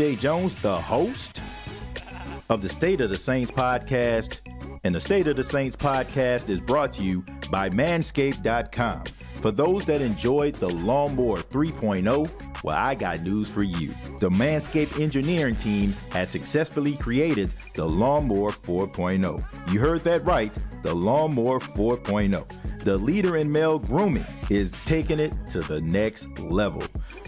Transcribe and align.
TJ 0.00 0.18
Jones, 0.18 0.56
the 0.62 0.80
host 0.80 1.42
of 2.48 2.62
the 2.62 2.68
State 2.70 3.02
of 3.02 3.10
the 3.10 3.18
Saints 3.18 3.50
podcast. 3.50 4.40
And 4.82 4.94
the 4.94 5.00
State 5.00 5.26
of 5.26 5.36
the 5.36 5.44
Saints 5.44 5.76
podcast 5.76 6.48
is 6.48 6.58
brought 6.58 6.90
to 6.94 7.02
you 7.02 7.22
by 7.50 7.68
Manscaped.com. 7.68 9.04
For 9.42 9.50
those 9.50 9.84
that 9.84 10.00
enjoyed 10.00 10.54
the 10.54 10.70
Lawnmower 10.70 11.42
3.0, 11.42 12.62
well, 12.64 12.76
I 12.76 12.94
got 12.94 13.20
news 13.20 13.46
for 13.46 13.62
you. 13.62 13.88
The 14.20 14.30
Manscaped 14.30 14.98
engineering 14.98 15.56
team 15.56 15.94
has 16.12 16.30
successfully 16.30 16.96
created 16.96 17.50
the 17.74 17.84
Lawnmower 17.84 18.52
4.0. 18.52 19.70
You 19.70 19.80
heard 19.80 20.00
that 20.04 20.24
right, 20.24 20.56
the 20.82 20.94
Lawnmower 20.94 21.60
4.0. 21.60 22.84
The 22.84 22.96
leader 22.96 23.36
in 23.36 23.52
male 23.52 23.78
grooming 23.78 24.24
is 24.48 24.72
taking 24.86 25.18
it 25.18 25.34
to 25.48 25.60
the 25.60 25.82
next 25.82 26.38
level. 26.38 26.82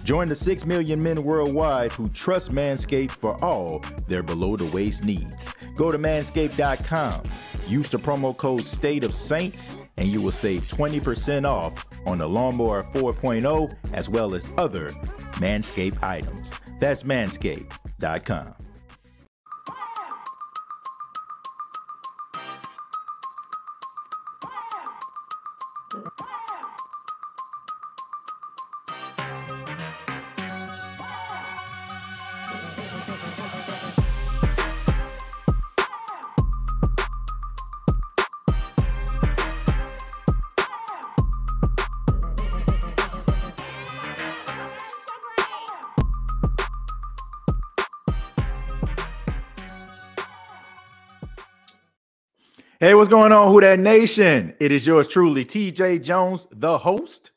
Join 0.04 0.28
the 0.28 0.34
6 0.34 0.64
million 0.64 1.02
men 1.02 1.22
worldwide 1.22 1.92
who 1.92 2.08
trust 2.08 2.50
Manscaped 2.50 3.12
for 3.12 3.42
all 3.44 3.80
their 4.08 4.22
below 4.22 4.56
the 4.56 4.64
waist 4.66 5.04
needs. 5.04 5.52
Go 5.76 5.90
to 5.90 5.98
manscaped.com, 5.98 7.22
use 7.68 7.88
the 7.88 7.98
promo 7.98 8.36
code 8.36 8.64
State 8.64 9.04
of 9.04 9.14
Saints, 9.14 9.74
and 9.96 10.08
you 10.08 10.20
will 10.20 10.32
save 10.32 10.62
20% 10.68 11.48
off 11.48 11.86
on 12.06 12.18
the 12.18 12.28
Lawnmower 12.28 12.82
4.0 12.94 13.74
as 13.92 14.08
well 14.08 14.34
as 14.34 14.50
other 14.58 14.90
Manscaped 15.38 16.02
items. 16.02 16.52
That's 16.80 17.04
manscaped.com. 17.04 18.61
Hey, 52.82 52.96
what's 52.96 53.08
going 53.08 53.30
on, 53.30 53.52
Who 53.52 53.60
Dat 53.60 53.78
Nation? 53.78 54.54
It 54.58 54.72
is 54.72 54.84
yours 54.84 55.06
truly, 55.06 55.44
TJ 55.44 56.02
Jones, 56.02 56.48
the 56.50 56.76
host 56.76 57.30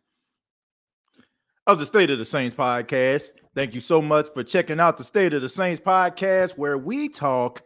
of 1.67 1.78
the 1.78 1.85
State 1.85 2.09
of 2.09 2.17
the 2.17 2.25
Saints 2.25 2.56
podcast. 2.56 3.29
Thank 3.53 3.75
you 3.75 3.79
so 3.79 4.01
much 4.01 4.28
for 4.33 4.44
checking 4.44 4.79
out 4.79 4.97
the 4.97 5.03
State 5.03 5.35
of 5.35 5.44
the 5.44 5.47
Saints 5.47 5.79
podcast, 5.79 6.57
where 6.57 6.79
we 6.79 7.09
talk 7.09 7.61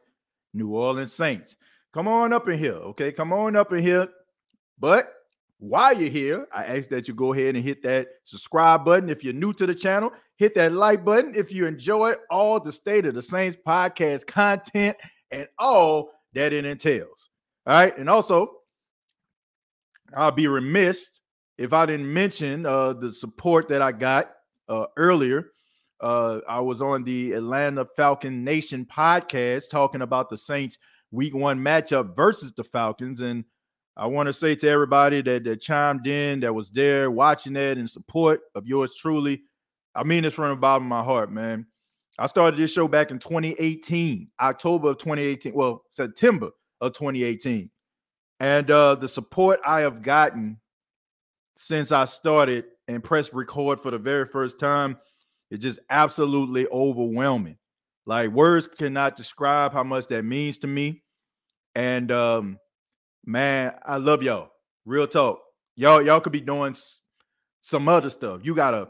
New 0.54 0.74
Orleans 0.76 1.14
Saints. 1.14 1.56
Come 1.94 2.10
on 2.10 2.34
up 2.34 2.50
in 2.50 2.60
here, 2.60 2.74
okay? 2.74 3.14
Come 3.14 3.32
on 3.32 3.56
up 3.56 3.72
in 3.72 3.80
here. 3.82 4.10
But 4.78 5.14
while 5.60 5.98
you're 5.98 6.10
here, 6.10 6.48
I 6.54 6.66
ask 6.66 6.90
that 6.90 7.08
you 7.08 7.14
go 7.14 7.32
ahead 7.32 7.56
and 7.56 7.64
hit 7.64 7.82
that 7.84 8.10
subscribe 8.26 8.84
button. 8.84 9.10
If 9.10 9.24
you're 9.24 9.32
new 9.32 9.54
to 9.54 9.66
the 9.66 9.74
channel, 9.74 10.12
hit 10.36 10.54
that 10.56 10.74
like 10.74 11.06
button. 11.06 11.34
If 11.34 11.50
you 11.50 11.66
enjoy 11.66 12.16
all 12.30 12.60
the 12.60 12.74
State 12.74 13.06
of 13.06 13.16
the 13.16 13.24
Saints 13.24 13.56
podcast 13.66 14.28
content 14.28 14.98
and 15.32 15.48
all 15.58 16.12
that 16.34 16.52
it 16.52 16.66
entails. 16.66 17.29
All 17.70 17.76
right. 17.76 17.96
And 18.00 18.10
also, 18.10 18.50
I'll 20.16 20.32
be 20.32 20.48
remiss 20.48 21.12
if 21.60 21.72
I 21.72 21.86
didn't 21.86 22.12
mention 22.12 22.66
uh, 22.66 22.94
the 22.94 23.12
support 23.12 23.70
that 23.70 23.80
I 23.80 23.92
got 23.92 24.32
uh, 24.68 24.88
earlier. 24.98 25.52
Uh, 26.02 26.40
I 26.50 26.62
was 26.62 26.82
on 26.82 27.04
the 27.04 27.34
Atlanta 27.34 27.86
Falcon 27.96 28.44
Nation 28.44 28.88
podcast 28.92 29.70
talking 29.70 30.02
about 30.02 30.32
the 30.32 30.38
Saints 30.38 30.80
week 31.12 31.36
one 31.36 31.60
matchup 31.60 32.16
versus 32.16 32.52
the 32.54 32.64
Falcons. 32.64 33.22
And 33.22 33.46
I 33.96 34.08
want 34.08 34.26
to 34.26 34.34
say 34.34 34.56
to 34.56 34.68
everybody 34.68 35.22
that, 35.22 35.44
that 35.44 35.62
chimed 35.62 36.08
in, 36.08 36.40
that 36.40 36.56
was 36.56 36.72
there 36.72 37.12
watching 37.12 37.54
that 37.54 37.78
in 37.78 37.88
support 37.88 38.42
of 38.56 38.66
yours 38.66 38.96
truly. 38.96 39.44
I 39.94 40.04
mean 40.04 40.24
this 40.24 40.34
from 40.34 40.50
the 40.50 40.56
bottom 40.56 40.86
of 40.86 40.90
my 40.90 41.04
heart, 41.04 41.32
man. 41.32 41.68
I 42.18 42.26
started 42.26 42.60
this 42.60 42.74
show 42.74 42.88
back 42.88 43.12
in 43.12 43.20
2018, 43.20 44.28
October 44.42 44.90
of 44.90 44.98
2018. 44.98 45.54
Well, 45.54 45.84
September 45.92 46.50
of 46.82 46.94
2018. 46.94 47.70
And 48.40 48.72
uh, 48.72 48.96
the 48.96 49.08
support 49.08 49.60
I 49.66 49.82
have 49.82 50.02
gotten 50.02 50.60
since 51.58 51.92
I 51.92 52.06
started 52.06 52.66
and 52.88 53.04
pressed 53.04 53.34
record 53.34 53.80
for 53.80 53.92
the 53.92 53.98
very 53.98 54.26
first 54.26 54.60
time 54.60 54.98
is 55.52 55.60
just 55.60 55.80
absolutely 55.90 56.68
overwhelming. 56.68 57.58
Like 58.06 58.32
words 58.32 58.68
cannot 58.68 59.16
describe 59.16 59.74
how 59.74 59.84
much 59.84 60.08
that 60.08 60.24
means 60.24 60.58
to 60.60 60.68
me. 60.68 61.04
And 61.76 62.12
um, 62.12 62.58
man, 63.26 63.74
I 63.86 63.98
love 63.98 64.24
y'all. 64.24 64.52
Real 64.86 65.08
talk. 65.08 65.42
Y'all, 65.76 66.02
y'all 66.02 66.20
could 66.20 66.32
be 66.32 66.42
doing 66.42 66.76
some 67.62 67.88
other 67.88 68.10
stuff. 68.10 68.42
You 68.44 68.56
got 68.56 68.74
a 68.74 68.90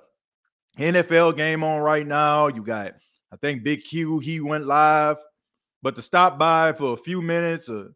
NFL 0.77 1.35
game 1.35 1.63
on 1.63 1.81
right 1.81 2.07
now. 2.07 2.47
You 2.47 2.63
got, 2.63 2.93
I 3.31 3.35
think 3.37 3.63
Big 3.63 3.83
Q, 3.83 4.19
he 4.19 4.39
went 4.39 4.65
live. 4.65 5.17
But 5.81 5.95
to 5.95 6.01
stop 6.01 6.37
by 6.37 6.73
for 6.73 6.93
a 6.93 6.97
few 6.97 7.21
minutes 7.21 7.69
or 7.69 7.91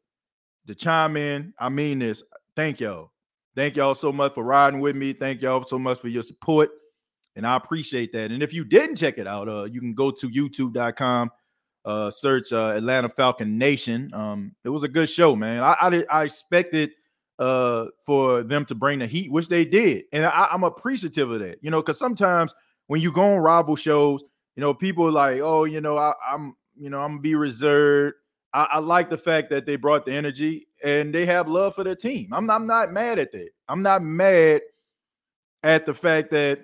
to 0.68 0.76
chime 0.76 1.18
in, 1.18 1.54
I 1.60 1.70
mean 1.70 2.00
this. 2.00 2.24
Thank 2.56 2.80
y'all. 2.80 3.12
Thank 3.56 3.76
y'all 3.76 3.94
so 3.94 4.12
much 4.12 4.34
for 4.34 4.44
riding 4.44 4.80
with 4.80 4.96
me. 4.96 5.14
Thank 5.14 5.42
y'all 5.42 5.64
so 5.66 5.78
much 5.78 6.00
for 6.00 6.08
your 6.08 6.24
support. 6.24 6.70
And 7.36 7.46
I 7.46 7.56
appreciate 7.56 8.12
that. 8.14 8.32
And 8.32 8.42
if 8.42 8.54
you 8.54 8.64
didn't 8.64 8.96
check 8.96 9.18
it 9.18 9.28
out, 9.28 9.48
uh, 9.48 9.66
you 9.66 9.80
can 9.80 9.94
go 9.94 10.12
to 10.12 10.30
youtube.com, 10.30 11.32
uh, 11.86 12.12
search 12.12 12.54
uh, 12.54 12.74
Atlanta 12.76 13.10
Falcon 13.10 13.58
Nation. 13.58 14.12
Um, 14.14 14.56
it 14.64 14.70
was 14.70 14.84
a 14.84 14.88
good 14.88 15.10
show, 15.10 15.36
man. 15.36 15.64
I, 15.64 15.76
I, 15.80 16.06
I 16.10 16.24
expected 16.24 16.92
uh, 17.40 17.86
for 18.06 18.44
them 18.44 18.66
to 18.66 18.76
bring 18.76 19.00
the 19.00 19.08
heat, 19.08 19.32
which 19.32 19.50
they 19.50 19.66
did. 19.66 20.06
And 20.14 20.26
I, 20.26 20.48
I'm 20.52 20.64
appreciative 20.64 21.32
of 21.32 21.40
that, 21.40 21.58
you 21.62 21.72
know, 21.72 21.82
because 21.82 22.00
sometimes 22.00 22.54
when 22.88 23.02
you 23.02 23.12
go 23.12 23.24
on 23.24 23.40
rival 23.40 23.76
shows, 23.76 24.24
you 24.56 24.62
know, 24.62 24.74
people 24.74 25.12
like, 25.12 25.42
oh, 25.42 25.66
you 25.66 25.82
know, 25.82 25.98
I, 25.98 26.14
I'm 26.28 26.56
you 26.76 26.90
know, 26.90 27.02
I'm 27.02 27.12
gonna 27.12 27.22
be 27.22 27.36
reserved. 27.36 28.16
I, 28.54 28.68
I, 28.74 28.80
like 28.80 29.10
the 29.10 29.18
fact 29.18 29.50
that 29.50 29.66
they 29.66 29.76
brought 29.78 30.06
the 30.06 30.14
energy 30.14 30.68
and 30.84 31.14
they 31.14 31.26
have 31.26 31.48
love 31.48 31.74
for 31.74 31.84
their 31.84 31.96
team. 31.96 32.30
I'm, 32.32 32.50
I'm 32.52 32.68
not 32.68 32.92
mad 32.92 33.18
at 33.18 33.32
that. 33.32 33.50
I'm 33.68 33.82
not 33.82 34.04
mad 34.04 34.62
at 35.64 35.88
the 35.88 35.94
fact 35.94 36.30
that 36.32 36.60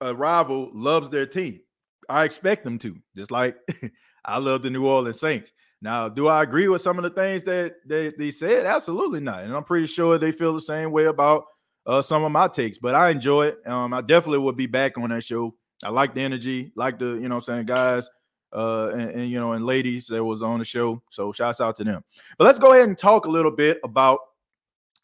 a 0.00 0.14
rival 0.14 0.70
loves 0.74 1.08
their 1.08 1.26
team. 1.26 1.60
I 2.08 2.24
expect 2.24 2.64
them 2.64 2.78
to, 2.78 2.96
just 3.16 3.30
like 3.30 3.56
I 4.24 4.38
love 4.38 4.62
the 4.62 4.70
New 4.70 4.86
Orleans 4.86 5.20
Saints. 5.20 5.52
Now, 5.80 6.08
do 6.08 6.26
I 6.26 6.42
agree 6.42 6.66
with 6.66 6.82
some 6.82 6.98
of 6.98 7.04
the 7.04 7.10
things 7.10 7.44
that 7.44 7.74
they, 7.86 8.12
they 8.18 8.32
said? 8.32 8.66
Absolutely 8.66 9.20
not. 9.20 9.44
And 9.44 9.54
I'm 9.54 9.62
pretty 9.62 9.86
sure 9.86 10.18
they 10.18 10.32
feel 10.32 10.52
the 10.52 10.60
same 10.60 10.90
way 10.90 11.04
about 11.04 11.44
uh, 11.86 12.02
some 12.02 12.24
of 12.24 12.32
my 12.32 12.48
takes, 12.48 12.78
but 12.78 12.96
I 12.96 13.10
enjoy 13.10 13.48
it. 13.48 13.58
Um, 13.64 13.94
I 13.94 14.00
definitely 14.00 14.38
will 14.38 14.52
be 14.52 14.66
back 14.66 14.98
on 14.98 15.10
that 15.10 15.22
show. 15.22 15.54
I 15.84 15.90
like 15.90 16.14
the 16.14 16.22
energy, 16.22 16.72
like 16.74 16.98
the, 16.98 17.14
you 17.14 17.28
know 17.28 17.36
I'm 17.36 17.42
saying, 17.42 17.66
guys 17.66 18.10
uh, 18.52 18.88
and, 18.88 19.10
and, 19.10 19.30
you 19.30 19.38
know, 19.38 19.52
and 19.52 19.64
ladies 19.64 20.06
that 20.08 20.22
was 20.22 20.42
on 20.42 20.58
the 20.58 20.64
show. 20.64 21.02
So 21.10 21.32
shouts 21.32 21.60
out 21.60 21.76
to 21.76 21.84
them. 21.84 22.02
But 22.38 22.44
let's 22.44 22.58
go 22.58 22.72
ahead 22.72 22.88
and 22.88 22.96
talk 22.96 23.26
a 23.26 23.30
little 23.30 23.50
bit 23.50 23.78
about 23.84 24.20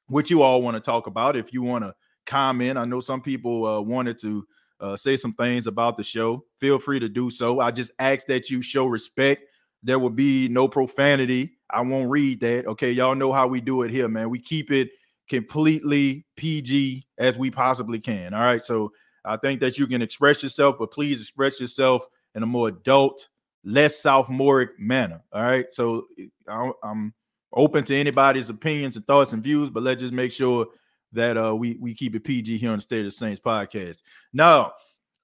what 0.08 0.30
you 0.30 0.42
all 0.42 0.62
want 0.62 0.76
to 0.76 0.80
talk 0.80 1.06
about. 1.06 1.36
If 1.36 1.52
you 1.52 1.62
want 1.62 1.84
to 1.84 1.94
comment, 2.26 2.78
I 2.78 2.84
know 2.84 3.00
some 3.00 3.20
people 3.20 3.66
uh, 3.66 3.80
wanted 3.80 4.18
to 4.20 4.46
uh, 4.80 4.96
say 4.96 5.16
some 5.16 5.34
things 5.34 5.66
about 5.66 5.96
the 5.96 6.02
show. 6.02 6.44
Feel 6.58 6.78
free 6.78 7.00
to 7.00 7.08
do 7.08 7.30
so. 7.30 7.60
I 7.60 7.70
just 7.70 7.92
ask 7.98 8.26
that 8.26 8.50
you 8.50 8.62
show 8.62 8.86
respect. 8.86 9.44
There 9.82 9.98
will 9.98 10.10
be 10.10 10.48
no 10.48 10.66
profanity. 10.66 11.58
I 11.70 11.82
won't 11.82 12.10
read 12.10 12.40
that. 12.40 12.66
Okay, 12.66 12.92
y'all 12.92 13.14
know 13.14 13.32
how 13.32 13.46
we 13.46 13.60
do 13.60 13.82
it 13.82 13.90
here, 13.90 14.08
man. 14.08 14.30
We 14.30 14.38
keep 14.38 14.70
it 14.70 14.90
completely 15.28 16.26
PG 16.36 17.06
as 17.18 17.38
we 17.38 17.50
possibly 17.50 18.00
can. 18.00 18.34
All 18.34 18.40
right, 18.40 18.64
so 18.64 18.92
I 19.24 19.36
think 19.36 19.60
that 19.60 19.78
you 19.78 19.86
can 19.86 20.02
express 20.02 20.42
yourself, 20.42 20.76
but 20.78 20.90
please 20.90 21.20
express 21.20 21.60
yourself 21.60 22.06
in 22.34 22.42
a 22.42 22.46
more 22.46 22.68
adult 22.68 23.28
less 23.64 24.00
sophomoric 24.00 24.78
manner. 24.78 25.22
All 25.32 25.42
right. 25.42 25.66
So 25.70 26.06
I'm 26.48 27.14
open 27.52 27.84
to 27.84 27.96
anybody's 27.96 28.50
opinions 28.50 28.96
and 28.96 29.06
thoughts 29.06 29.32
and 29.32 29.42
views, 29.42 29.70
but 29.70 29.82
let's 29.82 30.00
just 30.00 30.12
make 30.12 30.32
sure 30.32 30.66
that 31.12 31.36
uh, 31.36 31.54
we 31.54 31.76
we 31.80 31.94
keep 31.94 32.14
it 32.14 32.24
PG 32.24 32.58
here 32.58 32.70
on 32.70 32.78
the 32.78 32.82
State 32.82 33.00
of 33.00 33.04
the 33.06 33.10
Saints 33.10 33.40
podcast. 33.40 34.02
Now, 34.32 34.72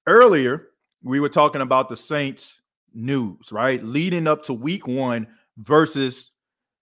earlier 0.07 0.69
we 1.03 1.19
were 1.19 1.29
talking 1.29 1.61
about 1.61 1.89
the 1.89 1.97
Saints 1.97 2.61
news, 2.93 3.51
right? 3.51 3.83
Leading 3.83 4.27
up 4.27 4.43
to 4.43 4.53
week 4.53 4.87
one 4.87 5.27
versus 5.57 6.31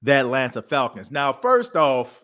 the 0.01 0.13
Atlanta 0.13 0.61
Falcons. 0.61 1.11
Now, 1.11 1.33
first 1.33 1.75
off, 1.75 2.23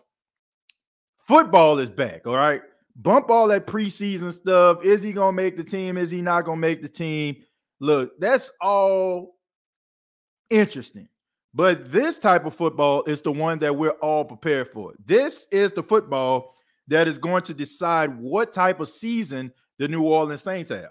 football 1.18 1.78
is 1.78 1.90
back. 1.90 2.26
All 2.26 2.36
right. 2.36 2.62
Bump 2.94 3.28
all 3.28 3.48
that 3.48 3.66
preseason 3.66 4.32
stuff. 4.32 4.82
Is 4.82 5.02
he 5.02 5.12
gonna 5.12 5.32
make 5.32 5.56
the 5.56 5.64
team? 5.64 5.98
Is 5.98 6.10
he 6.10 6.22
not 6.22 6.44
gonna 6.44 6.60
make 6.60 6.80
the 6.80 6.88
team? 6.88 7.36
Look, 7.80 8.18
that's 8.18 8.50
all 8.60 9.36
interesting. 10.50 11.08
But 11.54 11.90
this 11.90 12.18
type 12.18 12.44
of 12.44 12.54
football 12.54 13.02
is 13.04 13.22
the 13.22 13.32
one 13.32 13.58
that 13.60 13.74
we're 13.74 13.90
all 13.90 14.24
prepared 14.24 14.68
for. 14.68 14.92
This 15.04 15.46
is 15.50 15.72
the 15.72 15.82
football 15.82 16.54
that 16.88 17.08
is 17.08 17.18
going 17.18 17.42
to 17.42 17.54
decide 17.54 18.18
what 18.18 18.52
type 18.52 18.80
of 18.80 18.88
season 18.88 19.52
the 19.78 19.88
New 19.88 20.02
Orleans 20.02 20.42
Saints 20.42 20.70
have. 20.70 20.90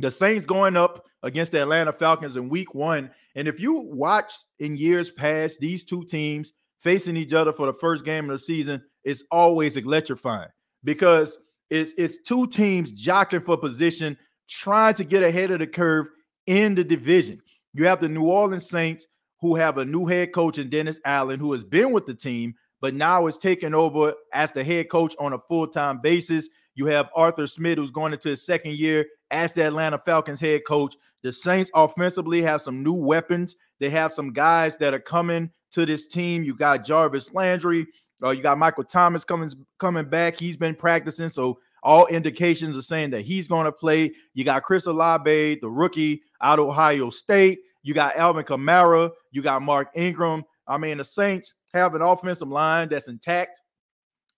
The 0.00 0.10
Saints 0.10 0.44
going 0.44 0.76
up 0.76 1.04
against 1.22 1.52
the 1.52 1.62
Atlanta 1.62 1.92
Falcons 1.92 2.36
in 2.36 2.48
week 2.48 2.74
one. 2.74 3.10
And 3.34 3.48
if 3.48 3.60
you 3.60 3.74
watch 3.74 4.32
in 4.60 4.76
years 4.76 5.10
past, 5.10 5.58
these 5.60 5.84
two 5.84 6.04
teams 6.04 6.52
facing 6.80 7.16
each 7.16 7.32
other 7.32 7.52
for 7.52 7.66
the 7.66 7.72
first 7.72 8.04
game 8.04 8.24
of 8.24 8.30
the 8.30 8.38
season, 8.38 8.82
it's 9.04 9.24
always 9.30 9.76
electrifying 9.76 10.48
because 10.84 11.38
it's, 11.70 11.92
it's 11.98 12.22
two 12.22 12.46
teams 12.46 12.92
jockeying 12.92 13.42
for 13.42 13.56
position, 13.56 14.16
trying 14.48 14.94
to 14.94 15.04
get 15.04 15.22
ahead 15.22 15.50
of 15.50 15.58
the 15.58 15.66
curve 15.66 16.08
in 16.46 16.74
the 16.74 16.84
division. 16.84 17.40
You 17.74 17.86
have 17.86 18.00
the 18.00 18.08
New 18.08 18.24
Orleans 18.24 18.68
Saints, 18.68 19.06
who 19.40 19.54
have 19.54 19.78
a 19.78 19.84
new 19.84 20.06
head 20.06 20.32
coach 20.32 20.58
in 20.58 20.70
Dennis 20.70 20.98
Allen, 21.04 21.38
who 21.38 21.52
has 21.52 21.62
been 21.62 21.92
with 21.92 22.06
the 22.06 22.14
team, 22.14 22.54
but 22.80 22.94
now 22.94 23.26
is 23.26 23.36
taking 23.36 23.74
over 23.74 24.14
as 24.32 24.50
the 24.52 24.64
head 24.64 24.88
coach 24.88 25.14
on 25.18 25.32
a 25.32 25.38
full 25.48 25.66
time 25.66 26.00
basis. 26.00 26.48
You 26.74 26.86
have 26.86 27.10
Arthur 27.14 27.46
Smith, 27.46 27.78
who's 27.78 27.90
going 27.90 28.12
into 28.12 28.30
his 28.30 28.44
second 28.44 28.72
year 28.72 29.06
as 29.30 29.52
the 29.52 29.66
Atlanta 29.66 29.98
Falcons 29.98 30.40
head 30.40 30.62
coach. 30.66 30.96
The 31.22 31.32
Saints 31.32 31.70
offensively 31.74 32.40
have 32.42 32.62
some 32.62 32.82
new 32.82 32.94
weapons. 32.94 33.56
They 33.80 33.90
have 33.90 34.14
some 34.14 34.32
guys 34.32 34.76
that 34.78 34.94
are 34.94 35.00
coming 35.00 35.50
to 35.72 35.84
this 35.84 36.06
team. 36.06 36.42
You 36.42 36.54
got 36.54 36.84
Jarvis 36.84 37.34
Landry. 37.34 37.86
Uh, 38.22 38.30
you 38.30 38.42
got 38.42 38.58
Michael 38.58 38.84
Thomas 38.84 39.24
coming 39.24 39.50
coming 39.78 40.08
back. 40.08 40.38
He's 40.38 40.56
been 40.56 40.74
practicing, 40.74 41.28
so 41.28 41.58
all 41.82 42.06
indications 42.06 42.76
are 42.76 42.82
saying 42.82 43.10
that 43.10 43.22
he's 43.22 43.48
going 43.48 43.64
to 43.64 43.72
play. 43.72 44.12
You 44.34 44.44
got 44.44 44.62
Chris 44.62 44.86
Olave, 44.86 45.58
the 45.60 45.68
rookie 45.68 46.22
out 46.40 46.58
of 46.58 46.66
Ohio 46.66 47.10
State. 47.10 47.60
You 47.82 47.94
got 47.94 48.16
Alvin 48.16 48.44
Kamara. 48.44 49.10
You 49.30 49.42
got 49.42 49.62
Mark 49.62 49.88
Ingram. 49.94 50.44
I 50.66 50.78
mean, 50.78 50.98
the 50.98 51.04
Saints 51.04 51.54
have 51.72 51.94
an 51.94 52.02
offensive 52.02 52.48
line 52.48 52.88
that's 52.88 53.08
intact. 53.08 53.58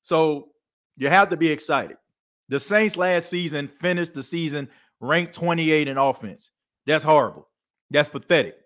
So 0.02 0.48
you 0.96 1.08
have 1.08 1.30
to 1.30 1.36
be 1.36 1.48
excited. 1.48 1.96
The 2.48 2.60
Saints 2.60 2.96
last 2.96 3.28
season 3.28 3.68
finished 3.68 4.14
the 4.14 4.22
season 4.22 4.68
ranked 5.00 5.34
28 5.34 5.88
in 5.88 5.98
offense. 5.98 6.50
That's 6.86 7.04
horrible. 7.04 7.48
That's 7.90 8.08
pathetic. 8.08 8.56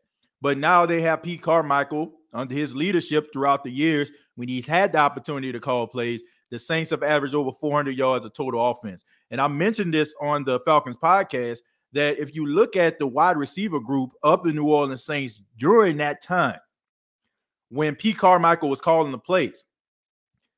But 0.40 0.58
now 0.58 0.84
they 0.86 1.00
have 1.02 1.22
Pete 1.22 1.42
Carmichael 1.42 2.12
under 2.32 2.54
his 2.54 2.74
leadership 2.74 3.32
throughout 3.32 3.64
the 3.64 3.70
years 3.70 4.10
when 4.34 4.48
he's 4.48 4.66
had 4.66 4.92
the 4.92 4.98
opportunity 4.98 5.52
to 5.52 5.60
call 5.60 5.86
plays. 5.86 6.22
The 6.54 6.60
Saints 6.60 6.90
have 6.90 7.02
averaged 7.02 7.34
over 7.34 7.50
400 7.50 7.98
yards 7.98 8.24
of 8.24 8.32
total 8.32 8.70
offense. 8.70 9.04
And 9.32 9.40
I 9.40 9.48
mentioned 9.48 9.92
this 9.92 10.14
on 10.20 10.44
the 10.44 10.60
Falcons 10.60 10.96
podcast 10.96 11.62
that 11.94 12.20
if 12.20 12.32
you 12.32 12.46
look 12.46 12.76
at 12.76 13.00
the 13.00 13.08
wide 13.08 13.36
receiver 13.36 13.80
group 13.80 14.10
of 14.22 14.44
the 14.44 14.52
New 14.52 14.68
Orleans 14.68 15.04
Saints 15.04 15.42
during 15.58 15.96
that 15.96 16.22
time, 16.22 16.60
when 17.70 17.96
Pete 17.96 18.18
Carmichael 18.18 18.70
was 18.70 18.80
calling 18.80 19.10
the 19.10 19.18
plays, 19.18 19.64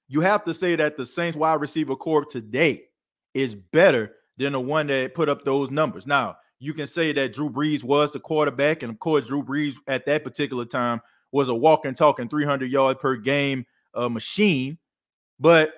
you 0.07 0.21
have 0.21 0.45
to 0.45 0.53
say 0.53 0.77
that 0.77 0.99
the 0.99 1.07
Saints 1.07 1.35
wide 1.35 1.63
receiver 1.63 1.97
corps 1.97 2.27
today 2.27 2.85
is 3.33 3.55
better 3.55 4.17
than 4.37 4.53
the 4.53 4.61
one 4.61 4.89
that 4.89 5.15
put 5.15 5.31
up 5.31 5.47
those 5.47 5.71
numbers. 5.71 6.07
Now, 6.07 6.37
you 6.59 6.75
can 6.75 6.87
say 6.87 7.13
that 7.13 7.33
Drew 7.33 7.49
Brees 7.49 7.85
was 7.85 8.13
the 8.13 8.21
quarterback, 8.21 8.83
and 8.83 8.93
of 8.93 8.99
course, 8.99 9.29
Drew 9.29 9.43
Brees 9.43 9.77
at 9.89 10.05
that 10.05 10.25
particular 10.25 10.67
time 10.67 11.01
was 11.33 11.49
a 11.49 11.55
walking, 11.55 11.95
talking 11.95 12.29
300 12.29 12.71
yard 12.71 13.01
per 13.01 13.17
game 13.17 13.65
uh, 13.95 14.11
machine. 14.11 14.77
But 15.41 15.73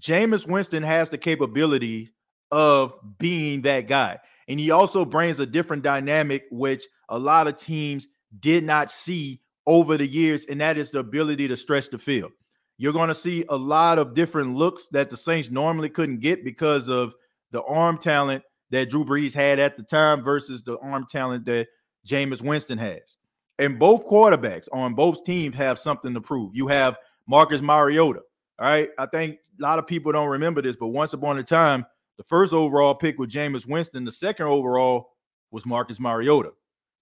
Jameis 0.00 0.46
Winston 0.46 0.82
has 0.82 1.08
the 1.08 1.18
capability 1.18 2.10
of 2.50 2.96
being 3.18 3.62
that 3.62 3.88
guy. 3.88 4.18
And 4.48 4.60
he 4.60 4.70
also 4.70 5.04
brings 5.04 5.40
a 5.40 5.46
different 5.46 5.82
dynamic, 5.82 6.44
which 6.50 6.84
a 7.08 7.18
lot 7.18 7.46
of 7.46 7.56
teams 7.56 8.06
did 8.40 8.64
not 8.64 8.90
see 8.90 9.40
over 9.66 9.96
the 9.96 10.06
years, 10.06 10.46
and 10.46 10.60
that 10.60 10.78
is 10.78 10.90
the 10.90 11.00
ability 11.00 11.48
to 11.48 11.56
stretch 11.56 11.90
the 11.90 11.98
field. 11.98 12.30
You're 12.78 12.92
going 12.92 13.08
to 13.08 13.14
see 13.14 13.44
a 13.48 13.56
lot 13.56 13.98
of 13.98 14.14
different 14.14 14.54
looks 14.54 14.86
that 14.88 15.10
the 15.10 15.16
Saints 15.16 15.50
normally 15.50 15.88
couldn't 15.88 16.20
get 16.20 16.44
because 16.44 16.88
of 16.88 17.14
the 17.50 17.62
arm 17.62 17.98
talent 17.98 18.44
that 18.70 18.90
Drew 18.90 19.04
Brees 19.04 19.34
had 19.34 19.58
at 19.58 19.76
the 19.76 19.82
time 19.82 20.22
versus 20.22 20.62
the 20.62 20.78
arm 20.78 21.06
talent 21.08 21.46
that 21.46 21.68
Jameis 22.06 22.42
Winston 22.42 22.78
has. 22.78 23.16
And 23.58 23.78
both 23.78 24.06
quarterbacks 24.06 24.68
on 24.72 24.94
both 24.94 25.24
teams 25.24 25.56
have 25.56 25.78
something 25.78 26.12
to 26.14 26.20
prove. 26.20 26.54
You 26.54 26.66
have 26.68 26.98
Marcus 27.26 27.62
Mariota. 27.62 28.20
All 28.58 28.66
right. 28.66 28.88
I 28.98 29.06
think 29.06 29.38
a 29.58 29.62
lot 29.62 29.78
of 29.78 29.86
people 29.86 30.12
don't 30.12 30.28
remember 30.28 30.62
this, 30.62 30.76
but 30.76 30.88
once 30.88 31.12
upon 31.12 31.38
a 31.38 31.42
time, 31.42 31.84
the 32.16 32.24
first 32.24 32.54
overall 32.54 32.94
pick 32.94 33.18
was 33.18 33.28
Jameis 33.28 33.68
Winston. 33.68 34.04
The 34.04 34.12
second 34.12 34.46
overall 34.46 35.10
was 35.50 35.66
Marcus 35.66 36.00
Mariota. 36.00 36.52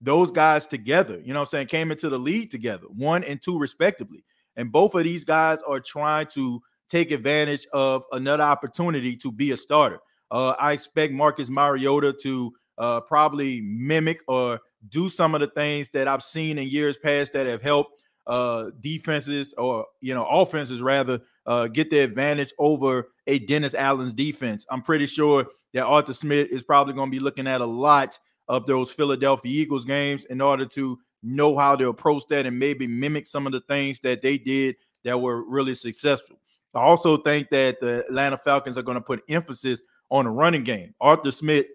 Those 0.01 0.31
guys 0.31 0.67
together, 0.67 1.21
you 1.25 1.33
know 1.33 1.41
I'm 1.41 1.47
saying, 1.47 1.69
came 1.69 1.91
into 1.91 2.09
the 2.09 2.19
league 2.19 2.51
together, 2.51 2.87
one 2.89 3.25
and 3.25 3.41
two 3.41 3.59
respectively. 3.59 4.25
And 4.57 4.71
both 4.71 4.95
of 4.95 5.05
these 5.05 5.25
guys 5.25 5.61
are 5.63 5.81
trying 5.81 6.27
to 6.35 6.61
take 6.89 7.11
advantage 7.11 7.67
of 7.73 8.05
another 8.13 8.45
opportunity 8.45 9.17
to 9.17 9.33
be 9.33 9.53
a 9.53 9.57
starter. 9.57 10.01
Uh, 10.31 10.55
I 10.59 10.73
expect 10.73 11.13
Marcus 11.13 11.49
Mariota 11.49 12.13
to 12.23 12.53
uh, 12.79 13.01
probably 13.01 13.61
mimic 13.63 14.21
or 14.29 14.61
do 14.89 15.09
some 15.09 15.35
of 15.35 15.41
the 15.41 15.47
things 15.47 15.91
that 15.91 16.09
I've 16.09 16.23
seen 16.23 16.59
in 16.59 16.69
years 16.69 16.97
past 16.97 17.33
that 17.33 17.47
have 17.47 17.63
helped 17.63 18.04
uh, 18.27 18.71
defenses 18.81 19.55
or 19.59 19.87
you 20.01 20.15
know 20.15 20.27
offenses 20.27 20.81
rather 20.81 21.21
uh, 21.47 21.67
get 21.67 21.91
the 21.91 21.99
advantage 21.99 22.53
over 22.59 23.09
a 23.27 23.39
Dennis 23.41 23.75
Allen's 23.75 24.13
defense. 24.13 24.65
I'm 24.71 24.83
pretty 24.83 25.07
sure 25.07 25.47
that 25.73 25.85
Arthur 25.85 26.15
Smith 26.15 26.49
is 26.51 26.63
probably 26.63 26.95
going 26.95 27.11
to 27.11 27.17
be 27.19 27.23
looking 27.23 27.47
at 27.47 27.61
a 27.61 27.67
lot 27.67 28.19
of 28.49 28.67
those 28.67 28.91
Philadelphia 28.91 29.63
Eagles 29.63 29.85
games 29.85 30.25
in 30.27 30.41
order 30.41 30.67
to 30.67 30.99
know 31.23 31.57
how 31.57 31.75
to 31.75 31.89
approach 31.89 32.25
that 32.29 32.47
and 32.47 32.59
maybe 32.59 32.87
mimic 32.87 33.27
some 33.27 33.47
of 33.47 33.53
the 33.53 33.61
things 33.63 34.01
that 34.01 34.23
they 34.23 34.39
did 34.39 34.77
that 35.05 35.21
were 35.21 35.43
really 35.43 35.75
successful. 35.75 36.37
I 36.75 36.81
also 36.81 37.17
think 37.17 37.51
that 37.51 37.81
the 37.81 38.05
Atlanta 38.07 38.37
Falcons 38.37 38.77
are 38.77 38.83
going 38.83 38.97
to 38.97 39.01
put 39.01 39.23
emphasis 39.29 39.83
on 40.11 40.25
the 40.25 40.31
running 40.31 40.65
game. 40.65 40.95
Arthur 41.01 41.31
Smith 41.31 41.67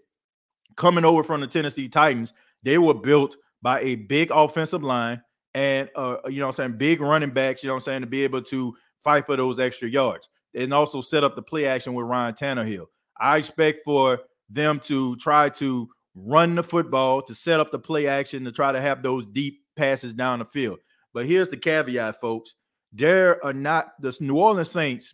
coming 0.76 1.06
over 1.06 1.24
from 1.24 1.42
the 1.42 1.48
Tennessee 1.48 1.88
Titans, 1.88 2.34
they 2.64 2.78
were 2.78 2.94
built 2.94 3.38
by 3.62 3.80
a 3.82 3.96
big 3.96 4.32
offensive 4.32 4.84
line 4.84 5.22
and 5.54 5.90
uh, 5.96 6.18
you 6.28 6.40
know 6.40 6.48
I'm 6.48 6.54
saying 6.54 6.78
big 6.78 7.02
running 7.02 7.32
backs, 7.32 7.64
you 7.64 7.70
know 7.70 7.76
I'm 7.76 7.82
saying, 7.82 8.02
to 8.02 8.08
be 8.08 8.24
able 8.24 8.42
to 8.44 8.76
fight 9.04 9.26
for 9.26 9.36
those 9.36 9.60
extra 9.60 9.90
yards 9.90 10.30
and 10.54 10.74
also 10.74 11.02
set 11.02 11.24
up 11.24 11.36
the 11.36 11.42
play 11.42 11.66
action 11.66 11.94
with 11.94 12.06
Ryan 12.06 12.34
Tannehill. 12.34 12.86
I 13.20 13.38
expect 13.38 13.82
for 13.84 14.20
them 14.50 14.80
to 14.82 15.16
try 15.18 15.50
to 15.50 15.88
run 16.16 16.56
the 16.56 16.64
football, 16.64 17.22
to 17.24 17.36
set 17.36 17.60
up 17.60 17.72
the 17.72 17.80
play 17.80 18.08
action, 18.08 18.44
to 18.46 18.52
try 18.52 18.72
to 18.72 18.82
have 18.82 19.04
those 19.04 19.26
deep 19.28 19.62
passes 19.76 20.14
down 20.14 20.40
the 20.40 20.46
field. 20.46 20.80
But 21.14 21.26
here's 21.26 21.50
the 21.50 21.58
caveat, 21.58 22.20
folks. 22.20 22.56
There 22.92 23.44
are 23.46 23.54
not 23.54 23.92
the 24.00 24.16
New 24.20 24.38
Orleans 24.38 24.72
Saints 24.72 25.14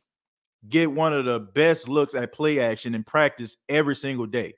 get 0.67 0.91
one 0.91 1.13
of 1.13 1.25
the 1.25 1.39
best 1.39 1.87
looks 1.87 2.15
at 2.15 2.33
play 2.33 2.59
action 2.59 2.95
in 2.95 3.03
practice 3.03 3.57
every 3.69 3.95
single 3.95 4.25
day. 4.25 4.55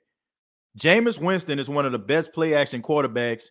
Jameis 0.78 1.20
Winston 1.20 1.58
is 1.58 1.68
one 1.68 1.86
of 1.86 1.92
the 1.92 1.98
best 1.98 2.32
play 2.32 2.54
action 2.54 2.82
quarterbacks 2.82 3.44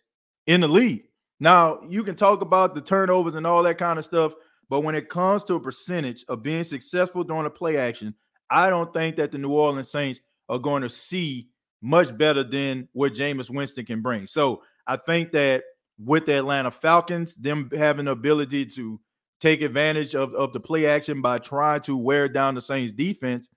in 0.46 0.60
the 0.60 0.68
league. 0.68 1.04
Now, 1.40 1.80
you 1.88 2.02
can 2.02 2.14
talk 2.14 2.42
about 2.42 2.74
the 2.74 2.80
turnovers 2.80 3.34
and 3.34 3.46
all 3.46 3.62
that 3.62 3.78
kind 3.78 3.98
of 3.98 4.04
stuff, 4.04 4.34
but 4.68 4.80
when 4.80 4.94
it 4.94 5.08
comes 5.08 5.44
to 5.44 5.54
a 5.54 5.60
percentage 5.60 6.24
of 6.28 6.42
being 6.42 6.64
successful 6.64 7.24
during 7.24 7.46
a 7.46 7.50
play 7.50 7.76
action, 7.76 8.14
I 8.50 8.70
don't 8.70 8.92
think 8.92 9.16
that 9.16 9.30
the 9.30 9.38
New 9.38 9.52
Orleans 9.52 9.90
Saints 9.90 10.20
are 10.48 10.58
going 10.58 10.82
to 10.82 10.88
see 10.88 11.48
much 11.80 12.16
better 12.16 12.42
than 12.42 12.88
what 12.92 13.14
Jameis 13.14 13.50
Winston 13.50 13.84
can 13.84 14.02
bring. 14.02 14.26
So 14.26 14.62
I 14.86 14.96
think 14.96 15.32
that 15.32 15.62
with 16.02 16.26
the 16.26 16.38
Atlanta 16.38 16.70
Falcons, 16.70 17.34
them 17.36 17.70
having 17.76 18.06
the 18.06 18.12
ability 18.12 18.66
to 18.66 19.00
take 19.40 19.60
advantage 19.60 20.14
of, 20.14 20.34
of 20.34 20.52
the 20.52 20.60
play 20.60 20.86
action 20.86 21.22
by 21.22 21.38
trying 21.38 21.80
to 21.82 21.96
wear 21.96 22.28
down 22.28 22.54
the 22.54 22.60
Saints 22.60 22.92
defense, 22.92 23.48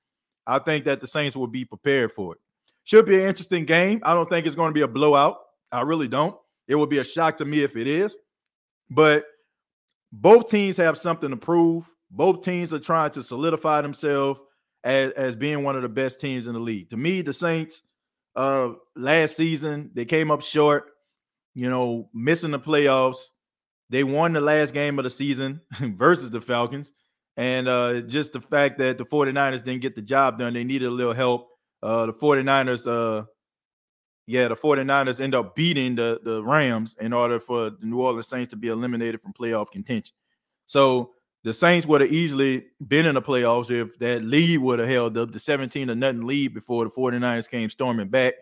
I 0.45 0.59
think 0.59 0.85
that 0.85 1.01
the 1.01 1.07
Saints 1.07 1.35
will 1.35 1.47
be 1.47 1.65
prepared 1.65 2.11
for 2.11 2.33
it. 2.33 2.39
Should 2.83 3.05
be 3.05 3.15
an 3.15 3.27
interesting 3.27 3.65
game. 3.65 4.01
I 4.03 4.13
don't 4.13 4.29
think 4.29 4.45
it's 4.45 4.55
going 4.55 4.69
to 4.69 4.73
be 4.73 4.81
a 4.81 4.87
blowout. 4.87 5.37
I 5.71 5.81
really 5.81 6.07
don't. 6.07 6.35
It 6.71 6.75
would 6.75 6.89
be 6.89 6.99
a 6.99 7.03
shock 7.03 7.35
to 7.37 7.45
me 7.45 7.59
if 7.63 7.75
it 7.75 7.85
is. 7.85 8.17
But 8.89 9.25
both 10.13 10.49
teams 10.49 10.77
have 10.77 10.97
something 10.97 11.29
to 11.29 11.35
prove. 11.35 11.85
Both 12.09 12.45
teams 12.45 12.73
are 12.73 12.79
trying 12.79 13.11
to 13.11 13.23
solidify 13.23 13.81
themselves 13.81 14.39
as, 14.85 15.11
as 15.11 15.35
being 15.35 15.63
one 15.63 15.75
of 15.75 15.81
the 15.81 15.89
best 15.89 16.21
teams 16.21 16.47
in 16.47 16.53
the 16.53 16.61
league. 16.61 16.89
To 16.91 16.97
me, 16.97 17.21
the 17.21 17.33
Saints 17.33 17.83
uh 18.37 18.69
last 18.95 19.35
season, 19.35 19.91
they 19.93 20.05
came 20.05 20.31
up 20.31 20.41
short, 20.41 20.85
you 21.55 21.69
know, 21.69 22.09
missing 22.13 22.51
the 22.51 22.59
playoffs. 22.59 23.17
They 23.89 24.05
won 24.05 24.31
the 24.31 24.39
last 24.39 24.73
game 24.73 24.97
of 24.97 25.03
the 25.03 25.09
season 25.09 25.59
versus 25.79 26.29
the 26.29 26.39
Falcons. 26.39 26.93
And 27.35 27.67
uh 27.67 27.99
just 27.99 28.31
the 28.31 28.39
fact 28.39 28.79
that 28.79 28.97
the 28.97 29.05
49ers 29.05 29.65
didn't 29.65 29.81
get 29.81 29.95
the 29.95 30.01
job 30.01 30.39
done, 30.39 30.53
they 30.53 30.63
needed 30.63 30.87
a 30.87 30.91
little 30.91 31.13
help. 31.13 31.49
Uh 31.83 32.05
the 32.05 32.13
49ers 32.13 32.87
uh 32.87 33.25
yeah, 34.27 34.47
the 34.47 34.55
49ers 34.55 35.19
end 35.19 35.35
up 35.35 35.55
beating 35.55 35.95
the, 35.95 36.19
the 36.23 36.43
Rams 36.43 36.95
in 36.99 37.13
order 37.13 37.39
for 37.39 37.71
the 37.71 37.85
New 37.85 38.01
Orleans 38.01 38.27
Saints 38.27 38.49
to 38.51 38.55
be 38.55 38.69
eliminated 38.69 39.21
from 39.21 39.33
playoff 39.33 39.71
contention. 39.71 40.13
So 40.67 41.11
the 41.43 41.53
Saints 41.53 41.87
would 41.87 42.01
have 42.01 42.11
easily 42.11 42.65
been 42.87 43.05
in 43.05 43.15
the 43.15 43.21
playoffs 43.21 43.71
if 43.71 43.97
that 43.99 44.23
lead 44.23 44.59
would 44.59 44.79
have 44.79 44.87
held 44.87 45.17
up 45.17 45.31
the 45.31 45.39
17 45.39 45.87
to 45.87 45.95
nothing 45.95 46.21
lead 46.21 46.53
before 46.53 46.85
the 46.85 46.91
49ers 46.91 47.49
came 47.49 47.69
storming 47.69 48.09
back. 48.09 48.35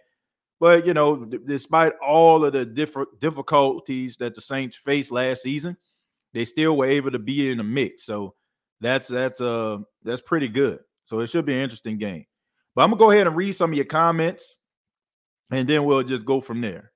But 0.59 0.86
you 0.86 0.93
know, 0.93 1.24
d- 1.24 1.39
despite 1.45 1.93
all 2.05 2.43
of 2.43 2.53
the 2.53 2.65
different 2.65 3.19
difficulties 3.19 4.17
that 4.17 4.36
the 4.36 4.41
Saints 4.41 4.77
faced 4.77 5.12
last 5.12 5.41
season, 5.41 5.77
they 6.33 6.45
still 6.45 6.75
were 6.75 6.86
able 6.86 7.12
to 7.12 7.19
be 7.19 7.50
in 7.50 7.57
the 7.57 7.63
mix. 7.63 8.05
So 8.05 8.36
that's 8.81 9.07
that's 9.07 9.39
uh 9.39 9.77
that's 10.03 10.21
pretty 10.21 10.50
good. 10.50 10.79
So 11.05 11.21
it 11.21 11.27
should 11.27 11.45
be 11.45 11.53
an 11.53 11.62
interesting 11.62 11.98
game. 11.98 12.25
But 12.75 12.83
I'm 12.83 12.89
gonna 12.89 13.00
go 13.00 13.12
ahead 13.12 13.27
and 13.27 13.36
read 13.36 13.53
some 13.53 13.71
of 13.71 13.75
your 13.75 13.86
comments 13.86 14.57
and 15.51 15.68
then 15.68 15.84
we'll 15.84 16.03
just 16.03 16.25
go 16.25 16.41
from 16.41 16.62
there. 16.62 16.91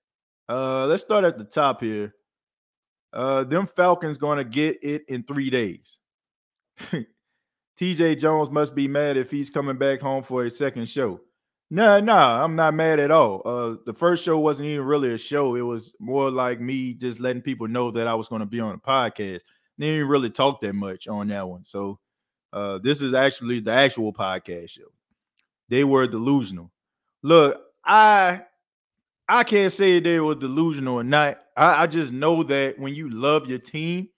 Uh, 0.50 0.86
let's 0.86 1.04
start 1.04 1.24
at 1.24 1.38
the 1.38 1.44
top 1.44 1.82
here. 1.82 2.14
Uh, 3.12 3.44
them 3.44 3.68
Falcons 3.68 4.18
going 4.18 4.38
to 4.38 4.44
get 4.44 4.84
it 4.84 5.04
in 5.08 5.24
three 5.24 5.50
days. 5.50 6.00
TJ 7.80 8.20
Jones 8.20 8.50
must 8.50 8.76
be 8.76 8.88
mad 8.88 9.18
if 9.18 9.32
he's 9.32 9.50
coming 9.50 9.78
back 9.78 10.02
home 10.02 10.24
for 10.24 10.46
a 10.46 10.50
second 10.50 10.88
show. 10.90 11.22
Nah, 11.70 12.00
nah, 12.00 12.44
I'm 12.44 12.56
not 12.56 12.76
mad 12.76 13.00
at 13.00 13.10
all. 13.10 13.42
Uh, 13.46 13.76
the 13.86 13.94
first 13.94 14.24
show 14.24 14.38
wasn't 14.38 14.68
even 14.68 14.86
really 14.86 15.14
a 15.14 15.18
show. 15.18 15.56
It 15.56 15.62
was 15.62 15.96
more 16.00 16.30
like 16.30 16.60
me 16.60 16.94
just 16.94 17.20
letting 17.20 17.42
people 17.42 17.68
know 17.68 17.90
that 17.92 18.06
I 18.06 18.14
was 18.14 18.28
going 18.28 18.42
to 18.42 18.46
be 18.46 18.60
on 18.60 18.76
a 18.76 18.78
podcast. 18.78 19.42
They 19.78 19.88
didn't 19.88 20.08
really 20.08 20.30
talk 20.30 20.62
that 20.62 20.74
much 20.74 21.08
on 21.08 21.30
that 21.30 21.48
one. 21.48 21.66
So 21.66 22.00
uh, 22.52 22.78
this 22.78 23.02
is 23.02 23.16
actually 23.16 23.60
the 23.60 23.72
actual 23.72 24.14
podcast 24.14 24.70
show. 24.70 24.92
They 25.70 25.84
were 25.84 26.06
delusional. 26.06 26.72
Look, 27.24 27.60
I 27.86 28.42
I 29.28 29.44
can't 29.44 29.72
say 29.72 30.00
they 30.00 30.20
were 30.20 30.36
delusional 30.36 30.96
or 30.96 31.04
not. 31.04 31.40
I, 31.56 31.84
I 31.84 31.88
just 31.88 32.12
know 32.12 32.44
that 32.44 32.80
when 32.80 32.94
you 32.94 33.10
love 33.10 33.48
your 33.48 33.60
team, 33.60 34.10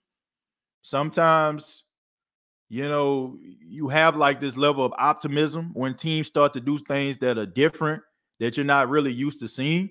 sometimes 0.82 1.84
you 2.68 2.88
know 2.88 3.36
you 3.42 3.88
have 3.88 4.16
like 4.16 4.40
this 4.40 4.56
level 4.56 4.84
of 4.84 4.92
optimism 4.98 5.70
when 5.74 5.94
teams 5.94 6.26
start 6.26 6.52
to 6.54 6.60
do 6.60 6.78
things 6.78 7.18
that 7.18 7.38
are 7.38 7.46
different 7.46 8.02
that 8.40 8.56
you're 8.56 8.66
not 8.66 8.88
really 8.88 9.12
used 9.12 9.40
to 9.40 9.48
seeing 9.48 9.90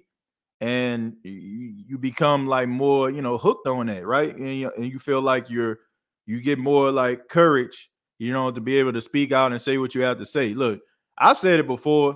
and 0.62 1.15
you, 1.24 1.98
become 1.98 2.48
like 2.48 2.67
more 2.67 3.10
you 3.10 3.22
know 3.22 3.38
hooked 3.38 3.67
on 3.67 3.88
that 3.88 4.05
right 4.05 4.36
and 4.36 4.55
you, 4.55 4.72
and 4.75 4.86
you 4.86 5.00
feel 5.00 5.22
like 5.22 5.50
you're 5.50 5.79
you 6.25 6.41
get 6.41 6.60
more 6.60 6.91
like 6.91 7.27
courage 7.29 7.89
you 8.20 8.32
know 8.32 8.51
to 8.51 8.62
be 8.62 8.77
able 8.77 8.94
to 8.94 9.01
speak 9.01 9.32
out 9.32 9.51
and 9.51 9.62
say 9.62 9.77
what 9.77 9.96
you 9.96 10.01
have 10.01 10.17
to 10.17 10.25
say 10.25 10.53
look 10.53 10.82
i 11.17 11.34
said 11.34 11.60
it 11.60 11.67
before 11.67 12.15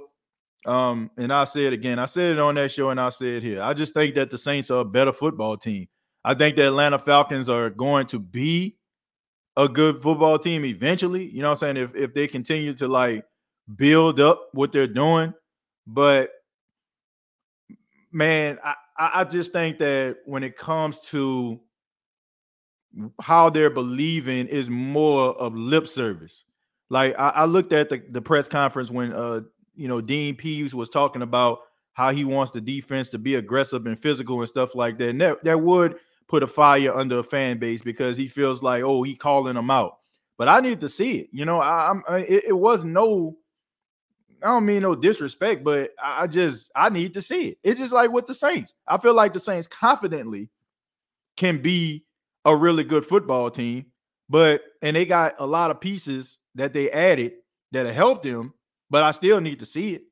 um, 0.66 1.10
and 1.18 1.32
I 1.32 1.46
said 1.46 1.74
again. 1.74 2.00
I 2.00 2.06
said 2.06 2.34
it 2.34 2.40
on 2.40 2.56
that 2.56 2.72
show, 2.72 2.90
and 2.90 3.00
I 3.00 3.10
said 3.10 3.28
it 3.28 3.44
here. 3.44 3.62
I 3.62 3.74
just 3.74 3.94
think 3.94 4.16
that 4.16 4.30
the 4.30 4.38
Saints 4.38 4.70
are 4.70 4.80
a 4.80 4.86
better 4.86 5.14
football 5.14 5.58
team. 5.58 5.88
I 6.24 6.34
think 6.34 6.56
the 6.56 6.68
Atlanta 6.68 7.00
Falcons 7.00 7.50
are 7.50 7.70
going 7.70 8.08
to 8.08 8.20
be 8.20 8.78
a 9.56 9.68
good 9.70 10.02
football 10.02 10.38
team 10.38 10.66
eventually. 10.66 11.26
You 11.26 11.42
know 11.42 11.50
what 11.50 11.64
I'm 11.64 11.76
saying? 11.76 11.78
If 11.78 11.96
if 11.96 12.14
they 12.14 12.28
continue 12.28 12.74
to 12.76 12.88
like 12.88 13.24
build 13.76 14.20
up 14.20 14.50
what 14.54 14.72
they're 14.72 14.88
doing, 14.88 15.34
but 15.88 16.32
man, 18.12 18.60
I 18.64 18.76
I 18.98 19.24
just 19.24 19.54
think 19.54 19.78
that 19.80 20.18
when 20.26 20.44
it 20.44 20.58
comes 20.58 21.00
to 21.10 21.60
how 23.22 23.50
they're 23.50 23.70
believing 23.70 24.48
is 24.48 24.70
more 24.70 25.36
of 25.40 25.56
lip 25.56 25.88
service. 25.88 26.44
Like 26.90 27.16
I, 27.20 27.30
I 27.30 27.46
looked 27.46 27.72
at 27.72 27.90
the, 27.90 28.02
the 28.10 28.22
press 28.22 28.48
conference 28.48 28.90
when 28.90 29.14
uh 29.14 29.42
you 29.80 29.88
know, 29.88 30.02
Dean 30.02 30.36
Pees 30.36 30.76
was 30.76 30.90
talking 30.90 31.22
about 31.22 31.62
how 31.94 32.12
he 32.12 32.26
wants 32.26 32.52
the 32.52 32.60
defense 32.60 33.08
to 33.10 33.18
be 33.18 33.36
aggressive 33.36 33.86
and 33.86 33.98
physical 33.98 34.40
and 34.40 34.48
stuff 34.48 34.76
like 34.76 34.98
that. 34.98 35.10
And 35.10 35.22
that, 35.22 35.44
that 35.46 35.62
would 35.62 35.96
put 36.28 36.44
a 36.44 36.48
fire 36.48 36.94
under 36.94 37.20
a 37.20 37.24
fan 37.24 37.60
base 37.60 37.82
because 37.82 38.18
he 38.18 38.28
feels 38.28 38.62
like, 38.62 38.84
oh, 38.84 39.04
he 39.04 39.16
calling 39.16 39.56
them 39.56 39.72
out. 39.72 40.00
But 40.38 40.50
I 40.50 40.60
need 40.60 40.82
to 40.82 40.90
see 40.90 41.20
it. 41.20 41.30
You 41.32 41.46
know, 41.46 41.62
I, 41.62 41.92
am 41.92 42.04
it, 42.10 42.44
it, 42.48 42.58
was 42.58 42.84
no, 42.84 43.38
I 44.44 44.48
don't 44.48 44.66
mean 44.66 44.82
no 44.82 44.96
disrespect, 44.96 45.64
but 45.64 45.92
I 46.02 46.28
just 46.28 46.72
I 46.76 46.90
need 46.90 47.14
to 47.14 47.22
see 47.22 47.50
it. 47.50 47.58
It's 47.64 47.80
just 47.80 47.94
like 47.94 48.12
with 48.12 48.28
the 48.28 48.34
Saints. 48.34 48.74
I 48.86 48.98
feel 48.98 49.14
like 49.14 49.34
the 49.34 49.40
Saints 49.40 49.68
confidently 49.68 50.50
can 51.38 51.62
be 51.62 52.06
a 52.44 52.56
really 52.56 52.84
good 52.84 53.06
football 53.06 53.50
team, 53.50 53.86
but 54.30 54.62
and 54.82 54.96
they 54.96 55.06
got 55.06 55.36
a 55.40 55.46
lot 55.46 55.72
of 55.72 55.80
pieces 55.80 56.38
that 56.56 56.74
they 56.74 56.92
added 56.92 57.34
that 57.72 57.94
helped 57.94 58.24
them 58.24 58.54
but 58.90 59.04
I 59.04 59.12
still 59.12 59.40
need 59.42 59.60
to 59.60 59.66
see 59.66 59.94
it. 59.96 60.04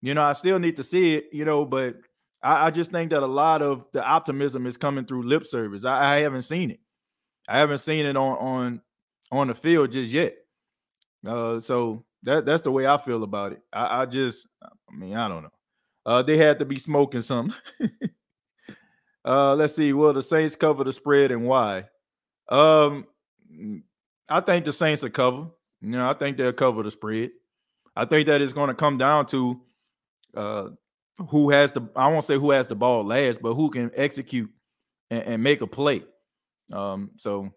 You 0.00 0.14
know, 0.14 0.22
I 0.22 0.32
still 0.32 0.58
need 0.58 0.76
to 0.76 0.84
see 0.84 1.16
it, 1.16 1.26
you 1.32 1.44
know, 1.44 1.64
but 1.64 1.96
I, 2.42 2.66
I 2.66 2.70
just 2.70 2.92
think 2.92 3.10
that 3.10 3.22
a 3.22 3.26
lot 3.26 3.62
of 3.62 3.84
the 3.92 4.04
optimism 4.04 4.66
is 4.66 4.76
coming 4.76 5.04
through 5.04 5.24
lip 5.24 5.44
service. 5.44 5.84
I, 5.84 6.16
I, 6.16 6.18
haven't 6.20 6.42
seen 6.42 6.70
it. 6.70 6.80
I 7.48 7.58
haven't 7.58 7.78
seen 7.78 8.06
it 8.06 8.16
on 8.16 8.36
on 8.38 8.82
on 9.32 9.48
the 9.48 9.54
field 9.54 9.92
just 9.92 10.12
yet. 10.12 10.36
Uh, 11.26 11.60
so 11.60 12.04
that 12.22 12.46
that's 12.46 12.62
the 12.62 12.70
way 12.70 12.86
I 12.86 12.96
feel 12.98 13.22
about 13.22 13.52
it. 13.52 13.60
I, 13.72 14.02
I 14.02 14.06
just, 14.06 14.46
I 14.62 14.96
mean, 14.96 15.16
I 15.16 15.28
don't 15.28 15.42
know. 15.42 15.52
Uh, 16.06 16.22
they 16.22 16.36
had 16.36 16.58
to 16.60 16.64
be 16.64 16.78
smoking 16.78 17.20
something. 17.20 17.54
uh, 19.24 19.54
let's 19.54 19.74
see. 19.74 19.92
Will 19.92 20.12
the 20.12 20.22
Saints 20.22 20.56
cover 20.56 20.84
the 20.84 20.92
spread 20.92 21.32
and 21.32 21.44
why? 21.44 21.84
Um, 22.48 23.06
I 24.28 24.40
think 24.40 24.64
the 24.64 24.72
Saints 24.72 25.02
will 25.02 25.10
cover. 25.10 25.48
You 25.80 25.90
know, 25.90 26.08
I 26.08 26.14
think 26.14 26.36
they'll 26.36 26.52
cover 26.52 26.82
the 26.82 26.90
spread. 26.90 27.30
I 27.98 28.04
think 28.04 28.28
that 28.28 28.40
it's 28.40 28.52
going 28.52 28.68
to 28.68 28.74
come 28.74 28.96
down 28.96 29.26
to 29.26 29.60
uh, 30.36 30.68
who 31.30 31.50
has 31.50 31.72
the 31.72 31.82
I 31.96 32.06
won't 32.06 32.24
say 32.24 32.36
who 32.36 32.52
has 32.52 32.68
the 32.68 32.76
ball 32.76 33.02
last, 33.02 33.42
but 33.42 33.54
who 33.54 33.70
can 33.70 33.90
execute 33.96 34.48
and, 35.10 35.22
and 35.24 35.42
make 35.42 35.62
a 35.62 35.66
play. 35.66 36.04
Um, 36.72 37.10
so 37.16 37.50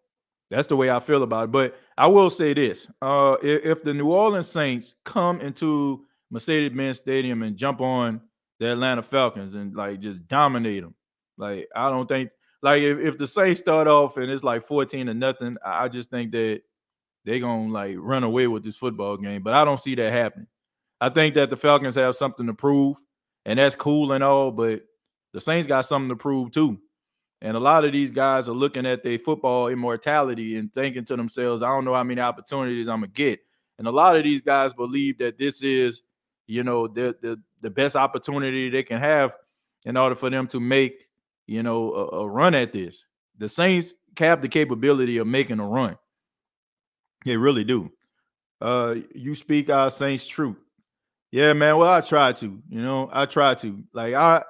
that's 0.49 0.67
the 0.67 0.75
way 0.75 0.89
I 0.89 0.99
feel 0.99 1.21
about 1.21 1.43
it. 1.43 1.51
But 1.51 1.75
I 1.95 2.07
will 2.07 2.31
say 2.31 2.55
this: 2.55 2.89
uh, 3.03 3.35
if, 3.43 3.65
if 3.65 3.83
the 3.83 3.93
New 3.93 4.11
Orleans 4.11 4.47
Saints 4.47 4.95
come 5.05 5.41
into 5.41 6.05
Mercedes-Benz 6.31 6.97
Stadium 6.97 7.43
and 7.43 7.55
jump 7.55 7.79
on 7.79 8.19
the 8.59 8.71
Atlanta 8.71 9.03
Falcons 9.03 9.53
and 9.53 9.75
like 9.75 9.99
just 9.99 10.27
dominate 10.27 10.81
them, 10.81 10.95
like 11.37 11.67
I 11.75 11.91
don't 11.91 12.07
think 12.07 12.31
like 12.63 12.81
if, 12.81 12.97
if 12.97 13.17
the 13.19 13.27
Saints 13.27 13.59
start 13.59 13.87
off 13.87 14.17
and 14.17 14.31
it's 14.31 14.43
like 14.43 14.65
14 14.65 15.05
to 15.05 15.13
nothing, 15.13 15.57
I 15.63 15.87
just 15.87 16.09
think 16.09 16.31
that 16.31 16.61
they're 17.25 17.39
gonna 17.39 17.71
like 17.71 17.95
run 17.99 18.23
away 18.23 18.47
with 18.47 18.63
this 18.63 18.77
football 18.77 19.17
game. 19.17 19.43
But 19.43 19.53
I 19.53 19.65
don't 19.65 19.79
see 19.79 19.95
that 19.95 20.11
happening. 20.11 20.47
I 20.99 21.09
think 21.09 21.35
that 21.35 21.49
the 21.49 21.57
Falcons 21.57 21.95
have 21.95 22.15
something 22.15 22.47
to 22.47 22.53
prove, 22.53 22.97
and 23.45 23.59
that's 23.59 23.75
cool 23.75 24.11
and 24.11 24.23
all, 24.23 24.51
but 24.51 24.81
the 25.33 25.41
Saints 25.41 25.67
got 25.67 25.81
something 25.81 26.09
to 26.09 26.15
prove 26.15 26.51
too. 26.51 26.79
And 27.41 27.57
a 27.57 27.59
lot 27.59 27.85
of 27.85 27.91
these 27.91 28.11
guys 28.11 28.47
are 28.47 28.53
looking 28.53 28.85
at 28.85 29.03
their 29.03 29.17
football 29.17 29.67
immortality 29.67 30.57
and 30.57 30.71
thinking 30.71 31.03
to 31.05 31.15
themselves, 31.15 31.63
I 31.63 31.69
don't 31.69 31.85
know 31.85 31.95
how 31.95 32.03
many 32.03 32.21
opportunities 32.21 32.87
I'm 32.87 32.99
gonna 32.99 33.07
get. 33.07 33.39
And 33.79 33.87
a 33.87 33.91
lot 33.91 34.15
of 34.15 34.23
these 34.23 34.41
guys 34.41 34.73
believe 34.73 35.17
that 35.17 35.39
this 35.39 35.63
is, 35.63 36.03
you 36.45 36.63
know, 36.63 36.87
the 36.87 37.15
the, 37.21 37.41
the 37.61 37.69
best 37.69 37.95
opportunity 37.95 38.69
they 38.69 38.83
can 38.83 38.99
have 38.99 39.35
in 39.85 39.97
order 39.97 40.15
for 40.15 40.29
them 40.29 40.47
to 40.47 40.59
make, 40.59 41.07
you 41.47 41.63
know, 41.63 41.93
a, 41.93 42.17
a 42.17 42.29
run 42.29 42.53
at 42.53 42.71
this. 42.71 43.05
The 43.39 43.49
Saints 43.49 43.93
have 44.19 44.41
the 44.41 44.47
capability 44.47 45.17
of 45.17 45.25
making 45.25 45.59
a 45.59 45.65
run. 45.65 45.97
They 47.25 47.37
really 47.37 47.63
do. 47.63 47.91
Uh, 48.59 48.95
you 49.13 49.35
speak 49.35 49.69
our 49.69 49.89
Saints 49.89 50.25
truth. 50.25 50.57
Yeah, 51.31 51.53
man. 51.53 51.77
Well, 51.77 51.89
I 51.89 52.01
try 52.01 52.33
to. 52.33 52.61
You 52.69 52.81
know, 52.81 53.09
I 53.11 53.25
try 53.25 53.55
to. 53.55 53.83
Like 53.93 54.13
I, 54.13 54.43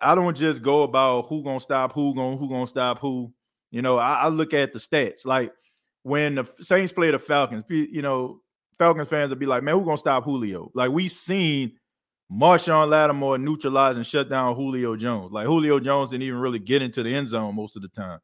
I 0.00 0.14
don't 0.14 0.36
just 0.36 0.62
go 0.62 0.82
about 0.82 1.26
who 1.26 1.42
gonna 1.42 1.60
stop 1.60 1.92
who 1.92 2.14
gonna 2.14 2.36
who 2.36 2.48
gonna 2.48 2.66
stop 2.66 2.98
who. 3.00 3.32
You 3.70 3.82
know, 3.82 3.98
I, 3.98 4.14
I 4.14 4.28
look 4.28 4.54
at 4.54 4.72
the 4.72 4.78
stats. 4.78 5.26
Like 5.26 5.52
when 6.02 6.36
the 6.36 6.48
Saints 6.60 6.92
play 6.92 7.10
the 7.10 7.18
Falcons, 7.18 7.64
you 7.68 8.02
know, 8.02 8.40
Falcons 8.78 9.08
fans 9.08 9.30
will 9.30 9.36
be 9.36 9.46
like, 9.46 9.62
man, 9.62 9.74
who 9.74 9.84
gonna 9.84 9.96
stop 9.96 10.24
Julio? 10.24 10.70
Like 10.74 10.90
we've 10.90 11.12
seen 11.12 11.72
Marshon 12.30 12.88
Lattimore 12.88 13.38
neutralize 13.38 13.96
and 13.96 14.06
shut 14.06 14.28
down 14.28 14.54
Julio 14.54 14.96
Jones. 14.96 15.32
Like 15.32 15.46
Julio 15.46 15.80
Jones 15.80 16.10
didn't 16.10 16.24
even 16.24 16.40
really 16.40 16.58
get 16.58 16.82
into 16.82 17.02
the 17.02 17.14
end 17.14 17.28
zone 17.28 17.54
most 17.54 17.76
of 17.76 17.82
the 17.82 17.88
time. 17.88 18.20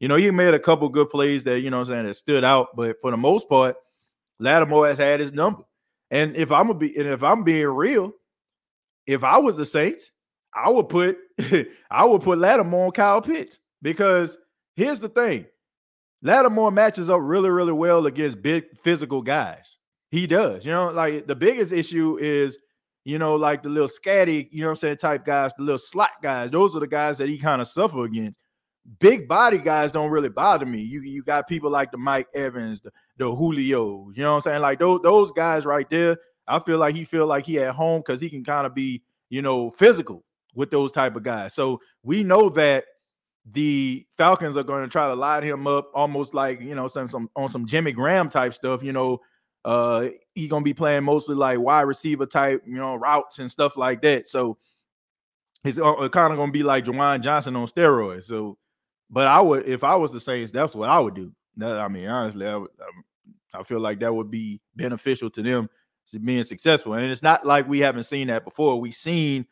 You 0.00 0.08
know, 0.08 0.16
he 0.16 0.30
made 0.30 0.54
a 0.54 0.58
couple 0.58 0.88
good 0.88 1.10
plays 1.10 1.44
that, 1.44 1.60
you 1.60 1.70
know 1.70 1.78
I'm 1.78 1.84
saying, 1.84 2.06
that 2.06 2.14
stood 2.14 2.42
out, 2.42 2.68
but 2.74 2.96
for 3.00 3.10
the 3.10 3.16
most 3.16 3.48
part, 3.48 3.76
Lattimore 4.38 4.88
has 4.88 4.98
had 4.98 5.20
his 5.20 5.32
number. 5.32 5.62
And 6.10 6.34
if 6.34 6.50
I'm 6.50 6.66
gonna 6.66 6.78
be 6.78 6.96
and 6.96 7.06
if 7.06 7.22
I'm 7.22 7.44
being 7.44 7.66
real, 7.66 8.12
if 9.06 9.22
I 9.22 9.38
was 9.38 9.56
the 9.56 9.66
Saints, 9.66 10.10
I 10.54 10.68
would 10.68 10.88
put 10.88 11.18
I 11.90 12.04
would 12.04 12.22
put 12.22 12.38
Lattimore 12.38 12.86
on 12.86 12.92
Kyle 12.92 13.20
Pitts 13.20 13.60
because 13.82 14.36
here's 14.74 15.00
the 15.00 15.08
thing. 15.08 15.46
Lattimore 16.22 16.70
matches 16.70 17.08
up 17.08 17.20
really, 17.22 17.50
really 17.50 17.72
well 17.72 18.06
against 18.06 18.42
big 18.42 18.64
physical 18.78 19.22
guys. 19.22 19.78
He 20.10 20.26
does. 20.26 20.66
You 20.66 20.72
know, 20.72 20.88
like 20.88 21.26
the 21.26 21.36
biggest 21.36 21.72
issue 21.72 22.18
is, 22.20 22.58
you 23.04 23.18
know, 23.18 23.36
like 23.36 23.62
the 23.62 23.68
little 23.68 23.88
scatty, 23.88 24.48
you 24.50 24.60
know 24.60 24.66
what 24.66 24.72
I'm 24.72 24.76
saying, 24.76 24.96
type 24.98 25.24
guys, 25.24 25.52
the 25.56 25.62
little 25.62 25.78
slot 25.78 26.10
guys. 26.22 26.50
Those 26.50 26.76
are 26.76 26.80
the 26.80 26.86
guys 26.86 27.18
that 27.18 27.28
he 27.28 27.38
kind 27.38 27.62
of 27.62 27.68
suffer 27.68 28.04
against 28.04 28.38
big 28.98 29.28
body 29.28 29.58
guys 29.58 29.92
don't 29.92 30.10
really 30.10 30.28
bother 30.28 30.66
me. 30.66 30.80
You 30.80 31.02
you 31.02 31.22
got 31.22 31.48
people 31.48 31.70
like 31.70 31.90
the 31.92 31.98
Mike 31.98 32.28
Evans, 32.34 32.80
the, 32.80 32.90
the 33.16 33.30
Julios, 33.30 34.16
you 34.16 34.22
know 34.22 34.30
what 34.30 34.36
I'm 34.36 34.42
saying? 34.42 34.62
Like 34.62 34.78
those 34.78 35.00
those 35.02 35.30
guys 35.32 35.64
right 35.64 35.88
there. 35.90 36.16
I 36.48 36.58
feel 36.58 36.78
like 36.78 36.94
he 36.94 37.04
feel 37.04 37.26
like 37.26 37.46
he 37.46 37.60
at 37.60 37.74
home 37.74 38.00
because 38.04 38.20
he 38.20 38.28
can 38.28 38.42
kind 38.42 38.66
of 38.66 38.74
be, 38.74 39.02
you 39.28 39.42
know, 39.42 39.70
physical 39.70 40.24
with 40.54 40.70
those 40.70 40.90
type 40.90 41.14
of 41.14 41.22
guys. 41.22 41.54
So 41.54 41.80
we 42.02 42.24
know 42.24 42.48
that 42.50 42.84
the 43.52 44.04
Falcons 44.16 44.56
are 44.56 44.64
going 44.64 44.82
to 44.82 44.88
try 44.88 45.06
to 45.06 45.14
line 45.14 45.44
him 45.44 45.66
up 45.66 45.90
almost 45.94 46.34
like, 46.34 46.60
you 46.60 46.74
know, 46.74 46.88
some, 46.88 47.08
some 47.08 47.30
on 47.36 47.48
some 47.48 47.66
Jimmy 47.66 47.92
Graham 47.92 48.28
type 48.28 48.54
stuff, 48.54 48.82
you 48.82 48.92
know. 48.92 49.20
Uh 49.62 50.08
he 50.34 50.48
gonna 50.48 50.64
be 50.64 50.72
playing 50.72 51.04
mostly 51.04 51.34
like 51.34 51.60
wide 51.60 51.82
receiver 51.82 52.24
type, 52.24 52.62
you 52.66 52.76
know, 52.76 52.94
routes 52.94 53.40
and 53.40 53.50
stuff 53.50 53.76
like 53.76 54.00
that. 54.00 54.26
So 54.26 54.56
it's 55.64 55.78
uh, 55.78 56.08
kind 56.08 56.32
of 56.32 56.38
gonna 56.38 56.50
be 56.50 56.62
like 56.62 56.86
Juwan 56.86 57.20
Johnson 57.20 57.56
on 57.56 57.66
steroids. 57.66 58.22
So 58.22 58.56
but 59.10 59.26
I 59.26 59.40
would, 59.40 59.66
if 59.66 59.84
I 59.84 59.96
was 59.96 60.12
the 60.12 60.20
Saints, 60.20 60.52
that's 60.52 60.74
what 60.74 60.88
I 60.88 60.98
would 60.98 61.14
do. 61.14 61.32
That, 61.56 61.78
I 61.78 61.88
mean, 61.88 62.08
honestly, 62.08 62.46
I, 62.46 62.56
would, 62.56 62.70
um, 62.80 63.04
I 63.52 63.62
feel 63.64 63.80
like 63.80 64.00
that 64.00 64.14
would 64.14 64.30
be 64.30 64.60
beneficial 64.76 65.28
to 65.30 65.42
them 65.42 65.68
being 66.18 66.44
successful. 66.44 66.94
And 66.94 67.10
it's 67.10 67.22
not 67.22 67.46
like 67.46 67.68
we 67.68 67.80
haven't 67.80 68.04
seen 68.04 68.28
that 68.28 68.44
before. 68.44 68.80
We've 68.80 68.94
seen 68.94 69.46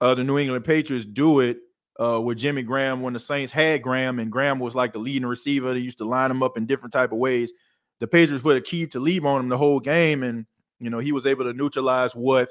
uh, 0.00 0.14
the 0.14 0.24
New 0.24 0.38
England 0.38 0.64
Patriots 0.64 1.04
do 1.04 1.40
it 1.40 1.58
uh, 2.00 2.20
with 2.20 2.38
Jimmy 2.38 2.62
Graham 2.62 3.02
when 3.02 3.12
the 3.12 3.18
Saints 3.18 3.52
had 3.52 3.82
Graham 3.82 4.18
and 4.18 4.32
Graham 4.32 4.58
was 4.58 4.74
like 4.74 4.92
the 4.92 4.98
leading 4.98 5.28
receiver. 5.28 5.74
They 5.74 5.80
used 5.80 5.98
to 5.98 6.04
line 6.04 6.30
him 6.30 6.42
up 6.42 6.56
in 6.56 6.66
different 6.66 6.92
type 6.92 7.12
of 7.12 7.18
ways. 7.18 7.52
The 7.98 8.06
Patriots 8.06 8.42
put 8.42 8.62
Aqib 8.62 8.90
Talib 8.90 9.26
on 9.26 9.42
him 9.42 9.48
the 9.50 9.58
whole 9.58 9.78
game, 9.78 10.22
and 10.22 10.46
you 10.78 10.88
know 10.88 11.00
he 11.00 11.12
was 11.12 11.26
able 11.26 11.44
to 11.44 11.52
neutralize 11.52 12.16
what 12.16 12.50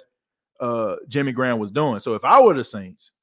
uh, 0.60 0.98
Jimmy 1.08 1.32
Graham 1.32 1.58
was 1.58 1.72
doing. 1.72 2.00
So 2.00 2.13
if 2.13 2.24
I 2.24 2.39
were 2.39 2.53
the 2.53 2.63
Saints, 2.63 3.13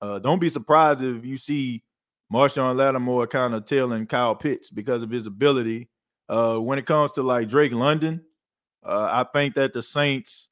uh, 0.00 0.18
don't 0.18 0.40
be 0.40 0.48
surprised 0.48 1.04
if 1.04 1.24
you 1.24 1.38
see 1.38 1.84
Marshon 2.32 2.76
Lattimore 2.76 3.26
kind 3.26 3.54
of 3.54 3.66
tailing 3.66 4.06
Kyle 4.06 4.34
Pitts 4.34 4.70
because 4.70 5.02
of 5.02 5.10
his 5.10 5.26
ability. 5.26 5.88
Uh, 6.28 6.56
when 6.56 6.78
it 6.78 6.86
comes 6.86 7.12
to 7.12 7.22
like 7.22 7.48
Drake 7.48 7.72
London, 7.72 8.24
uh, 8.84 9.08
I 9.10 9.26
think 9.32 9.54
that 9.54 9.74
the 9.74 9.82
Saints 9.82 10.48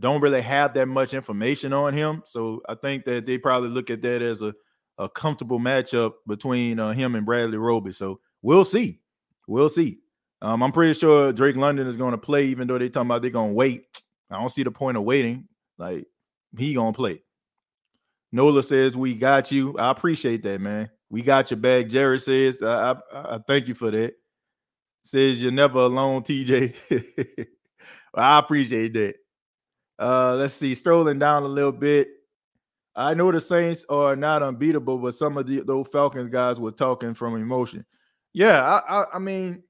don't 0.00 0.20
really 0.20 0.40
have 0.40 0.74
that 0.74 0.86
much 0.86 1.12
information 1.12 1.72
on 1.72 1.92
him. 1.92 2.22
So 2.24 2.62
I 2.68 2.74
think 2.74 3.04
that 3.04 3.26
they 3.26 3.36
probably 3.36 3.68
look 3.68 3.90
at 3.90 4.00
that 4.02 4.22
as 4.22 4.42
a, 4.42 4.54
a 4.96 5.08
comfortable 5.08 5.58
matchup 5.58 6.12
between 6.26 6.78
uh, 6.78 6.92
him 6.92 7.16
and 7.16 7.26
Bradley 7.26 7.58
Roby. 7.58 7.92
So 7.92 8.20
we'll 8.42 8.64
see. 8.64 9.00
We'll 9.46 9.68
see. 9.68 9.98
Um, 10.40 10.62
I'm 10.62 10.72
pretty 10.72 10.98
sure 10.98 11.32
Drake 11.32 11.56
London 11.56 11.86
is 11.86 11.96
going 11.96 12.12
to 12.12 12.18
play, 12.18 12.46
even 12.46 12.68
though 12.68 12.78
they're 12.78 12.88
talking 12.88 13.08
about 13.08 13.22
they're 13.22 13.30
going 13.30 13.50
to 13.50 13.54
wait. 13.54 14.02
I 14.30 14.38
don't 14.38 14.52
see 14.52 14.62
the 14.62 14.70
point 14.70 14.96
of 14.96 15.02
waiting. 15.02 15.48
Like 15.78 16.06
he 16.56 16.74
going 16.74 16.92
to 16.92 16.96
play. 16.96 17.22
Nola 18.32 18.62
says 18.62 18.96
we 18.96 19.14
got 19.14 19.50
you. 19.50 19.76
I 19.78 19.90
appreciate 19.90 20.42
that, 20.42 20.60
man. 20.60 20.90
We 21.10 21.22
got 21.22 21.50
your 21.50 21.58
back. 21.58 21.88
Jared 21.88 22.22
says 22.22 22.62
I, 22.62 22.92
I, 23.12 23.36
I 23.36 23.38
thank 23.46 23.68
you 23.68 23.74
for 23.74 23.90
that. 23.90 24.14
Says 25.04 25.40
you're 25.40 25.52
never 25.52 25.78
alone, 25.78 26.22
TJ. 26.22 26.74
well, 26.90 27.46
I 28.14 28.38
appreciate 28.38 28.92
that. 28.92 29.14
Uh, 29.98 30.34
let's 30.36 30.54
see, 30.54 30.74
strolling 30.74 31.18
down 31.18 31.42
a 31.42 31.48
little 31.48 31.72
bit. 31.72 32.08
I 32.94 33.14
know 33.14 33.32
the 33.32 33.40
Saints 33.40 33.86
are 33.88 34.16
not 34.16 34.42
unbeatable, 34.42 34.98
but 34.98 35.14
some 35.14 35.38
of 35.38 35.46
the 35.46 35.60
those 35.60 35.88
Falcons 35.88 36.30
guys 36.30 36.60
were 36.60 36.72
talking 36.72 37.14
from 37.14 37.36
emotion. 37.36 37.86
Yeah, 38.32 38.60
I, 38.62 39.00
I, 39.00 39.04
I 39.14 39.18
mean, 39.18 39.62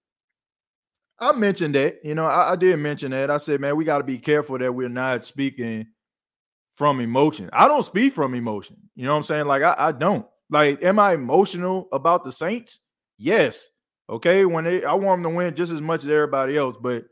I 1.19 1.33
mentioned 1.33 1.75
that. 1.75 1.99
You 2.03 2.15
know, 2.15 2.27
I, 2.27 2.53
I 2.53 2.57
did 2.57 2.77
mention 2.79 3.11
that. 3.13 3.31
I 3.31 3.37
said, 3.37 3.61
man, 3.61 3.77
we 3.77 3.85
got 3.85 3.99
to 3.99 4.05
be 4.05 4.19
careful 4.19 4.59
that 4.59 4.75
we're 4.75 4.89
not 4.89 5.25
speaking 5.25 5.87
from 6.79 7.01
emotion. 7.01 7.51
I 7.53 7.67
don't 7.67 7.83
speak 7.83 8.13
from 8.13 8.37
emotion. 8.37 8.77
You 8.95 9.07
know 9.07 9.11
what 9.11 9.17
I'm 9.17 9.23
saying? 9.25 9.47
Like, 9.47 9.63
I, 9.63 9.75
I 9.77 9.91
don't. 9.91 10.25
Like, 10.49 10.81
am 10.85 11.01
I 11.01 11.13
emotional 11.13 11.89
about 11.91 12.23
the 12.23 12.31
Saints? 12.31 12.79
Yes. 13.19 13.71
Okay. 14.09 14.45
When 14.45 14.63
they, 14.63 14.85
I 14.85 14.95
want 14.95 15.25
them 15.25 15.33
to 15.33 15.37
win 15.37 15.57
just 15.57 15.73
as 15.73 15.81
much 15.81 16.05
as 16.05 16.11
everybody 16.11 16.57
else, 16.57 16.77
but 16.81 17.07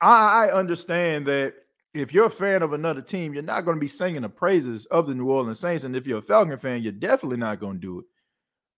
I, 0.00 0.46
I 0.46 0.52
understand 0.52 1.26
that 1.26 1.56
if 1.92 2.14
you're 2.14 2.24
a 2.24 2.30
fan 2.30 2.62
of 2.62 2.72
another 2.72 3.02
team, 3.02 3.34
you're 3.34 3.42
not 3.42 3.66
going 3.66 3.76
to 3.76 3.80
be 3.80 3.86
singing 3.86 4.22
the 4.22 4.30
praises 4.30 4.86
of 4.86 5.06
the 5.06 5.14
New 5.14 5.30
Orleans 5.30 5.60
Saints. 5.60 5.84
And 5.84 5.94
if 5.94 6.06
you're 6.06 6.20
a 6.20 6.22
Falcon 6.22 6.56
fan, 6.56 6.82
you're 6.82 6.92
definitely 6.92 7.36
not 7.36 7.60
going 7.60 7.74
to 7.74 7.80
do 7.80 7.98
it. 7.98 8.06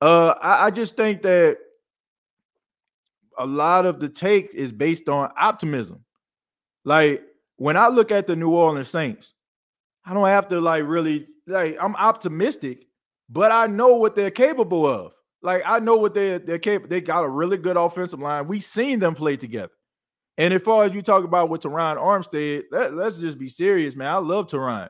Uh, 0.01 0.35
I, 0.43 0.67
I 0.67 0.71
just 0.73 0.97
think 0.97 1.23
that 1.23 1.59
a 3.39 3.47
lot 3.47 3.87
of 3.87 4.01
the 4.01 4.09
take 4.09 4.53
is 4.53 4.73
based 4.73 5.09
on 5.09 5.31
optimism. 5.37 6.05
Like 6.85 7.23
when 7.61 7.77
I 7.77 7.89
look 7.89 8.11
at 8.11 8.27
the 8.27 8.35
New 8.35 8.53
Orleans 8.53 8.89
Saints, 8.89 9.35
I 10.07 10.15
don't 10.15 10.27
have 10.27 10.49
to 10.49 10.63
like 10.63 10.83
really 10.87 11.27
like 11.47 11.77
I'm 11.79 11.95
optimistic, 11.97 12.87
but 13.29 13.53
I 13.53 13.67
know 13.67 13.97
what 13.97 14.17
they're 14.17 14.31
capable 14.31 14.87
of. 14.87 15.13
Like 15.43 15.63
I 15.67 15.79
know 15.79 15.97
what 15.97 16.15
they're 16.15 16.39
they're 16.39 16.59
capable. 16.59 16.89
They 16.89 17.03
got 17.03 17.23
a 17.23 17.29
really 17.29 17.59
good 17.59 17.77
offensive 17.77 18.19
line. 18.19 18.49
We've 18.49 18.65
seen 18.65 18.99
them 18.99 19.15
play 19.15 19.37
together. 19.37 19.73
And 20.39 20.55
as 20.55 20.63
far 20.63 20.85
as 20.85 20.95
you 20.95 21.03
talk 21.03 21.23
about 21.23 21.51
with 21.51 21.61
Terron 21.61 21.99
Armstead, 21.99 22.63
let, 22.73 22.95
us 22.95 23.19
just 23.19 23.39
be 23.39 23.51
serious, 23.51 23.95
man. 23.95 24.09
I 24.09 24.17
love 24.17 24.47
Terron, 24.47 24.89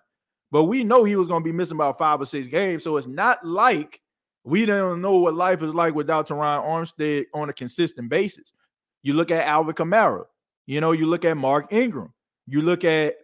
but 0.53 0.65
we 0.65 0.85
know 0.85 1.03
he 1.03 1.17
was 1.17 1.27
going 1.27 1.43
to 1.43 1.45
be 1.45 1.57
missing 1.57 1.77
about 1.77 1.99
five 1.99 2.21
or 2.21 2.25
six 2.25 2.47
games. 2.47 2.85
So 2.85 2.97
it's 2.99 3.09
not 3.09 3.45
like 3.45 4.01
we 4.45 4.65
don't 4.65 5.01
know 5.01 5.17
what 5.17 5.35
life 5.35 5.65
is 5.65 5.75
like 5.75 5.97
without 5.97 6.29
Terron 6.29 6.65
Armstead 6.65 7.25
on 7.35 7.49
a 7.49 7.53
consistent 7.53 8.09
basis. 8.09 8.53
You 9.03 9.15
look 9.15 9.33
at 9.33 9.45
Alvin 9.45 9.75
Kamara, 9.75 10.27
you 10.67 10.81
know, 10.81 10.93
you 10.93 11.07
look 11.07 11.25
at 11.25 11.37
Mark 11.37 11.73
Ingram, 11.73 12.13
you 12.51 12.63
look 12.63 12.85
at 12.85 13.15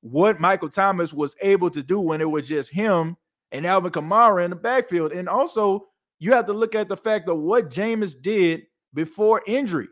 what 0.00 0.40
Michael 0.40 0.70
Thomas 0.70 1.12
was 1.12 1.34
able 1.42 1.70
to 1.70 1.82
do 1.82 2.00
when 2.00 2.20
it 2.20 2.30
was 2.30 2.48
just 2.48 2.70
him 2.70 3.16
and 3.50 3.66
Alvin 3.66 3.90
Kamara 3.90 4.44
in 4.44 4.50
the 4.50 4.56
backfield. 4.56 5.12
And 5.12 5.28
also, 5.28 5.88
you 6.20 6.32
have 6.32 6.46
to 6.46 6.52
look 6.52 6.74
at 6.74 6.88
the 6.88 6.96
fact 6.96 7.28
of 7.28 7.38
what 7.38 7.70
Jameis 7.70 8.14
did 8.20 8.62
before 8.94 9.42
injury. 9.46 9.88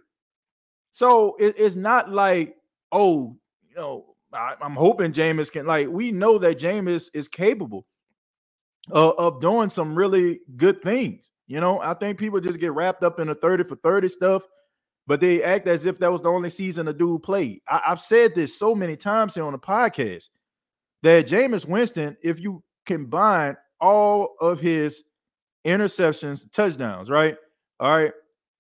So 0.93 1.35
it, 1.41 1.57
it's 1.59 1.75
not 1.75 2.11
like, 2.11 2.55
oh, 2.93 3.37
you 3.69 3.75
know, 3.75 4.15
I, 4.33 4.55
am 4.63 4.77
hoping 4.77 5.13
Jameis 5.13 5.51
can 5.51 5.67
like 5.67 5.89
we 5.89 6.13
know 6.13 6.39
that 6.39 6.59
Jameis 6.59 7.11
is 7.13 7.29
capable 7.29 7.87
of, 8.91 9.15
of 9.19 9.41
doing 9.41 9.69
some 9.69 9.97
really 9.97 10.41
good 10.57 10.81
things. 10.83 11.31
You 11.47 11.61
know, 11.61 11.81
I 11.81 11.95
think 11.95 12.19
people 12.19 12.41
just 12.41 12.61
get 12.61 12.73
wrapped 12.73 13.03
up 13.03 13.19
in 13.19 13.27
the 13.27 13.35
30 13.35 13.65
for 13.65 13.77
30 13.77 14.09
stuff, 14.09 14.45
but 15.07 15.21
they 15.21 15.43
act 15.43 15.67
as 15.67 15.87
if 15.87 15.99
that 15.99 16.13
was 16.13 16.23
the 16.23 16.31
only 16.31 16.51
season 16.51 16.89
a 16.89 16.93
dude 16.93 17.23
played. 17.23 17.61
I, 17.69 17.81
have 17.85 18.01
said 18.01 18.35
this 18.35 18.59
so 18.59 18.75
many 18.75 18.97
times 18.97 19.35
here 19.35 19.45
on 19.45 19.53
the 19.53 19.59
podcast 19.59 20.31
that 21.03 21.27
Jameis 21.27 21.67
Winston, 21.67 22.17
if 22.23 22.41
you 22.41 22.63
combine 22.87 23.57
all 23.81 24.37
of 24.41 24.61
his 24.61 25.05
interceptions, 25.65 26.51
touchdowns, 26.53 27.11
right? 27.11 27.37
All 27.81 27.97
right 27.97 28.13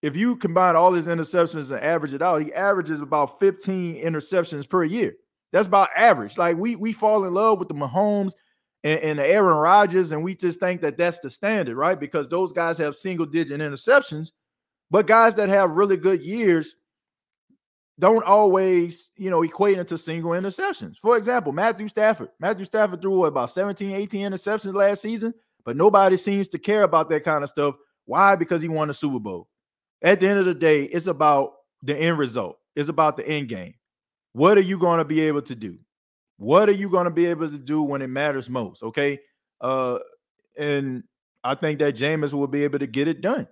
if 0.04 0.14
you 0.14 0.36
combine 0.36 0.76
all 0.76 0.92
his 0.92 1.06
interceptions 1.06 1.70
and 1.70 1.82
average 1.82 2.12
it 2.12 2.20
out, 2.20 2.42
he 2.42 2.52
averages 2.52 3.00
about 3.00 3.40
15 3.40 3.96
interceptions 4.04 4.68
per 4.68 4.84
year. 4.84 5.14
That's 5.50 5.66
about 5.66 5.88
average. 5.96 6.36
Like 6.36 6.58
we 6.58 6.76
we 6.76 6.92
fall 6.92 7.24
in 7.24 7.32
love 7.32 7.58
with 7.58 7.68
the 7.68 7.74
Mahomes 7.74 8.34
and, 8.82 9.00
and 9.00 9.18
the 9.18 9.26
Aaron 9.26 9.56
Rodgers, 9.56 10.12
and 10.12 10.22
we 10.22 10.34
just 10.34 10.60
think 10.60 10.82
that 10.82 10.98
that's 10.98 11.20
the 11.20 11.30
standard, 11.30 11.78
right? 11.78 11.98
Because 11.98 12.28
those 12.28 12.52
guys 12.52 12.76
have 12.76 12.94
single 12.94 13.24
digit 13.24 13.62
interceptions, 13.62 14.32
but 14.90 15.06
guys 15.06 15.34
that 15.36 15.48
have 15.48 15.70
really 15.70 15.96
good 15.96 16.22
years 16.22 16.76
don't 17.98 18.24
always, 18.24 19.10
you 19.16 19.30
know, 19.30 19.42
equate 19.42 19.78
into 19.78 19.96
single 19.96 20.32
interceptions. 20.32 20.98
For 20.98 21.16
example, 21.16 21.52
Matthew 21.52 21.88
Stafford. 21.88 22.30
Matthew 22.40 22.64
Stafford 22.64 23.00
threw 23.00 23.18
what, 23.18 23.26
about 23.26 23.50
17, 23.50 23.92
18 23.92 24.32
interceptions 24.32 24.74
last 24.74 25.02
season, 25.02 25.32
but 25.64 25.76
nobody 25.76 26.16
seems 26.16 26.48
to 26.48 26.58
care 26.58 26.82
about 26.82 27.08
that 27.10 27.24
kind 27.24 27.44
of 27.44 27.50
stuff. 27.50 27.76
Why? 28.04 28.34
Because 28.34 28.62
he 28.62 28.68
won 28.68 28.90
a 28.90 28.94
Super 28.94 29.20
Bowl. 29.20 29.48
At 30.02 30.20
the 30.20 30.28
end 30.28 30.40
of 30.40 30.46
the 30.46 30.54
day, 30.54 30.84
it's 30.84 31.06
about 31.06 31.52
the 31.82 31.96
end 31.96 32.18
result. 32.18 32.58
It's 32.74 32.88
about 32.88 33.16
the 33.16 33.26
end 33.26 33.48
game. 33.48 33.74
What 34.32 34.58
are 34.58 34.62
you 34.62 34.78
going 34.78 34.98
to 34.98 35.04
be 35.04 35.20
able 35.20 35.42
to 35.42 35.54
do? 35.54 35.78
What 36.36 36.68
are 36.68 36.72
you 36.72 36.90
going 36.90 37.04
to 37.04 37.10
be 37.10 37.26
able 37.26 37.48
to 37.48 37.58
do 37.58 37.82
when 37.82 38.02
it 38.02 38.08
matters 38.08 38.50
most? 38.50 38.82
Okay. 38.82 39.20
Uh, 39.60 39.98
and 40.58 41.04
I 41.44 41.54
think 41.54 41.78
that 41.78 41.96
Jameis 41.96 42.34
will 42.34 42.48
be 42.48 42.64
able 42.64 42.80
to 42.80 42.86
get 42.88 43.06
it 43.06 43.20
done. 43.20 43.46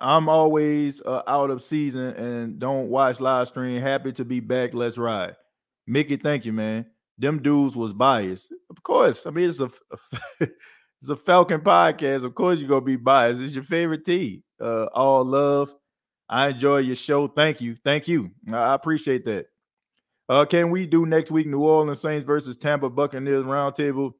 I'm 0.00 0.28
always 0.28 1.00
uh, 1.02 1.22
out 1.26 1.50
of 1.50 1.62
season 1.62 2.14
and 2.14 2.58
don't 2.58 2.88
watch 2.88 3.20
live 3.20 3.48
stream. 3.48 3.80
Happy 3.80 4.12
to 4.12 4.24
be 4.24 4.40
back. 4.40 4.74
Let's 4.74 4.98
ride. 4.98 5.36
Mickey, 5.86 6.16
thank 6.16 6.44
you, 6.44 6.52
man. 6.52 6.86
Them 7.18 7.42
dudes 7.42 7.76
was 7.76 7.92
biased. 7.92 8.52
Of 8.70 8.82
course. 8.82 9.26
I 9.26 9.30
mean, 9.30 9.48
it's 9.48 9.60
a 9.60 9.70
It's 11.00 11.08
a 11.08 11.16
Falcon 11.16 11.62
podcast. 11.62 12.24
Of 12.24 12.34
course, 12.34 12.60
you're 12.60 12.68
gonna 12.68 12.82
be 12.82 12.96
biased. 12.96 13.40
It's 13.40 13.54
your 13.54 13.64
favorite 13.64 14.04
team. 14.04 14.42
Uh, 14.60 14.84
all 14.94 15.24
love. 15.24 15.74
I 16.28 16.48
enjoy 16.48 16.78
your 16.78 16.96
show. 16.96 17.26
Thank 17.26 17.60
you. 17.60 17.76
Thank 17.84 18.06
you. 18.06 18.30
I 18.52 18.74
appreciate 18.74 19.24
that. 19.24 19.46
Uh, 20.28 20.44
can 20.44 20.70
we 20.70 20.86
do 20.86 21.06
next 21.06 21.30
week 21.30 21.46
New 21.46 21.60
Orleans 21.60 22.00
Saints 22.00 22.26
versus 22.26 22.56
Tampa 22.56 22.90
Buccaneers 22.90 23.44
roundtable 23.44 24.12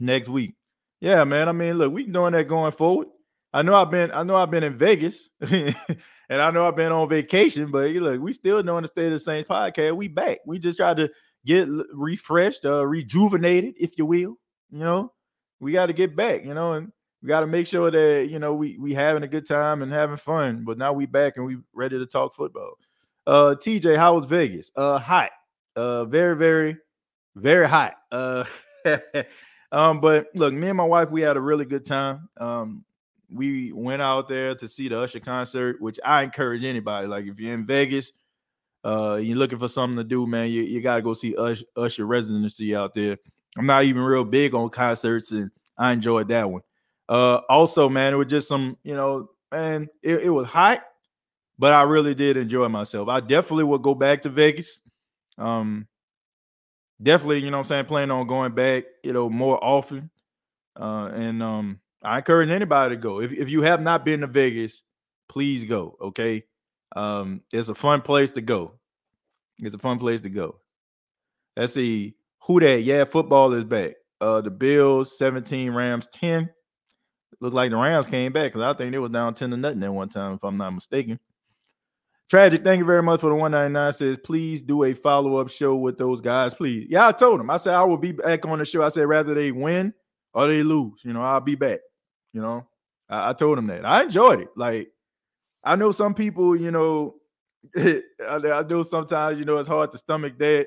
next 0.00 0.28
week? 0.28 0.54
Yeah, 1.00 1.22
man. 1.24 1.48
I 1.48 1.52
mean, 1.52 1.78
look, 1.78 1.92
we 1.92 2.04
doing 2.04 2.32
that 2.32 2.48
going 2.48 2.72
forward. 2.72 3.08
I 3.54 3.62
know 3.62 3.76
I've 3.76 3.90
been, 3.90 4.10
I 4.10 4.24
know 4.24 4.34
I've 4.34 4.50
been 4.50 4.64
in 4.64 4.76
Vegas, 4.76 5.30
and 5.40 5.76
I 6.28 6.50
know 6.50 6.66
I've 6.66 6.74
been 6.74 6.90
on 6.90 7.08
vacation, 7.08 7.70
but 7.70 7.88
look, 7.92 8.20
we 8.20 8.32
still 8.32 8.60
doing 8.64 8.82
the 8.82 8.88
State 8.88 9.06
of 9.06 9.12
the 9.12 9.18
Saints 9.20 9.48
podcast. 9.48 9.94
We 9.94 10.08
back. 10.08 10.40
We 10.44 10.58
just 10.58 10.76
tried 10.76 10.96
to 10.96 11.08
get 11.46 11.68
refreshed, 11.92 12.64
uh, 12.64 12.84
rejuvenated, 12.84 13.74
if 13.78 13.96
you 13.96 14.06
will. 14.06 14.36
You 14.72 14.80
know, 14.80 15.12
we 15.60 15.70
got 15.70 15.86
to 15.86 15.92
get 15.92 16.16
back, 16.16 16.44
you 16.44 16.52
know, 16.52 16.72
and 16.72 16.90
we 17.22 17.28
got 17.28 17.40
to 17.40 17.46
make 17.46 17.68
sure 17.68 17.92
that 17.92 18.28
you 18.28 18.40
know 18.40 18.54
we 18.54 18.76
we 18.76 18.92
having 18.92 19.22
a 19.22 19.28
good 19.28 19.46
time 19.46 19.82
and 19.82 19.92
having 19.92 20.16
fun. 20.16 20.64
But 20.64 20.76
now 20.76 20.92
we 20.92 21.06
back 21.06 21.34
and 21.36 21.46
we 21.46 21.58
ready 21.72 21.96
to 21.96 22.06
talk 22.06 22.34
football. 22.34 22.74
Uh, 23.24 23.54
TJ, 23.56 23.96
how 23.96 24.18
was 24.18 24.26
Vegas? 24.26 24.72
Uh, 24.74 24.98
hot. 24.98 25.30
Uh, 25.76 26.06
very, 26.06 26.34
very, 26.36 26.76
very 27.36 27.68
hot. 27.68 27.94
Uh, 28.10 28.44
um, 29.72 30.00
but 30.00 30.26
look, 30.34 30.52
me 30.52 30.70
and 30.70 30.76
my 30.76 30.84
wife, 30.84 31.12
we 31.12 31.20
had 31.20 31.36
a 31.36 31.40
really 31.40 31.64
good 31.64 31.86
time. 31.86 32.28
Um, 32.36 32.84
we 33.34 33.72
went 33.72 34.00
out 34.00 34.28
there 34.28 34.54
to 34.54 34.68
see 34.68 34.88
the 34.88 35.00
Usher 35.00 35.20
concert, 35.20 35.80
which 35.80 35.98
I 36.04 36.22
encourage 36.22 36.64
anybody. 36.64 37.06
Like, 37.06 37.26
if 37.26 37.38
you're 37.38 37.52
in 37.52 37.66
Vegas, 37.66 38.12
uh, 38.84 39.18
you're 39.20 39.36
looking 39.36 39.58
for 39.58 39.68
something 39.68 39.96
to 39.96 40.04
do, 40.04 40.26
man, 40.26 40.50
you, 40.50 40.62
you 40.62 40.80
got 40.80 40.96
to 40.96 41.02
go 41.02 41.14
see 41.14 41.34
Usher, 41.36 41.64
Usher 41.76 42.06
residency 42.06 42.76
out 42.76 42.94
there. 42.94 43.18
I'm 43.56 43.66
not 43.66 43.84
even 43.84 44.02
real 44.02 44.24
big 44.24 44.54
on 44.54 44.70
concerts, 44.70 45.32
and 45.32 45.50
I 45.76 45.92
enjoyed 45.92 46.28
that 46.28 46.48
one. 46.50 46.62
Uh, 47.08 47.40
also, 47.48 47.88
man, 47.88 48.12
it 48.12 48.16
was 48.16 48.28
just 48.28 48.48
some, 48.48 48.76
you 48.82 48.94
know, 48.94 49.30
man, 49.52 49.88
it, 50.02 50.24
it 50.24 50.30
was 50.30 50.46
hot, 50.46 50.84
but 51.58 51.72
I 51.72 51.82
really 51.82 52.14
did 52.14 52.36
enjoy 52.36 52.68
myself. 52.68 53.08
I 53.08 53.20
definitely 53.20 53.64
would 53.64 53.82
go 53.82 53.94
back 53.94 54.22
to 54.22 54.28
Vegas. 54.28 54.80
Um, 55.38 55.86
definitely, 57.02 57.40
you 57.40 57.50
know 57.50 57.58
I'm 57.58 57.64
saying, 57.64 57.86
planning 57.86 58.10
on 58.10 58.26
going 58.26 58.54
back, 58.54 58.84
you 59.02 59.12
know, 59.12 59.28
more 59.28 59.62
often. 59.62 60.10
Uh, 60.76 61.10
and 61.14 61.42
um, 61.42 61.80
I 62.04 62.18
encourage 62.18 62.50
anybody 62.50 62.94
to 62.94 63.00
go. 63.00 63.20
If, 63.20 63.32
if 63.32 63.48
you 63.48 63.62
have 63.62 63.80
not 63.80 64.04
been 64.04 64.20
to 64.20 64.26
Vegas, 64.26 64.82
please 65.28 65.64
go. 65.64 65.96
Okay. 66.00 66.44
Um, 66.94 67.40
it's 67.52 67.68
a 67.68 67.74
fun 67.74 68.02
place 68.02 68.30
to 68.32 68.40
go. 68.40 68.72
It's 69.62 69.74
a 69.74 69.78
fun 69.78 69.98
place 69.98 70.20
to 70.22 70.30
go. 70.30 70.60
Let's 71.56 71.74
see 71.74 72.14
who 72.42 72.60
that. 72.60 72.82
Yeah, 72.82 73.04
football 73.04 73.52
is 73.54 73.64
back. 73.64 73.92
Uh, 74.20 74.40
the 74.40 74.50
Bills 74.50 75.16
17, 75.18 75.72
Rams 75.72 76.08
10. 76.12 76.50
Look 77.40 77.52
like 77.52 77.70
the 77.70 77.76
Rams 77.76 78.06
came 78.06 78.32
back 78.32 78.52
because 78.52 78.62
I 78.62 78.76
think 78.76 78.92
they 78.92 78.98
was 78.98 79.10
down 79.10 79.34
10 79.34 79.50
to 79.50 79.56
nothing 79.56 79.82
at 79.82 79.92
one 79.92 80.08
time, 80.08 80.34
if 80.34 80.44
I'm 80.44 80.56
not 80.56 80.70
mistaken. 80.70 81.18
Tragic, 82.30 82.64
thank 82.64 82.78
you 82.78 82.86
very 82.86 83.02
much 83.02 83.20
for 83.20 83.28
the 83.28 83.34
199. 83.34 83.92
Says, 83.92 84.18
please 84.24 84.62
do 84.62 84.84
a 84.84 84.94
follow-up 84.94 85.50
show 85.50 85.76
with 85.76 85.98
those 85.98 86.20
guys, 86.20 86.54
please. 86.54 86.86
Yeah, 86.88 87.08
I 87.08 87.12
told 87.12 87.38
them. 87.38 87.50
I 87.50 87.58
said 87.58 87.74
I 87.74 87.84
will 87.84 87.98
be 87.98 88.12
back 88.12 88.46
on 88.46 88.58
the 88.58 88.64
show. 88.64 88.82
I 88.82 88.88
said 88.88 89.06
rather 89.06 89.34
they 89.34 89.52
win 89.52 89.92
or 90.32 90.46
they 90.46 90.62
lose, 90.62 91.02
you 91.04 91.12
know, 91.12 91.20
I'll 91.20 91.40
be 91.40 91.54
back. 91.54 91.80
You 92.34 92.42
know, 92.42 92.66
I, 93.08 93.30
I 93.30 93.32
told 93.32 93.56
them 93.56 93.68
that. 93.68 93.86
I 93.86 94.02
enjoyed 94.02 94.40
it. 94.40 94.48
Like, 94.56 94.90
I 95.62 95.76
know 95.76 95.92
some 95.92 96.12
people, 96.12 96.54
you 96.54 96.70
know, 96.70 97.14
I, 97.76 98.02
I 98.28 98.62
know 98.64 98.82
sometimes, 98.82 99.38
you 99.38 99.46
know, 99.46 99.56
it's 99.56 99.68
hard 99.68 99.92
to 99.92 99.98
stomach 99.98 100.36
that, 100.38 100.66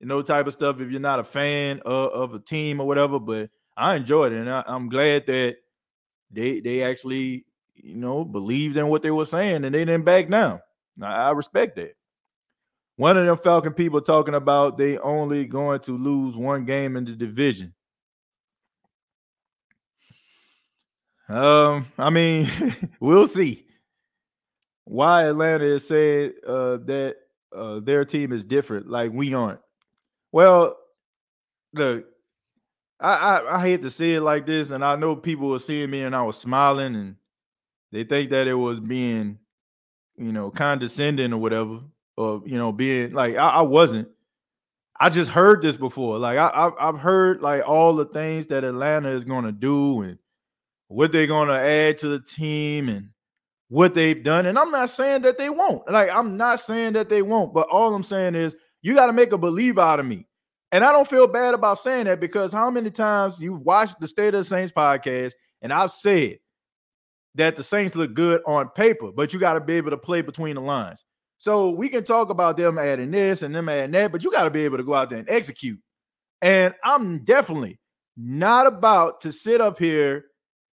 you 0.00 0.06
know, 0.06 0.20
type 0.20 0.46
of 0.46 0.52
stuff 0.52 0.80
if 0.80 0.90
you're 0.90 1.00
not 1.00 1.20
a 1.20 1.24
fan 1.24 1.80
of, 1.86 2.10
of 2.12 2.34
a 2.34 2.40
team 2.40 2.80
or 2.80 2.86
whatever. 2.86 3.18
But 3.18 3.48
I 3.76 3.94
enjoyed 3.94 4.32
it, 4.32 4.40
and 4.40 4.50
I, 4.50 4.64
I'm 4.66 4.90
glad 4.90 5.26
that 5.28 5.56
they 6.30 6.60
they 6.60 6.82
actually, 6.82 7.46
you 7.76 7.94
know, 7.94 8.24
believed 8.24 8.76
in 8.76 8.88
what 8.88 9.02
they 9.02 9.10
were 9.10 9.24
saying 9.24 9.64
and 9.64 9.74
they 9.74 9.84
didn't 9.84 10.04
back 10.04 10.28
down. 10.28 10.60
I 11.00 11.30
respect 11.30 11.76
that. 11.76 11.94
One 12.96 13.16
of 13.16 13.24
them 13.24 13.36
Falcon 13.36 13.72
people 13.72 14.00
talking 14.00 14.34
about 14.34 14.76
they 14.76 14.98
only 14.98 15.44
going 15.44 15.78
to 15.80 15.96
lose 15.96 16.34
one 16.34 16.64
game 16.64 16.96
in 16.96 17.04
the 17.04 17.12
division. 17.12 17.72
Um, 21.28 21.86
I 21.98 22.10
mean, 22.10 22.48
we'll 23.00 23.28
see. 23.28 23.66
Why 24.84 25.24
Atlanta 25.24 25.64
is 25.64 25.86
saying 25.86 26.32
uh, 26.46 26.78
that 26.86 27.16
uh, 27.54 27.80
their 27.80 28.04
team 28.04 28.32
is 28.32 28.44
different, 28.44 28.88
like 28.88 29.12
we 29.12 29.34
aren't. 29.34 29.60
Well, 30.32 30.76
look, 31.74 32.06
I, 33.00 33.14
I 33.14 33.56
I 33.56 33.60
hate 33.60 33.82
to 33.82 33.90
say 33.90 34.14
it 34.14 34.22
like 34.22 34.46
this, 34.46 34.70
and 34.70 34.84
I 34.84 34.96
know 34.96 35.14
people 35.14 35.50
were 35.50 35.58
seeing 35.58 35.90
me 35.90 36.02
and 36.02 36.16
I 36.16 36.22
was 36.22 36.38
smiling, 36.38 36.94
and 36.94 37.16
they 37.92 38.04
think 38.04 38.30
that 38.30 38.46
it 38.46 38.54
was 38.54 38.80
being 38.80 39.38
you 40.18 40.32
know, 40.32 40.50
condescending 40.50 41.32
or 41.32 41.38
whatever, 41.38 41.80
or 42.16 42.42
you 42.44 42.58
know, 42.58 42.72
being 42.72 43.12
like 43.12 43.36
I, 43.36 43.48
I 43.48 43.62
wasn't. 43.62 44.08
I 45.00 45.10
just 45.10 45.30
heard 45.30 45.62
this 45.62 45.76
before. 45.76 46.18
Like 46.18 46.38
I, 46.38 46.70
I've 46.80 46.98
heard 46.98 47.40
like 47.40 47.66
all 47.66 47.94
the 47.94 48.06
things 48.06 48.46
that 48.48 48.64
Atlanta 48.64 49.10
is 49.10 49.24
to 49.44 49.52
do 49.52 50.02
and 50.02 50.18
what 50.88 51.12
they're 51.12 51.26
going 51.26 51.48
to 51.48 51.54
add 51.54 51.98
to 51.98 52.08
the 52.08 52.20
team 52.20 52.88
and 52.88 53.10
what 53.68 53.94
they've 53.94 54.22
done. 54.22 54.46
And 54.46 54.58
I'm 54.58 54.70
not 54.70 54.90
saying 54.90 55.22
that 55.22 55.38
they 55.38 55.50
won't. 55.50 55.88
Like 55.90 56.10
I'm 56.10 56.36
not 56.36 56.60
saying 56.60 56.94
that 56.94 57.08
they 57.08 57.22
won't. 57.22 57.54
But 57.54 57.68
all 57.68 57.94
I'm 57.94 58.02
saying 58.02 58.34
is 58.34 58.56
you 58.82 58.94
got 58.94 59.06
to 59.06 59.12
make 59.12 59.32
a 59.32 59.38
believe 59.38 59.78
out 59.78 60.00
of 60.00 60.06
me. 60.06 60.26
And 60.72 60.84
I 60.84 60.92
don't 60.92 61.08
feel 61.08 61.26
bad 61.26 61.54
about 61.54 61.78
saying 61.78 62.04
that 62.06 62.20
because 62.20 62.52
how 62.52 62.70
many 62.70 62.90
times 62.90 63.38
you've 63.38 63.62
watched 63.62 64.00
the 64.00 64.08
State 64.08 64.34
of 64.34 64.40
the 64.40 64.44
Saints 64.44 64.72
podcast 64.72 65.32
and 65.62 65.72
I've 65.72 65.92
said 65.92 66.38
that 67.34 67.56
the 67.56 67.62
Saints 67.62 67.96
look 67.96 68.14
good 68.14 68.42
on 68.46 68.68
paper, 68.70 69.10
but 69.12 69.32
you 69.32 69.40
got 69.40 69.54
to 69.54 69.60
be 69.60 69.74
able 69.74 69.90
to 69.90 69.96
play 69.96 70.22
between 70.22 70.56
the 70.56 70.60
lines. 70.60 71.04
So 71.38 71.70
we 71.70 71.88
can 71.88 72.04
talk 72.04 72.30
about 72.30 72.56
them 72.56 72.78
adding 72.78 73.12
this 73.12 73.42
and 73.42 73.54
them 73.54 73.68
adding 73.68 73.92
that, 73.92 74.12
but 74.12 74.24
you 74.24 74.30
got 74.30 74.44
to 74.44 74.50
be 74.50 74.64
able 74.64 74.76
to 74.76 74.84
go 74.84 74.94
out 74.94 75.08
there 75.08 75.20
and 75.20 75.30
execute. 75.30 75.78
And 76.42 76.74
I'm 76.84 77.24
definitely 77.24 77.78
not 78.16 78.66
about 78.66 79.20
to 79.22 79.32
sit 79.32 79.60
up 79.60 79.78
here 79.78 80.24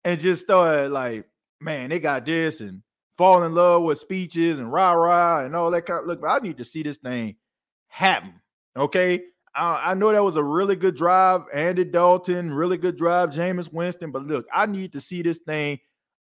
and 0.05 0.19
just 0.19 0.43
start 0.43 0.91
like, 0.91 1.25
man, 1.59 1.89
they 1.89 1.99
got 1.99 2.25
this 2.25 2.61
and 2.61 2.81
fall 3.17 3.43
in 3.43 3.53
love 3.53 3.81
with 3.81 3.99
speeches 3.99 4.59
and 4.59 4.71
rah 4.71 4.93
rah 4.93 5.43
and 5.43 5.55
all 5.55 5.71
that 5.71 5.85
kind 5.85 6.01
of 6.01 6.05
look. 6.05 6.21
I 6.25 6.39
need 6.39 6.57
to 6.57 6.63
see 6.63 6.83
this 6.83 6.97
thing 6.97 7.35
happen. 7.87 8.35
Okay. 8.77 9.23
I, 9.55 9.91
I 9.91 9.93
know 9.95 10.11
that 10.11 10.23
was 10.23 10.35
a 10.35 10.43
really 10.43 10.75
good 10.75 10.95
drive, 10.95 11.41
Andy 11.53 11.85
Dalton, 11.85 12.53
really 12.53 12.77
good 12.77 12.97
drive, 12.97 13.29
Jameis 13.31 13.73
Winston. 13.73 14.11
But 14.11 14.27
look, 14.27 14.45
I 14.53 14.65
need 14.65 14.93
to 14.93 15.01
see 15.01 15.21
this 15.21 15.39
thing 15.39 15.79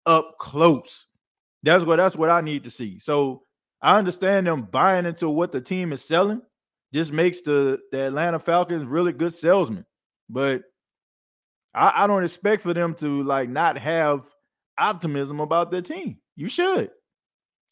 up 0.06 0.38
close. 0.38 1.08
That's 1.62 1.84
what 1.84 1.96
that's 1.96 2.16
what 2.16 2.30
I 2.30 2.40
need 2.40 2.64
to 2.64 2.70
see. 2.70 2.98
So 2.98 3.42
I 3.80 3.98
understand 3.98 4.46
them 4.46 4.68
buying 4.70 5.06
into 5.06 5.28
what 5.28 5.50
the 5.50 5.60
team 5.60 5.92
is 5.92 6.04
selling. 6.04 6.42
Just 6.92 7.12
makes 7.12 7.40
the, 7.40 7.80
the 7.90 8.06
Atlanta 8.08 8.38
Falcons 8.38 8.84
really 8.84 9.12
good 9.12 9.32
salesmen. 9.32 9.86
But 10.28 10.62
I, 11.74 12.04
I 12.04 12.06
don't 12.06 12.24
expect 12.24 12.62
for 12.62 12.74
them 12.74 12.94
to 12.96 13.22
like 13.22 13.48
not 13.48 13.78
have 13.78 14.24
optimism 14.78 15.40
about 15.40 15.70
their 15.70 15.82
team. 15.82 16.18
You 16.36 16.48
should. 16.48 16.90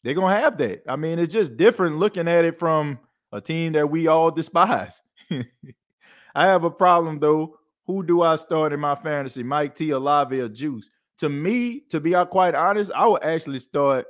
They're 0.03 0.13
gonna 0.13 0.35
have 0.35 0.57
that. 0.57 0.83
I 0.87 0.95
mean, 0.95 1.19
it's 1.19 1.33
just 1.33 1.57
different 1.57 1.97
looking 1.97 2.27
at 2.27 2.45
it 2.45 2.57
from 2.57 2.99
a 3.31 3.41
team 3.41 3.73
that 3.73 3.89
we 3.89 4.07
all 4.07 4.31
despise. 4.31 4.99
I 5.31 6.45
have 6.45 6.63
a 6.63 6.71
problem 6.71 7.19
though. 7.19 7.57
Who 7.87 8.03
do 8.03 8.21
I 8.21 8.35
start 8.35 8.73
in 8.73 8.79
my 8.79 8.95
fantasy? 8.95 9.43
Mike 9.43 9.75
T, 9.75 9.89
Olave, 9.91 10.39
or 10.39 10.47
Juice? 10.47 10.89
to 11.21 11.29
me, 11.29 11.81
to 11.81 11.99
be 11.99 12.15
quite 12.31 12.55
honest, 12.55 12.91
I 12.95 13.07
would 13.07 13.23
actually 13.23 13.59
start. 13.59 14.07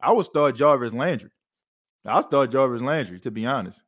I 0.00 0.12
would 0.12 0.24
start 0.24 0.54
Jarvis 0.54 0.92
Landry. 0.92 1.30
I'll 2.04 2.22
start 2.22 2.52
Jarvis 2.52 2.80
Landry, 2.80 3.18
to 3.20 3.30
be 3.32 3.44
honest. 3.44 3.82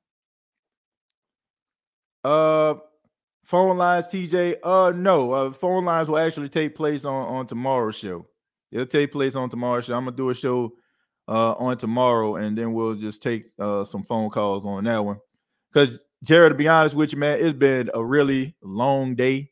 Uh 2.25 2.75
phone 3.47 3.79
lines, 3.79 4.07
TJ. 4.09 4.57
Uh 4.63 4.93
no, 4.95 5.33
uh 5.33 5.53
phone 5.53 5.85
lines 5.85 6.09
will 6.09 6.19
actually 6.19 6.49
take 6.49 6.75
place 6.75 7.05
on 7.05 7.27
on 7.29 7.47
tomorrow's 7.47 7.97
show. 7.97 8.27
It'll 8.73 8.87
take 8.87 9.13
place 9.13 9.37
on 9.37 9.49
tomorrow's 9.49 9.87
show. 9.87 9.95
I'm 9.95 10.05
gonna 10.05 10.17
do 10.17 10.31
a 10.31 10.35
show 10.35 10.73
uh 11.29 11.53
on 11.55 11.79
tomorrow, 11.79 12.37
and 12.37 12.59
then 12.59 12.73
we'll 12.73 12.95
just 12.95 13.23
take 13.23 13.47
uh 13.59 13.85
some 13.85 14.03
phone 14.03 14.29
calls 14.31 14.67
on 14.67 14.85
that 14.85 15.05
one. 15.05 15.19
Because 15.73 16.05
Jared, 16.23 16.51
to 16.51 16.57
be 16.57 16.69
honest 16.69 16.95
with 16.95 17.13
you, 17.13 17.19
man, 17.19 17.39
it's 17.41 17.57
been 17.57 17.91
a 17.95 18.05
really 18.05 18.55
long 18.63 19.15
day. 19.15 19.51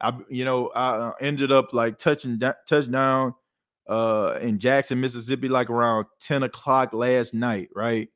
I 0.00 0.18
you 0.28 0.44
know 0.44 0.68
I 0.74 0.88
uh, 0.90 1.12
ended 1.20 1.52
up 1.52 1.72
like 1.72 1.98
touching 1.98 2.40
touchdown 2.66 3.34
uh 3.88 4.38
in 4.40 4.58
Jackson, 4.58 5.00
Mississippi, 5.00 5.48
like 5.48 5.68
around 5.70 6.06
10 6.20 6.44
o'clock 6.44 6.94
last 6.94 7.34
night, 7.34 7.68
right? 7.74 8.08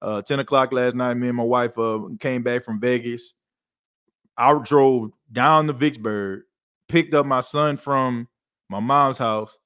Uh 0.00 0.22
10 0.22 0.40
o'clock 0.40 0.72
last 0.72 0.94
night. 0.96 1.14
Me 1.14 1.28
and 1.28 1.36
my 1.36 1.42
wife 1.44 1.78
uh 1.78 2.00
came 2.18 2.42
back 2.42 2.64
from 2.64 2.80
Vegas. 2.80 3.34
I 4.40 4.58
drove 4.64 5.10
down 5.30 5.66
to 5.66 5.74
Vicksburg, 5.74 6.42
picked 6.88 7.12
up 7.12 7.26
my 7.26 7.40
son 7.40 7.76
from 7.76 8.26
my 8.70 8.80
mom's 8.80 9.18
house, 9.18 9.58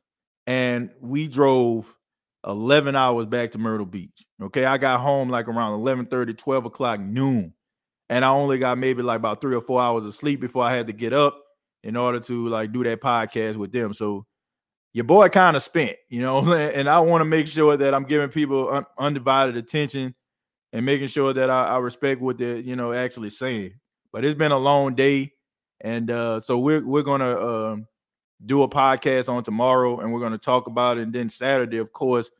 and 0.48 0.90
we 1.00 1.28
drove 1.28 1.94
11 2.44 2.96
hours 2.96 3.26
back 3.26 3.52
to 3.52 3.58
Myrtle 3.58 3.86
Beach. 3.86 4.26
Okay, 4.42 4.64
I 4.64 4.76
got 4.78 4.98
home 4.98 5.28
like 5.30 5.46
around 5.46 5.74
11 5.74 6.06
30, 6.06 6.34
12 6.34 6.66
o'clock 6.66 6.98
noon. 7.00 7.54
And 8.10 8.24
I 8.24 8.28
only 8.28 8.58
got 8.58 8.76
maybe 8.76 9.02
like 9.02 9.18
about 9.18 9.40
three 9.40 9.54
or 9.54 9.62
four 9.62 9.80
hours 9.80 10.04
of 10.04 10.14
sleep 10.14 10.40
before 10.40 10.64
I 10.64 10.74
had 10.74 10.88
to 10.88 10.92
get 10.92 11.12
up 11.12 11.40
in 11.84 11.96
order 11.96 12.18
to 12.20 12.48
like 12.48 12.72
do 12.72 12.82
that 12.84 13.00
podcast 13.00 13.56
with 13.56 13.70
them. 13.70 13.94
So 13.94 14.26
your 14.92 15.04
boy 15.04 15.28
kind 15.28 15.56
of 15.56 15.62
spent, 15.62 15.96
you 16.08 16.20
know, 16.20 16.52
and 16.52 16.88
I 16.88 16.98
want 17.00 17.20
to 17.20 17.26
make 17.26 17.46
sure 17.46 17.76
that 17.76 17.94
I'm 17.94 18.04
giving 18.04 18.28
people 18.28 18.70
un- 18.70 18.86
undivided 18.98 19.56
attention 19.56 20.14
and 20.72 20.84
making 20.84 21.08
sure 21.08 21.32
that 21.32 21.48
I, 21.48 21.66
I, 21.66 21.78
respect 21.78 22.20
what 22.20 22.38
they're, 22.38 22.56
you 22.56 22.74
know, 22.74 22.92
actually 22.92 23.30
saying. 23.30 23.74
But 24.14 24.24
it's 24.24 24.38
been 24.38 24.52
a 24.52 24.58
long 24.58 24.94
day, 24.94 25.32
and 25.80 26.08
uh, 26.08 26.38
so 26.38 26.60
we're 26.60 26.86
we're 26.86 27.02
gonna 27.02 27.32
uh, 27.32 27.76
do 28.46 28.62
a 28.62 28.68
podcast 28.68 29.28
on 29.28 29.42
tomorrow, 29.42 29.98
and 29.98 30.12
we're 30.12 30.20
gonna 30.20 30.38
talk 30.38 30.68
about 30.68 30.98
it. 30.98 31.02
And 31.02 31.12
then 31.12 31.28
Saturday, 31.28 31.78
of 31.78 31.92
course, 31.92 32.30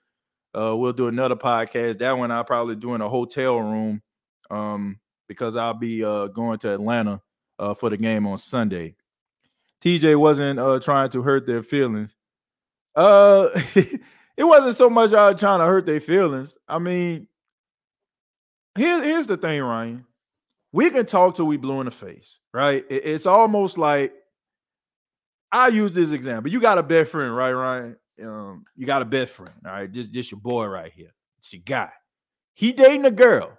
uh, 0.57 0.77
we'll 0.77 0.93
do 0.93 1.09
another 1.09 1.35
podcast. 1.35 1.99
That 1.99 2.17
one 2.17 2.31
I'll 2.31 2.45
probably 2.45 2.77
do 2.77 2.95
in 2.95 3.01
a 3.01 3.09
hotel 3.09 3.59
room, 3.59 4.03
um, 4.53 5.01
because 5.27 5.57
I'll 5.57 5.75
be 5.75 6.05
uh, 6.05 6.29
going 6.29 6.61
to 6.61 6.75
Atlanta 6.75 7.21
uh, 7.59 7.75
for 7.75 7.91
the 7.91 7.97
game 7.97 8.25
on 8.29 8.39
Sunday. 8.39 8.95
TJ 9.83 10.17
wasn't 10.17 10.61
uh, 10.61 10.79
trying 10.79 11.11
to 11.11 11.23
hurt 11.23 11.45
their 11.45 11.65
feelings. 11.65 12.15
Uh, 12.95 13.49
it 13.75 14.45
wasn't 14.45 14.77
so 14.77 14.89
much 14.89 15.13
I 15.13 15.31
was 15.31 15.41
trying 15.41 15.59
to 15.59 15.67
hurt 15.67 15.87
their 15.87 16.01
feelings. 16.01 16.57
I 16.69 16.79
mean, 16.79 17.27
here, 18.77 19.03
here's 19.03 19.27
the 19.27 19.37
thing, 19.37 19.61
Ryan. 19.61 20.07
We 20.75 20.91
can 20.91 21.07
talk 21.07 21.37
till 21.37 21.45
we 21.45 21.57
blue 21.57 21.79
in 21.79 21.85
the 21.85 21.93
face, 21.93 22.41
right? 22.53 22.85
It's 22.91 23.27
almost 23.27 23.79
like 23.79 24.13
I 25.53 25.69
use 25.69 25.93
this 25.93 26.11
example. 26.11 26.51
You 26.51 26.61
got 26.61 26.79
a 26.79 26.83
best 26.83 27.13
friend, 27.13 27.35
right, 27.35 27.53
Ryan? 27.53 27.97
Um, 28.21 28.65
you 28.75 28.85
got 28.85 29.01
a 29.01 29.05
best 29.05 29.31
friend, 29.31 29.55
all 29.65 29.71
right? 29.71 29.93
Just, 29.93 30.11
just 30.11 30.33
your 30.33 30.41
boy 30.41 30.67
right 30.67 30.91
here. 30.93 31.15
It's 31.39 31.53
your 31.53 31.63
guy. 31.65 31.91
He 32.55 32.73
dating 32.73 33.05
a 33.05 33.13
girl, 33.13 33.57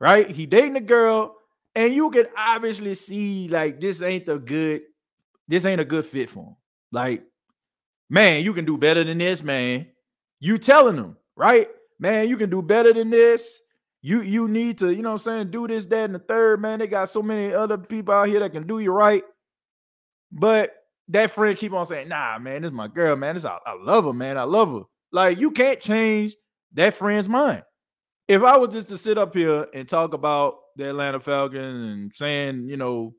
right? 0.00 0.28
He 0.28 0.46
dating 0.46 0.74
a 0.74 0.80
girl, 0.80 1.36
and 1.76 1.94
you 1.94 2.10
can 2.10 2.26
obviously 2.36 2.96
see 2.96 3.46
like 3.46 3.80
this 3.80 4.02
ain't 4.02 4.28
a 4.28 4.36
good 4.36 4.82
this 5.46 5.64
ain't 5.64 5.80
a 5.80 5.84
good 5.84 6.06
fit 6.06 6.28
for 6.28 6.44
him. 6.44 6.56
Like, 6.90 7.22
man, 8.10 8.42
you 8.42 8.52
can 8.52 8.64
do 8.64 8.76
better 8.76 9.04
than 9.04 9.18
this, 9.18 9.44
man. 9.44 9.86
You 10.40 10.58
telling 10.58 10.96
him, 10.96 11.16
right? 11.36 11.68
Man, 12.00 12.28
you 12.28 12.36
can 12.36 12.50
do 12.50 12.62
better 12.62 12.92
than 12.92 13.10
this. 13.10 13.60
You 14.02 14.22
you 14.22 14.48
need 14.48 14.78
to, 14.78 14.90
you 14.90 15.00
know 15.02 15.10
what 15.10 15.26
I'm 15.26 15.32
saying, 15.36 15.50
do 15.50 15.68
this, 15.68 15.84
that, 15.86 16.04
and 16.04 16.14
the 16.14 16.18
third, 16.18 16.60
man. 16.60 16.80
They 16.80 16.88
got 16.88 17.08
so 17.08 17.22
many 17.22 17.54
other 17.54 17.78
people 17.78 18.12
out 18.12 18.28
here 18.28 18.40
that 18.40 18.50
can 18.50 18.66
do 18.66 18.80
you 18.80 18.90
right. 18.90 19.22
But 20.32 20.74
that 21.08 21.30
friend 21.30 21.56
keep 21.56 21.72
on 21.72 21.86
saying, 21.86 22.08
nah, 22.08 22.38
man, 22.38 22.62
this 22.62 22.70
is 22.70 22.74
my 22.74 22.88
girl, 22.88 23.14
man. 23.16 23.36
This 23.36 23.44
I, 23.44 23.58
I 23.64 23.76
love 23.80 24.04
her, 24.04 24.12
man. 24.12 24.38
I 24.38 24.42
love 24.42 24.72
her. 24.72 24.82
Like 25.12 25.38
you 25.38 25.52
can't 25.52 25.78
change 25.78 26.34
that 26.72 26.94
friend's 26.94 27.28
mind. 27.28 27.62
If 28.26 28.42
I 28.42 28.56
was 28.56 28.72
just 28.72 28.88
to 28.88 28.98
sit 28.98 29.18
up 29.18 29.34
here 29.34 29.66
and 29.72 29.88
talk 29.88 30.14
about 30.14 30.56
the 30.76 30.88
Atlanta 30.88 31.20
Falcons 31.20 31.80
and 31.80 32.12
saying, 32.14 32.68
you 32.68 32.76
know, 32.76 33.14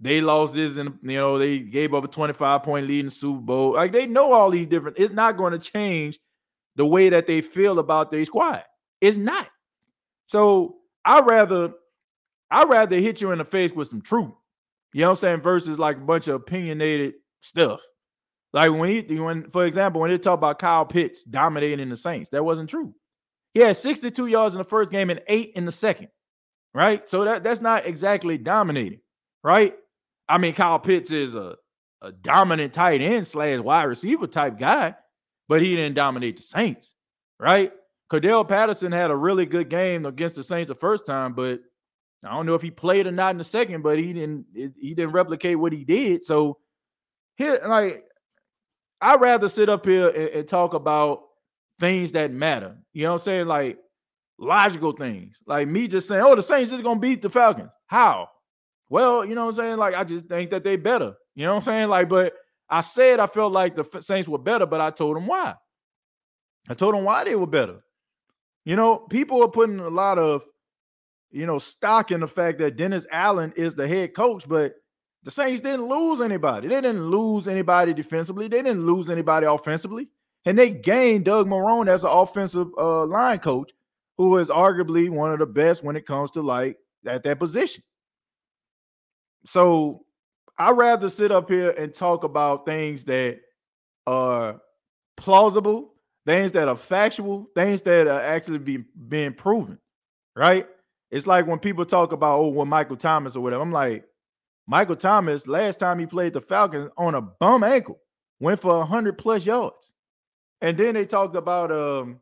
they 0.00 0.20
lost 0.20 0.54
this 0.54 0.76
and 0.76 0.98
you 1.02 1.16
know 1.16 1.38
they 1.38 1.60
gave 1.60 1.94
up 1.94 2.04
a 2.04 2.08
25 2.08 2.62
point 2.62 2.86
lead 2.86 3.00
in 3.00 3.06
the 3.06 3.12
Super 3.12 3.40
Bowl. 3.40 3.72
Like 3.74 3.92
they 3.92 4.06
know 4.06 4.32
all 4.32 4.50
these 4.50 4.66
different, 4.66 4.98
it's 4.98 5.14
not 5.14 5.36
going 5.36 5.52
to 5.52 5.58
change 5.58 6.18
the 6.76 6.86
way 6.86 7.08
that 7.08 7.26
they 7.26 7.40
feel 7.40 7.78
about 7.78 8.10
their 8.10 8.24
squad. 8.24 8.62
It's 9.00 9.16
not. 9.16 9.48
So 10.26 10.76
I 11.04 11.20
rather 11.20 11.74
I 12.50 12.64
rather 12.64 12.96
hit 12.96 13.20
you 13.20 13.32
in 13.32 13.38
the 13.38 13.44
face 13.44 13.72
with 13.72 13.88
some 13.88 14.00
truth. 14.00 14.32
You 14.92 15.00
know 15.00 15.08
what 15.08 15.10
I'm 15.12 15.16
saying? 15.16 15.40
Versus 15.40 15.78
like 15.78 15.96
a 15.96 16.00
bunch 16.00 16.28
of 16.28 16.36
opinionated 16.36 17.14
stuff. 17.40 17.80
Like 18.52 18.70
when 18.70 18.88
he 18.88 19.18
when 19.18 19.50
for 19.50 19.66
example, 19.66 20.00
when 20.00 20.10
they 20.10 20.18
talk 20.18 20.38
about 20.38 20.60
Kyle 20.60 20.86
Pitts 20.86 21.24
dominating 21.24 21.88
the 21.88 21.96
Saints, 21.96 22.30
that 22.30 22.44
wasn't 22.44 22.70
true. 22.70 22.94
He 23.52 23.60
had 23.60 23.76
62 23.76 24.26
yards 24.26 24.54
in 24.54 24.58
the 24.58 24.64
first 24.64 24.90
game 24.90 25.10
and 25.10 25.20
eight 25.28 25.52
in 25.56 25.64
the 25.64 25.72
second. 25.72 26.08
Right. 26.72 27.08
So 27.08 27.24
that, 27.24 27.44
that's 27.44 27.60
not 27.60 27.86
exactly 27.86 28.38
dominating, 28.38 29.00
right? 29.42 29.76
I 30.28 30.38
mean, 30.38 30.54
Kyle 30.54 30.78
Pitts 30.78 31.10
is 31.10 31.34
a, 31.34 31.56
a 32.02 32.10
dominant 32.10 32.72
tight 32.72 33.00
end 33.00 33.26
slash 33.26 33.60
wide 33.60 33.84
receiver 33.84 34.26
type 34.26 34.58
guy, 34.58 34.94
but 35.48 35.62
he 35.62 35.76
didn't 35.76 35.94
dominate 35.94 36.36
the 36.36 36.42
Saints, 36.42 36.94
right? 37.38 37.72
Cordarrelle 38.10 38.48
Patterson 38.48 38.92
had 38.92 39.10
a 39.10 39.16
really 39.16 39.46
good 39.46 39.68
game 39.68 40.06
against 40.06 40.36
the 40.36 40.44
Saints 40.44 40.68
the 40.68 40.74
first 40.74 41.06
time, 41.06 41.32
but 41.32 41.60
I 42.24 42.32
don't 42.32 42.46
know 42.46 42.54
if 42.54 42.62
he 42.62 42.70
played 42.70 43.06
or 43.06 43.12
not 43.12 43.32
in 43.32 43.38
the 43.38 43.44
second, 43.44 43.82
but 43.82 43.98
he 43.98 44.12
didn't 44.12 44.46
he 44.54 44.94
didn't 44.94 45.12
replicate 45.12 45.58
what 45.58 45.72
he 45.72 45.84
did. 45.84 46.24
So 46.24 46.58
here, 47.36 47.60
like, 47.66 48.04
I'd 49.00 49.20
rather 49.20 49.48
sit 49.48 49.68
up 49.68 49.84
here 49.84 50.08
and, 50.08 50.28
and 50.28 50.48
talk 50.48 50.74
about 50.74 51.22
things 51.80 52.12
that 52.12 52.30
matter. 52.30 52.76
You 52.92 53.04
know 53.04 53.12
what 53.12 53.22
I'm 53.22 53.24
saying? 53.24 53.46
Like 53.46 53.78
logical 54.38 54.92
things. 54.92 55.38
Like 55.46 55.68
me 55.68 55.88
just 55.88 56.08
saying, 56.08 56.22
oh, 56.24 56.34
the 56.34 56.42
Saints 56.42 56.70
just 56.70 56.84
gonna 56.84 57.00
beat 57.00 57.22
the 57.22 57.30
Falcons. 57.30 57.70
How? 57.86 58.28
Well, 58.88 59.24
you 59.24 59.34
know 59.34 59.46
what 59.46 59.52
I'm 59.52 59.56
saying? 59.56 59.76
Like, 59.78 59.94
I 59.94 60.04
just 60.04 60.26
think 60.26 60.50
that 60.50 60.64
they 60.64 60.76
better. 60.76 61.14
You 61.34 61.44
know 61.44 61.54
what 61.54 61.56
I'm 61.56 61.62
saying? 61.62 61.88
Like, 61.88 62.08
but 62.08 62.34
I 62.68 62.80
said 62.80 63.20
I 63.20 63.26
felt 63.26 63.52
like 63.52 63.74
the 63.74 63.84
Saints 64.00 64.28
were 64.28 64.38
better, 64.38 64.66
but 64.66 64.80
I 64.80 64.90
told 64.90 65.16
them 65.16 65.26
why. 65.26 65.54
I 66.68 66.74
told 66.74 66.94
them 66.94 67.04
why 67.04 67.24
they 67.24 67.34
were 67.34 67.46
better. 67.46 67.83
You 68.64 68.76
know, 68.76 68.98
people 68.98 69.42
are 69.42 69.50
putting 69.50 69.80
a 69.80 69.88
lot 69.88 70.18
of, 70.18 70.44
you 71.30 71.46
know, 71.46 71.58
stock 71.58 72.10
in 72.10 72.20
the 72.20 72.28
fact 72.28 72.58
that 72.58 72.76
Dennis 72.76 73.06
Allen 73.10 73.52
is 73.56 73.74
the 73.74 73.86
head 73.86 74.14
coach, 74.14 74.48
but 74.48 74.74
the 75.22 75.30
Saints 75.30 75.60
didn't 75.60 75.88
lose 75.88 76.20
anybody. 76.20 76.68
They 76.68 76.80
didn't 76.80 77.08
lose 77.08 77.48
anybody 77.48 77.94
defensively. 77.94 78.48
They 78.48 78.62
didn't 78.62 78.86
lose 78.86 79.10
anybody 79.10 79.46
offensively. 79.46 80.08
And 80.44 80.58
they 80.58 80.70
gained 80.70 81.24
Doug 81.24 81.46
Marrone 81.46 81.88
as 81.88 82.04
an 82.04 82.10
offensive 82.10 82.68
uh, 82.78 83.06
line 83.06 83.38
coach, 83.38 83.72
who 84.18 84.36
is 84.38 84.48
arguably 84.48 85.08
one 85.08 85.32
of 85.32 85.38
the 85.38 85.46
best 85.46 85.82
when 85.82 85.96
it 85.96 86.06
comes 86.06 86.30
to 86.32 86.42
like 86.42 86.76
at 87.06 87.24
that 87.24 87.38
position. 87.38 87.82
So 89.46 90.04
I'd 90.58 90.76
rather 90.76 91.08
sit 91.08 91.32
up 91.32 91.50
here 91.50 91.70
and 91.70 91.94
talk 91.94 92.24
about 92.24 92.66
things 92.66 93.04
that 93.04 93.40
are 94.06 94.60
plausible, 95.16 95.93
things 96.26 96.52
that 96.52 96.68
are 96.68 96.76
factual, 96.76 97.48
things 97.54 97.82
that 97.82 98.06
are 98.06 98.20
actually 98.20 98.58
be, 98.58 98.84
being 99.08 99.32
proven, 99.32 99.78
right? 100.34 100.66
It's 101.10 101.26
like 101.26 101.46
when 101.46 101.58
people 101.58 101.84
talk 101.84 102.12
about, 102.12 102.38
oh, 102.38 102.48
well, 102.48 102.66
Michael 102.66 102.96
Thomas 102.96 103.36
or 103.36 103.40
whatever. 103.40 103.62
I'm 103.62 103.72
like, 103.72 104.04
Michael 104.66 104.96
Thomas, 104.96 105.46
last 105.46 105.78
time 105.78 105.98
he 105.98 106.06
played 106.06 106.32
the 106.32 106.40
Falcons 106.40 106.90
on 106.96 107.14
a 107.14 107.20
bum 107.20 107.62
ankle, 107.62 108.00
went 108.40 108.60
for 108.60 108.78
100 108.78 109.18
plus 109.18 109.44
yards. 109.44 109.92
And 110.60 110.76
then 110.76 110.94
they 110.94 111.04
talked 111.04 111.36
about 111.36 111.70
um 111.70 112.20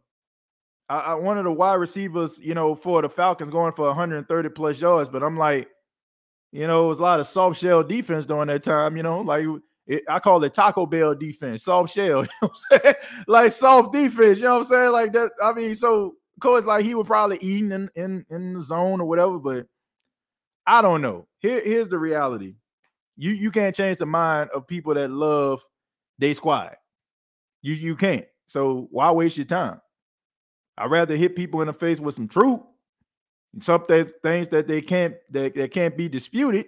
I, 0.88 0.98
I, 0.98 1.14
one 1.14 1.38
of 1.38 1.44
the 1.44 1.52
wide 1.52 1.74
receivers, 1.74 2.38
you 2.38 2.54
know, 2.54 2.74
for 2.74 3.00
the 3.00 3.08
Falcons 3.08 3.50
going 3.50 3.72
for 3.72 3.86
130 3.86 4.48
plus 4.50 4.80
yards. 4.80 5.08
But 5.08 5.22
I'm 5.22 5.38
like, 5.38 5.68
you 6.50 6.66
know, 6.66 6.84
it 6.84 6.88
was 6.88 6.98
a 6.98 7.02
lot 7.02 7.20
of 7.20 7.26
soft 7.26 7.60
shell 7.60 7.82
defense 7.82 8.26
during 8.26 8.48
that 8.48 8.62
time. 8.62 8.96
You 8.96 9.02
know, 9.02 9.20
like 9.20 9.46
it, 9.86 10.04
I 10.08 10.18
call 10.20 10.42
it 10.44 10.54
Taco 10.54 10.86
Bell 10.86 11.14
defense, 11.14 11.64
soft 11.64 11.92
shell. 11.94 12.24
You 12.42 12.48
know 12.48 12.50
I'm 12.72 12.80
saying? 12.80 12.94
like 13.26 13.52
soft 13.52 13.92
defense. 13.92 14.38
You 14.38 14.44
know 14.44 14.58
what 14.58 14.58
I'm 14.58 14.64
saying? 14.64 14.92
Like 14.92 15.12
that. 15.12 15.30
I 15.42 15.52
mean, 15.52 15.74
so 15.74 16.06
of 16.06 16.40
course, 16.40 16.64
like 16.64 16.84
he 16.84 16.94
was 16.94 17.06
probably 17.06 17.38
eating 17.40 17.72
in 17.72 17.90
in, 17.94 18.24
in 18.30 18.54
the 18.54 18.60
zone 18.60 19.00
or 19.00 19.08
whatever. 19.08 19.38
But 19.38 19.66
I 20.66 20.82
don't 20.82 21.02
know. 21.02 21.26
Here, 21.40 21.60
here's 21.64 21.88
the 21.88 21.98
reality. 21.98 22.54
You 23.16 23.32
you 23.32 23.50
can't 23.50 23.74
change 23.74 23.98
the 23.98 24.06
mind 24.06 24.50
of 24.54 24.66
people 24.66 24.94
that 24.94 25.10
love 25.10 25.64
their 26.18 26.34
squad. 26.34 26.76
You 27.62 27.74
you 27.74 27.96
can't. 27.96 28.26
So 28.46 28.88
why 28.90 29.10
waste 29.10 29.36
your 29.36 29.46
time? 29.46 29.80
I'd 30.78 30.90
rather 30.90 31.16
hit 31.16 31.36
people 31.36 31.60
in 31.60 31.66
the 31.66 31.72
face 31.72 32.00
with 32.00 32.14
some 32.14 32.28
truth 32.28 32.60
some 33.60 33.84
th- 33.86 34.14
things 34.22 34.48
that 34.48 34.66
they 34.66 34.80
can't 34.80 35.14
that, 35.30 35.54
that 35.54 35.70
can't 35.72 35.96
be 35.96 36.08
disputed, 36.08 36.66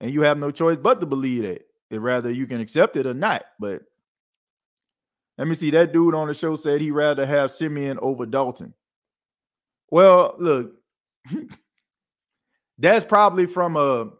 and 0.00 0.12
you 0.12 0.22
have 0.22 0.38
no 0.38 0.50
choice 0.50 0.78
but 0.78 1.00
to 1.00 1.06
believe 1.06 1.42
that. 1.42 1.62
It 1.90 2.00
rather 2.00 2.30
you 2.30 2.46
can 2.46 2.60
accept 2.60 2.96
it 2.96 3.06
or 3.06 3.14
not. 3.14 3.44
But 3.60 3.82
let 5.38 5.46
me 5.46 5.54
see. 5.54 5.70
That 5.70 5.92
dude 5.92 6.14
on 6.14 6.28
the 6.28 6.34
show 6.34 6.56
said 6.56 6.80
he'd 6.80 6.90
rather 6.92 7.26
have 7.26 7.52
Siemian 7.52 7.98
over 8.00 8.26
Dalton. 8.26 8.74
Well, 9.90 10.34
look, 10.38 10.72
that's 12.78 13.06
probably 13.06 13.46
from 13.46 13.76
a 13.76 14.10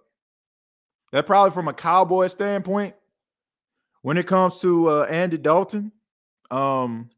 that 1.13 1.27
probably 1.27 1.53
from 1.53 1.69
a 1.69 1.75
cowboy 1.75 2.27
standpoint. 2.29 2.95
When 4.03 4.19
it 4.19 4.27
comes 4.27 4.61
to 4.61 4.89
uh, 4.89 5.07
Andy 5.11 5.39
Dalton, 5.39 5.91
um, 6.51 7.11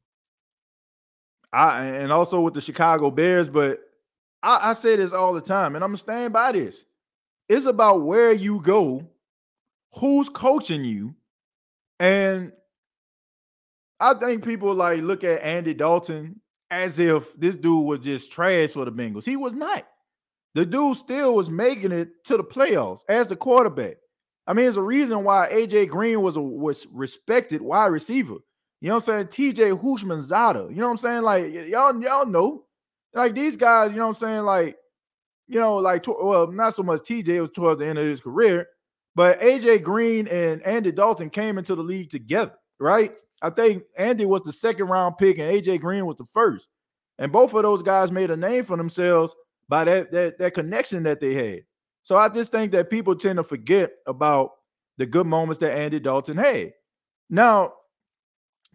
I 1.52 1.84
and 1.84 2.12
also 2.12 2.40
with 2.40 2.54
the 2.54 2.60
Chicago 2.60 3.10
Bears, 3.10 3.48
but 3.48 3.80
I, 4.42 4.70
I 4.70 4.72
say 4.72 4.96
this 4.96 5.12
all 5.12 5.34
the 5.34 5.40
time, 5.40 5.74
and 5.74 5.84
I'm 5.84 5.90
gonna 5.90 5.98
stand 5.98 6.32
by 6.32 6.52
this. 6.52 6.84
It's 7.48 7.66
about 7.66 8.02
where 8.02 8.32
you 8.32 8.60
go, 8.60 9.06
who's 9.94 10.28
coaching 10.28 10.84
you, 10.84 11.14
and 11.98 12.52
I 14.00 14.14
think 14.14 14.44
people 14.44 14.74
like 14.74 15.02
look 15.02 15.24
at 15.24 15.42
Andy 15.42 15.74
Dalton 15.74 16.40
as 16.70 16.98
if 16.98 17.38
this 17.38 17.56
dude 17.56 17.84
was 17.84 18.00
just 18.00 18.30
trash 18.30 18.70
for 18.70 18.84
the 18.84 18.92
Bengals. 18.92 19.24
He 19.24 19.36
was 19.36 19.54
not. 19.54 19.86
The 20.54 20.66
dude 20.66 20.96
still 20.96 21.34
was 21.34 21.50
making 21.50 21.92
it 21.92 22.24
to 22.24 22.36
the 22.36 22.44
playoffs 22.44 23.00
as 23.08 23.28
the 23.28 23.36
quarterback. 23.36 23.96
I 24.46 24.54
mean, 24.54 24.64
there's 24.64 24.76
a 24.76 24.82
reason 24.82 25.24
why 25.24 25.48
AJ 25.52 25.88
Green 25.88 26.22
was 26.22 26.36
a 26.36 26.40
was 26.40 26.86
respected 26.92 27.60
wide 27.60 27.86
receiver. 27.86 28.36
You 28.80 28.88
know 28.88 28.94
what 28.94 29.08
I'm 29.08 29.28
saying? 29.30 29.54
TJ 29.54 29.80
Houshmandzadeh. 29.80 30.70
You 30.70 30.76
know 30.76 30.84
what 30.84 30.90
I'm 30.92 30.96
saying? 30.96 31.22
Like 31.22 31.52
y'all, 31.52 32.00
y'all 32.00 32.26
know 32.26 32.64
like 33.14 33.34
these 33.34 33.56
guys, 33.56 33.90
you 33.90 33.96
know 33.96 34.04
what 34.04 34.22
I'm 34.22 34.28
saying? 34.28 34.42
Like, 34.42 34.76
you 35.48 35.58
know, 35.58 35.76
like 35.76 36.06
well, 36.06 36.46
not 36.50 36.74
so 36.74 36.82
much 36.82 37.00
TJ 37.00 37.40
was 37.40 37.50
towards 37.50 37.80
the 37.80 37.86
end 37.86 37.98
of 37.98 38.06
his 38.06 38.20
career, 38.20 38.66
but 39.14 39.40
AJ 39.40 39.82
Green 39.82 40.26
and 40.28 40.62
Andy 40.62 40.92
Dalton 40.92 41.30
came 41.30 41.58
into 41.58 41.74
the 41.74 41.82
league 41.82 42.10
together, 42.10 42.54
right? 42.78 43.12
I 43.42 43.50
think 43.50 43.84
Andy 43.96 44.26
was 44.26 44.42
the 44.42 44.52
second 44.52 44.86
round 44.86 45.18
pick 45.18 45.38
and 45.38 45.50
AJ 45.50 45.80
Green 45.80 46.06
was 46.06 46.16
the 46.16 46.26
first. 46.32 46.68
And 47.18 47.32
both 47.32 47.52
of 47.54 47.62
those 47.62 47.82
guys 47.82 48.12
made 48.12 48.30
a 48.30 48.36
name 48.36 48.64
for 48.64 48.76
themselves 48.76 49.34
by 49.68 49.84
that, 49.84 50.12
that, 50.12 50.38
that 50.38 50.54
connection 50.54 51.02
that 51.04 51.20
they 51.20 51.34
had. 51.34 51.62
So 52.02 52.16
I 52.16 52.28
just 52.28 52.52
think 52.52 52.72
that 52.72 52.90
people 52.90 53.16
tend 53.16 53.38
to 53.38 53.44
forget 53.44 53.90
about 54.06 54.52
the 54.98 55.06
good 55.06 55.26
moments 55.26 55.58
that 55.58 55.76
Andy 55.76 56.00
Dalton 56.00 56.36
had. 56.36 56.72
Now, 57.28 57.74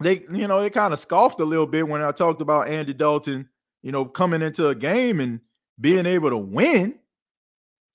they, 0.00 0.24
you 0.32 0.46
know, 0.46 0.60
they 0.60 0.70
kind 0.70 0.92
of 0.92 0.98
scoffed 0.98 1.40
a 1.40 1.44
little 1.44 1.66
bit 1.66 1.88
when 1.88 2.02
I 2.02 2.12
talked 2.12 2.40
about 2.40 2.68
Andy 2.68 2.92
Dalton 2.92 3.48
you 3.84 3.92
know, 3.92 4.06
coming 4.06 4.40
into 4.40 4.68
a 4.68 4.74
game 4.74 5.20
and 5.20 5.40
being 5.78 6.06
able 6.06 6.30
to 6.30 6.38
win, 6.38 6.98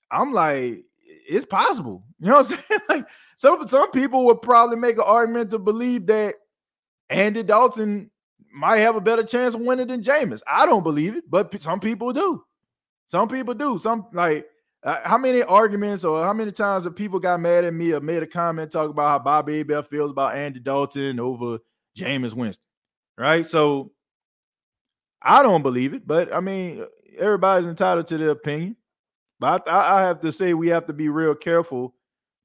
I'm 0.08 0.32
like, 0.32 0.84
it's 1.30 1.46
possible. 1.46 2.04
You 2.18 2.28
know 2.28 2.38
what 2.38 2.52
I'm 2.52 2.58
saying? 2.68 2.80
like 2.88 3.06
some 3.36 3.66
some 3.68 3.90
people 3.90 4.24
would 4.26 4.42
probably 4.42 4.76
make 4.76 4.96
an 4.96 5.04
argument 5.06 5.50
to 5.50 5.58
believe 5.58 6.06
that 6.06 6.34
Andy 7.08 7.42
Dalton 7.42 8.10
might 8.52 8.78
have 8.78 8.96
a 8.96 9.00
better 9.00 9.22
chance 9.22 9.54
of 9.54 9.60
winning 9.60 9.86
than 9.86 10.02
Jameis. 10.02 10.42
I 10.46 10.66
don't 10.66 10.82
believe 10.82 11.16
it, 11.16 11.24
but 11.28 11.60
some 11.62 11.80
people 11.80 12.12
do. 12.12 12.42
Some 13.08 13.28
people 13.28 13.54
do. 13.54 13.78
Some 13.78 14.06
like 14.12 14.46
uh, 14.82 14.98
how 15.04 15.18
many 15.18 15.42
arguments 15.42 16.04
or 16.04 16.24
how 16.24 16.32
many 16.32 16.52
times 16.52 16.84
have 16.84 16.96
people 16.96 17.18
got 17.18 17.40
mad 17.40 17.64
at 17.64 17.74
me 17.74 17.92
or 17.92 18.00
made 18.00 18.22
a 18.22 18.26
comment 18.26 18.72
talking 18.72 18.90
about 18.90 19.08
how 19.08 19.18
Bobby 19.18 19.56
Abel 19.56 19.82
feels 19.82 20.10
about 20.10 20.36
Andy 20.36 20.60
Dalton 20.60 21.20
over 21.20 21.58
Jameis 21.96 22.34
Winston, 22.34 22.64
right? 23.18 23.46
So 23.46 23.92
I 25.22 25.42
don't 25.42 25.62
believe 25.62 25.94
it, 25.94 26.06
but 26.06 26.34
I 26.34 26.40
mean, 26.40 26.86
everybody's 27.18 27.66
entitled 27.66 28.06
to 28.08 28.18
their 28.18 28.30
opinion. 28.30 28.76
But 29.40 29.68
I, 29.68 29.98
I 29.98 30.02
have 30.02 30.20
to 30.20 30.32
say, 30.32 30.54
we 30.54 30.68
have 30.68 30.86
to 30.86 30.92
be 30.92 31.08
real 31.08 31.34
careful 31.34 31.94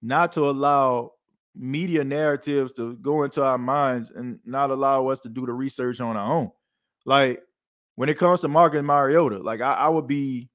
not 0.02 0.32
to 0.34 0.50
allow 0.50 1.12
media 1.56 2.04
narratives 2.04 2.74
to 2.74 2.96
go 2.96 3.24
into 3.24 3.44
our 3.44 3.58
minds 3.58 4.12
and 4.12 4.40
not 4.46 4.72
allow 4.72 5.08
us 5.10 5.20
to 5.22 5.30
do 5.30 5.46
the 5.46 5.54
research 5.54 6.00
on 6.02 6.18
our 6.18 6.34
own. 6.34 6.52
Like, 7.06 7.42
when 7.96 8.10
it 8.10 8.18
comes 8.18 8.42
to 8.42 8.48
Marcus 8.48 8.84
Mariota, 8.84 9.40
like 9.40 9.62
I, 9.62 9.74
I 9.74 9.90
would 9.90 10.08
be 10.08 10.50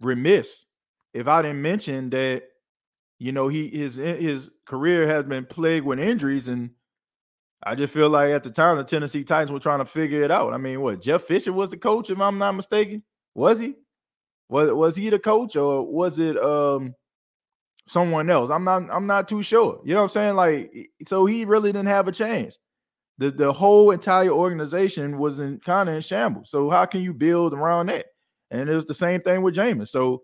remiss 0.00 0.64
if 1.12 1.28
I 1.28 1.42
didn't 1.42 1.62
mention 1.62 2.10
that 2.10 2.44
you 3.18 3.32
know 3.32 3.48
he 3.48 3.68
his 3.68 3.98
eh, 3.98 4.16
his 4.16 4.50
career 4.64 5.06
has 5.06 5.24
been 5.24 5.44
plagued 5.44 5.86
with 5.86 6.00
injuries 6.00 6.48
and 6.48 6.70
I 7.62 7.74
just 7.74 7.92
feel 7.92 8.08
like 8.08 8.30
at 8.30 8.42
the 8.42 8.50
time 8.50 8.78
the 8.78 8.84
Tennessee 8.84 9.22
Titans 9.22 9.52
were 9.52 9.60
trying 9.60 9.80
to 9.80 9.84
figure 9.84 10.22
it 10.22 10.30
out. 10.30 10.54
I 10.54 10.56
mean, 10.56 10.80
what 10.80 11.02
Jeff 11.02 11.22
Fisher 11.22 11.52
was 11.52 11.68
the 11.68 11.76
coach, 11.76 12.08
if 12.08 12.18
I'm 12.18 12.38
not 12.38 12.52
mistaken. 12.52 13.02
Was 13.34 13.60
he? 13.60 13.74
Was 14.50 14.72
was 14.72 14.96
he 14.96 15.08
the 15.10 15.18
coach 15.18 15.56
or 15.56 15.86
was 15.86 16.18
it 16.18 16.36
um 16.42 16.94
someone 17.86 18.28
else? 18.30 18.50
I'm 18.50 18.64
not 18.64 18.82
I'm 18.90 19.06
not 19.06 19.28
too 19.28 19.42
sure. 19.42 19.80
You 19.84 19.94
know 19.94 20.00
what 20.00 20.04
I'm 20.04 20.08
saying? 20.10 20.34
Like 20.36 20.90
so 21.06 21.24
he 21.24 21.44
really 21.44 21.72
didn't 21.72 21.88
have 21.88 22.08
a 22.08 22.12
chance. 22.12 22.58
The 23.18 23.30
the 23.30 23.52
whole 23.52 23.90
entire 23.90 24.30
organization 24.30 25.18
was 25.18 25.38
in 25.38 25.60
kind 25.60 25.88
of 25.88 25.94
in 25.94 26.00
shambles. 26.00 26.50
So 26.50 26.68
how 26.70 26.84
can 26.86 27.00
you 27.00 27.14
build 27.14 27.54
around 27.54 27.86
that? 27.86 28.06
And 28.50 28.68
it 28.68 28.74
was 28.74 28.86
the 28.86 28.94
same 28.94 29.20
thing 29.20 29.42
with 29.42 29.54
Jameis. 29.54 29.88
So 29.88 30.22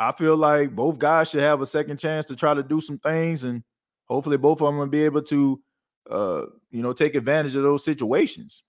I 0.00 0.12
feel 0.12 0.36
like 0.36 0.74
both 0.74 0.98
guys 0.98 1.30
should 1.30 1.42
have 1.42 1.60
a 1.60 1.66
second 1.66 1.98
chance 1.98 2.26
to 2.26 2.36
try 2.36 2.52
to 2.52 2.62
do 2.62 2.80
some 2.80 2.98
things 2.98 3.44
and 3.44 3.62
hopefully 4.06 4.36
both 4.36 4.60
of 4.60 4.66
them 4.66 4.78
will 4.78 4.86
be 4.88 5.04
able 5.04 5.22
to 5.22 5.62
uh, 6.10 6.42
you 6.70 6.82
know, 6.82 6.92
take 6.92 7.14
advantage 7.14 7.54
of 7.56 7.62
those 7.62 7.84
situations. 7.84 8.62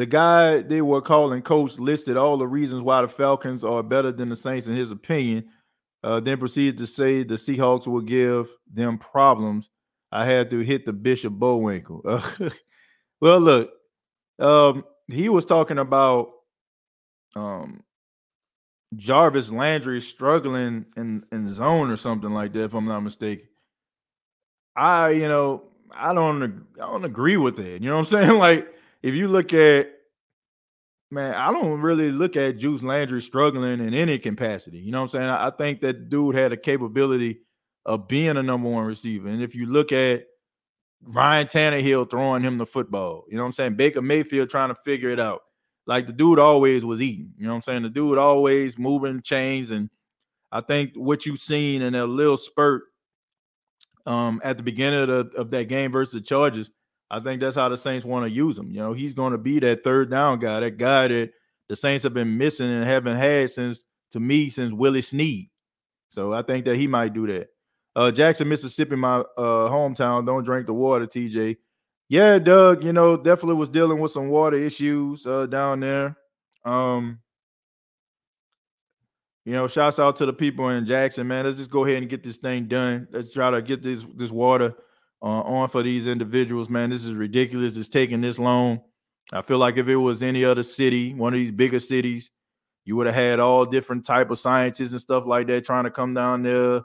The 0.00 0.06
guy 0.06 0.62
they 0.62 0.80
were 0.80 1.02
calling 1.02 1.42
coach 1.42 1.78
listed 1.78 2.16
all 2.16 2.38
the 2.38 2.46
reasons 2.48 2.80
why 2.80 3.02
the 3.02 3.08
Falcons 3.08 3.62
are 3.62 3.82
better 3.82 4.10
than 4.10 4.30
the 4.30 4.34
Saints 4.34 4.66
in 4.66 4.72
his 4.72 4.90
opinion. 4.90 5.50
Uh, 6.02 6.20
then 6.20 6.38
proceeded 6.38 6.78
to 6.78 6.86
say 6.86 7.22
the 7.22 7.34
Seahawks 7.34 7.86
will 7.86 8.00
give 8.00 8.48
them 8.72 8.96
problems. 8.96 9.68
I 10.10 10.24
had 10.24 10.48
to 10.52 10.60
hit 10.60 10.86
the 10.86 10.94
Bishop 10.94 11.34
Bullwinkle. 11.34 12.00
well, 13.20 13.40
look, 13.40 13.72
um, 14.38 14.86
he 15.06 15.28
was 15.28 15.44
talking 15.44 15.76
about 15.76 16.30
um, 17.36 17.82
Jarvis 18.96 19.50
Landry 19.50 20.00
struggling 20.00 20.86
in 20.96 21.26
in 21.30 21.46
zone 21.52 21.90
or 21.90 21.98
something 21.98 22.30
like 22.30 22.54
that, 22.54 22.64
if 22.64 22.74
I'm 22.74 22.86
not 22.86 23.00
mistaken. 23.00 23.48
I, 24.74 25.10
you 25.10 25.28
know, 25.28 25.64
I 25.94 26.14
don't 26.14 26.64
I 26.80 26.86
don't 26.86 27.04
agree 27.04 27.36
with 27.36 27.58
it. 27.58 27.82
You 27.82 27.90
know 27.90 27.96
what 27.96 28.12
I'm 28.14 28.28
saying? 28.28 28.38
Like 28.38 28.79
if 29.02 29.14
you 29.14 29.28
look 29.28 29.52
at 29.52 29.88
man, 31.10 31.34
I 31.34 31.52
don't 31.52 31.80
really 31.80 32.12
look 32.12 32.36
at 32.36 32.58
Juice 32.58 32.82
Landry 32.82 33.20
struggling 33.20 33.80
in 33.80 33.94
any 33.94 34.18
capacity. 34.18 34.78
You 34.78 34.92
know 34.92 34.98
what 34.98 35.14
I'm 35.14 35.20
saying? 35.20 35.28
I, 35.28 35.50
think 35.50 35.80
that 35.80 36.08
dude 36.08 36.34
had 36.34 36.52
a 36.52 36.56
capability 36.56 37.40
of 37.84 38.08
being 38.08 38.36
a 38.36 38.42
number 38.42 38.68
one 38.68 38.84
receiver. 38.84 39.28
And 39.28 39.42
if 39.42 39.54
you 39.54 39.66
look 39.66 39.92
at 39.92 40.26
Ryan 41.02 41.46
Tannehill 41.46 42.10
throwing 42.10 42.42
him 42.42 42.58
the 42.58 42.66
football, 42.66 43.24
you 43.28 43.36
know 43.36 43.42
what 43.42 43.46
I'm 43.46 43.52
saying? 43.52 43.74
Baker 43.74 44.02
Mayfield 44.02 44.50
trying 44.50 44.68
to 44.68 44.76
figure 44.84 45.10
it 45.10 45.20
out. 45.20 45.42
Like 45.86 46.06
the 46.06 46.12
dude 46.12 46.38
always 46.38 46.84
was 46.84 47.02
eating. 47.02 47.32
You 47.36 47.44
know 47.44 47.50
what 47.50 47.56
I'm 47.56 47.62
saying? 47.62 47.82
The 47.82 47.90
dude 47.90 48.18
always 48.18 48.78
moving 48.78 49.22
chains. 49.22 49.70
And 49.70 49.90
I 50.52 50.60
think 50.60 50.92
what 50.94 51.26
you've 51.26 51.40
seen 51.40 51.82
in 51.82 51.94
a 51.94 52.04
little 52.04 52.36
spurt 52.36 52.84
um, 54.06 54.40
at 54.44 54.56
the 54.56 54.62
beginning 54.62 55.00
of, 55.00 55.08
the, 55.08 55.30
of 55.36 55.50
that 55.50 55.68
game 55.68 55.90
versus 55.90 56.12
the 56.12 56.20
Chargers. 56.20 56.70
I 57.10 57.20
think 57.20 57.40
that's 57.40 57.56
how 57.56 57.68
the 57.68 57.76
Saints 57.76 58.04
want 58.04 58.26
to 58.26 58.30
use 58.30 58.56
him. 58.56 58.70
You 58.70 58.78
know, 58.78 58.92
he's 58.92 59.14
going 59.14 59.32
to 59.32 59.38
be 59.38 59.58
that 59.60 59.82
third 59.82 60.10
down 60.10 60.38
guy, 60.38 60.60
that 60.60 60.76
guy 60.76 61.08
that 61.08 61.32
the 61.68 61.76
Saints 61.76 62.04
have 62.04 62.14
been 62.14 62.38
missing 62.38 62.70
and 62.70 62.84
haven't 62.84 63.16
had 63.16 63.50
since, 63.50 63.82
to 64.12 64.20
me, 64.20 64.50
since 64.50 64.72
Willie 64.72 65.02
Snead. 65.02 65.50
So 66.08 66.32
I 66.32 66.42
think 66.42 66.64
that 66.66 66.76
he 66.76 66.86
might 66.86 67.12
do 67.12 67.26
that. 67.26 67.48
Uh, 67.96 68.12
Jackson, 68.12 68.48
Mississippi, 68.48 68.96
my 68.96 69.18
uh, 69.18 69.68
hometown. 69.68 70.24
Don't 70.24 70.44
drink 70.44 70.66
the 70.66 70.74
water, 70.74 71.06
TJ. 71.06 71.56
Yeah, 72.08 72.38
Doug. 72.38 72.84
You 72.84 72.92
know, 72.92 73.16
definitely 73.16 73.56
was 73.56 73.68
dealing 73.68 73.98
with 73.98 74.12
some 74.12 74.28
water 74.28 74.56
issues 74.56 75.26
uh, 75.26 75.46
down 75.46 75.80
there. 75.80 76.16
Um, 76.64 77.18
you 79.44 79.52
know, 79.52 79.66
shouts 79.66 79.98
out 79.98 80.16
to 80.16 80.26
the 80.26 80.32
people 80.32 80.68
in 80.68 80.86
Jackson, 80.86 81.26
man. 81.26 81.44
Let's 81.44 81.56
just 81.56 81.70
go 81.70 81.84
ahead 81.84 81.98
and 81.98 82.08
get 82.08 82.22
this 82.22 82.36
thing 82.36 82.66
done. 82.66 83.08
Let's 83.10 83.32
try 83.32 83.50
to 83.50 83.62
get 83.62 83.82
this 83.82 84.04
this 84.14 84.30
water 84.30 84.74
uh, 85.22 85.42
on 85.42 85.68
for 85.68 85.82
these 85.82 86.06
individuals, 86.06 86.68
man. 86.68 86.90
This 86.90 87.04
is 87.04 87.14
ridiculous. 87.14 87.76
It's 87.76 87.88
taking 87.88 88.20
this 88.20 88.38
long. 88.38 88.80
I 89.32 89.42
feel 89.42 89.58
like 89.58 89.76
if 89.76 89.88
it 89.88 89.96
was 89.96 90.22
any 90.22 90.44
other 90.44 90.62
city, 90.62 91.14
one 91.14 91.32
of 91.32 91.38
these 91.38 91.52
bigger 91.52 91.80
cities, 91.80 92.30
you 92.84 92.96
would 92.96 93.06
have 93.06 93.14
had 93.14 93.38
all 93.38 93.64
different 93.64 94.04
type 94.04 94.30
of 94.30 94.38
scientists 94.38 94.92
and 94.92 95.00
stuff 95.00 95.26
like 95.26 95.46
that 95.48 95.64
trying 95.64 95.84
to 95.84 95.90
come 95.90 96.14
down 96.14 96.42
there. 96.42 96.82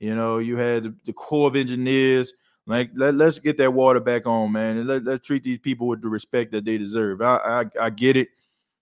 You 0.00 0.14
know, 0.14 0.38
you 0.38 0.56
had 0.56 0.84
the, 0.84 0.94
the 1.04 1.12
Corps 1.12 1.48
of 1.48 1.56
Engineers. 1.56 2.32
Like, 2.66 2.90
let, 2.94 3.20
us 3.20 3.38
get 3.38 3.58
that 3.58 3.72
water 3.72 4.00
back 4.00 4.26
on, 4.26 4.52
man, 4.52 4.78
and 4.78 4.88
let, 4.88 5.04
let's 5.04 5.26
treat 5.26 5.42
these 5.44 5.58
people 5.58 5.86
with 5.86 6.00
the 6.00 6.08
respect 6.08 6.50
that 6.52 6.64
they 6.64 6.78
deserve. 6.78 7.20
I, 7.20 7.36
I, 7.36 7.86
I 7.86 7.90
get 7.90 8.16
it. 8.16 8.28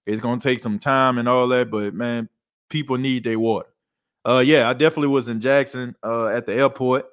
It's 0.06 0.20
gonna 0.20 0.40
take 0.40 0.60
some 0.60 0.78
time 0.78 1.18
and 1.18 1.28
all 1.28 1.48
that, 1.48 1.70
but 1.70 1.92
man, 1.92 2.28
people 2.70 2.96
need 2.96 3.24
their 3.24 3.38
water. 3.38 3.68
Uh, 4.24 4.42
yeah, 4.44 4.68
I 4.68 4.72
definitely 4.72 5.08
was 5.08 5.28
in 5.28 5.40
Jackson 5.40 5.96
uh, 6.04 6.26
at 6.26 6.46
the 6.46 6.54
airport. 6.54 7.06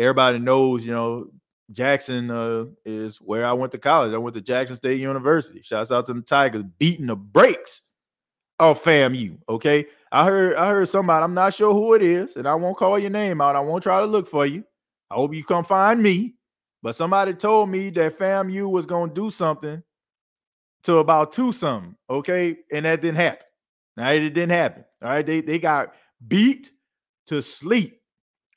Everybody 0.00 0.38
knows, 0.38 0.86
you 0.86 0.92
know, 0.92 1.30
Jackson 1.72 2.30
uh, 2.30 2.64
is 2.86 3.18
where 3.18 3.44
I 3.44 3.52
went 3.52 3.70
to 3.72 3.78
college. 3.78 4.14
I 4.14 4.18
went 4.18 4.32
to 4.34 4.40
Jackson 4.40 4.74
State 4.74 4.98
University. 4.98 5.60
Shouts 5.62 5.92
out 5.92 6.06
to 6.06 6.14
the 6.14 6.22
Tigers 6.22 6.64
beating 6.78 7.06
the 7.06 7.16
brakes 7.16 7.82
off 8.58 8.82
FAMU. 8.82 9.38
Okay, 9.46 9.86
I 10.10 10.24
heard 10.24 10.56
I 10.56 10.68
heard 10.68 10.88
somebody. 10.88 11.22
I'm 11.22 11.34
not 11.34 11.52
sure 11.52 11.74
who 11.74 11.92
it 11.92 12.02
is, 12.02 12.36
and 12.36 12.48
I 12.48 12.54
won't 12.54 12.78
call 12.78 12.98
your 12.98 13.10
name 13.10 13.42
out. 13.42 13.56
I 13.56 13.60
won't 13.60 13.82
try 13.82 14.00
to 14.00 14.06
look 14.06 14.26
for 14.26 14.46
you. 14.46 14.64
I 15.10 15.16
hope 15.16 15.34
you 15.34 15.44
come 15.44 15.64
find 15.64 16.02
me. 16.02 16.34
But 16.82 16.94
somebody 16.94 17.34
told 17.34 17.68
me 17.68 17.90
that 17.90 18.18
FAMU 18.18 18.70
was 18.70 18.86
gonna 18.86 19.12
do 19.12 19.28
something 19.28 19.82
to 20.84 20.96
about 20.96 21.32
two 21.32 21.52
something. 21.52 21.94
Okay, 22.08 22.56
and 22.72 22.86
that 22.86 23.02
didn't 23.02 23.18
happen. 23.18 23.46
Now 23.98 24.10
it 24.12 24.20
didn't 24.20 24.50
happen. 24.50 24.84
All 25.02 25.10
right, 25.10 25.26
they 25.26 25.42
they 25.42 25.58
got 25.58 25.92
beat 26.26 26.70
to 27.26 27.42
sleep. 27.42 27.99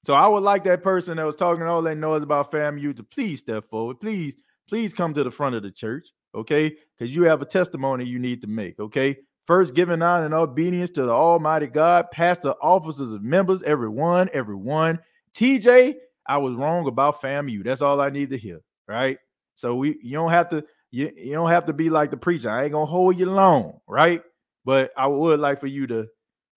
So 0.03 0.13
I 0.13 0.27
would 0.27 0.43
like 0.43 0.63
that 0.65 0.83
person 0.83 1.17
that 1.17 1.25
was 1.25 1.35
talking 1.35 1.63
all 1.63 1.81
that 1.81 1.95
noise 1.95 2.23
about 2.23 2.51
FAMU 2.51 2.95
to 2.97 3.03
please 3.03 3.39
step 3.39 3.65
forward. 3.65 3.99
Please, 3.99 4.35
please 4.67 4.93
come 4.93 5.13
to 5.13 5.23
the 5.23 5.31
front 5.31 5.55
of 5.55 5.63
the 5.63 5.71
church, 5.71 6.09
okay? 6.35 6.75
Because 6.97 7.15
you 7.15 7.23
have 7.23 7.41
a 7.41 7.45
testimony 7.45 8.05
you 8.05 8.19
need 8.19 8.41
to 8.41 8.47
make, 8.47 8.79
okay? 8.79 9.17
First, 9.45 9.73
giving 9.73 10.01
honor 10.01 10.25
and 10.25 10.33
obedience 10.33 10.89
to 10.91 11.03
the 11.03 11.11
Almighty 11.11 11.67
God, 11.67 12.11
pastor, 12.11 12.53
officers, 12.61 13.13
and 13.13 13.23
members, 13.23 13.63
everyone, 13.63 14.29
everyone. 14.33 14.99
TJ, 15.35 15.95
I 16.25 16.37
was 16.37 16.55
wrong 16.55 16.87
about 16.87 17.21
FAMU. 17.21 17.63
That's 17.63 17.81
all 17.81 17.99
I 17.99 18.09
need 18.09 18.29
to 18.29 18.37
hear, 18.37 18.61
right? 18.87 19.17
So 19.55 19.75
we 19.75 19.99
you 20.01 20.13
don't 20.13 20.31
have 20.31 20.49
to 20.49 20.63
you, 20.91 21.11
you 21.15 21.33
don't 21.33 21.49
have 21.49 21.65
to 21.65 21.73
be 21.73 21.89
like 21.89 22.11
the 22.11 22.17
preacher. 22.17 22.49
I 22.49 22.63
ain't 22.63 22.71
gonna 22.71 22.85
hold 22.85 23.19
you 23.19 23.25
long, 23.25 23.79
right? 23.87 24.21
But 24.63 24.91
I 24.95 25.07
would 25.07 25.41
like 25.41 25.59
for 25.59 25.67
you 25.67 25.87
to 25.87 26.07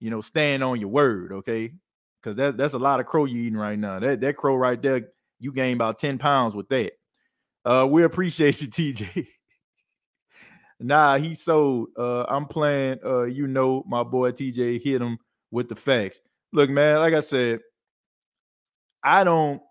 you 0.00 0.10
know, 0.10 0.20
stand 0.20 0.62
on 0.62 0.80
your 0.80 0.88
word, 0.88 1.32
okay? 1.32 1.72
Because 2.26 2.36
that, 2.38 2.56
that's 2.56 2.74
a 2.74 2.78
lot 2.78 2.98
of 2.98 3.06
crow 3.06 3.24
you 3.24 3.40
eating 3.40 3.56
right 3.56 3.78
now. 3.78 4.00
That 4.00 4.20
that 4.20 4.36
crow 4.36 4.56
right 4.56 4.82
there, 4.82 5.10
you 5.38 5.52
gain 5.52 5.74
about 5.74 6.00
10 6.00 6.18
pounds 6.18 6.56
with 6.56 6.68
that. 6.70 6.94
Uh, 7.64 7.86
we 7.88 8.02
appreciate 8.02 8.60
you, 8.62 8.66
TJ. 8.66 9.28
nah, 10.80 11.18
he 11.18 11.36
sold. 11.36 11.90
Uh, 11.96 12.24
I'm 12.24 12.46
playing. 12.46 12.98
Uh, 13.04 13.22
you 13.22 13.46
know, 13.46 13.84
my 13.86 14.02
boy 14.02 14.32
TJ 14.32 14.82
hit 14.82 15.00
him 15.00 15.18
with 15.52 15.68
the 15.68 15.76
facts. 15.76 16.20
Look, 16.52 16.68
man, 16.68 16.98
like 16.98 17.14
I 17.14 17.20
said, 17.20 17.60
I 19.04 19.22
don't. 19.22 19.62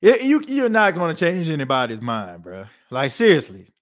It, 0.00 0.22
you 0.22 0.44
you're 0.46 0.68
not 0.68 0.94
gonna 0.94 1.16
change 1.16 1.48
anybody's 1.48 2.00
mind, 2.00 2.44
bro. 2.44 2.66
Like 2.90 3.10
seriously, 3.10 3.72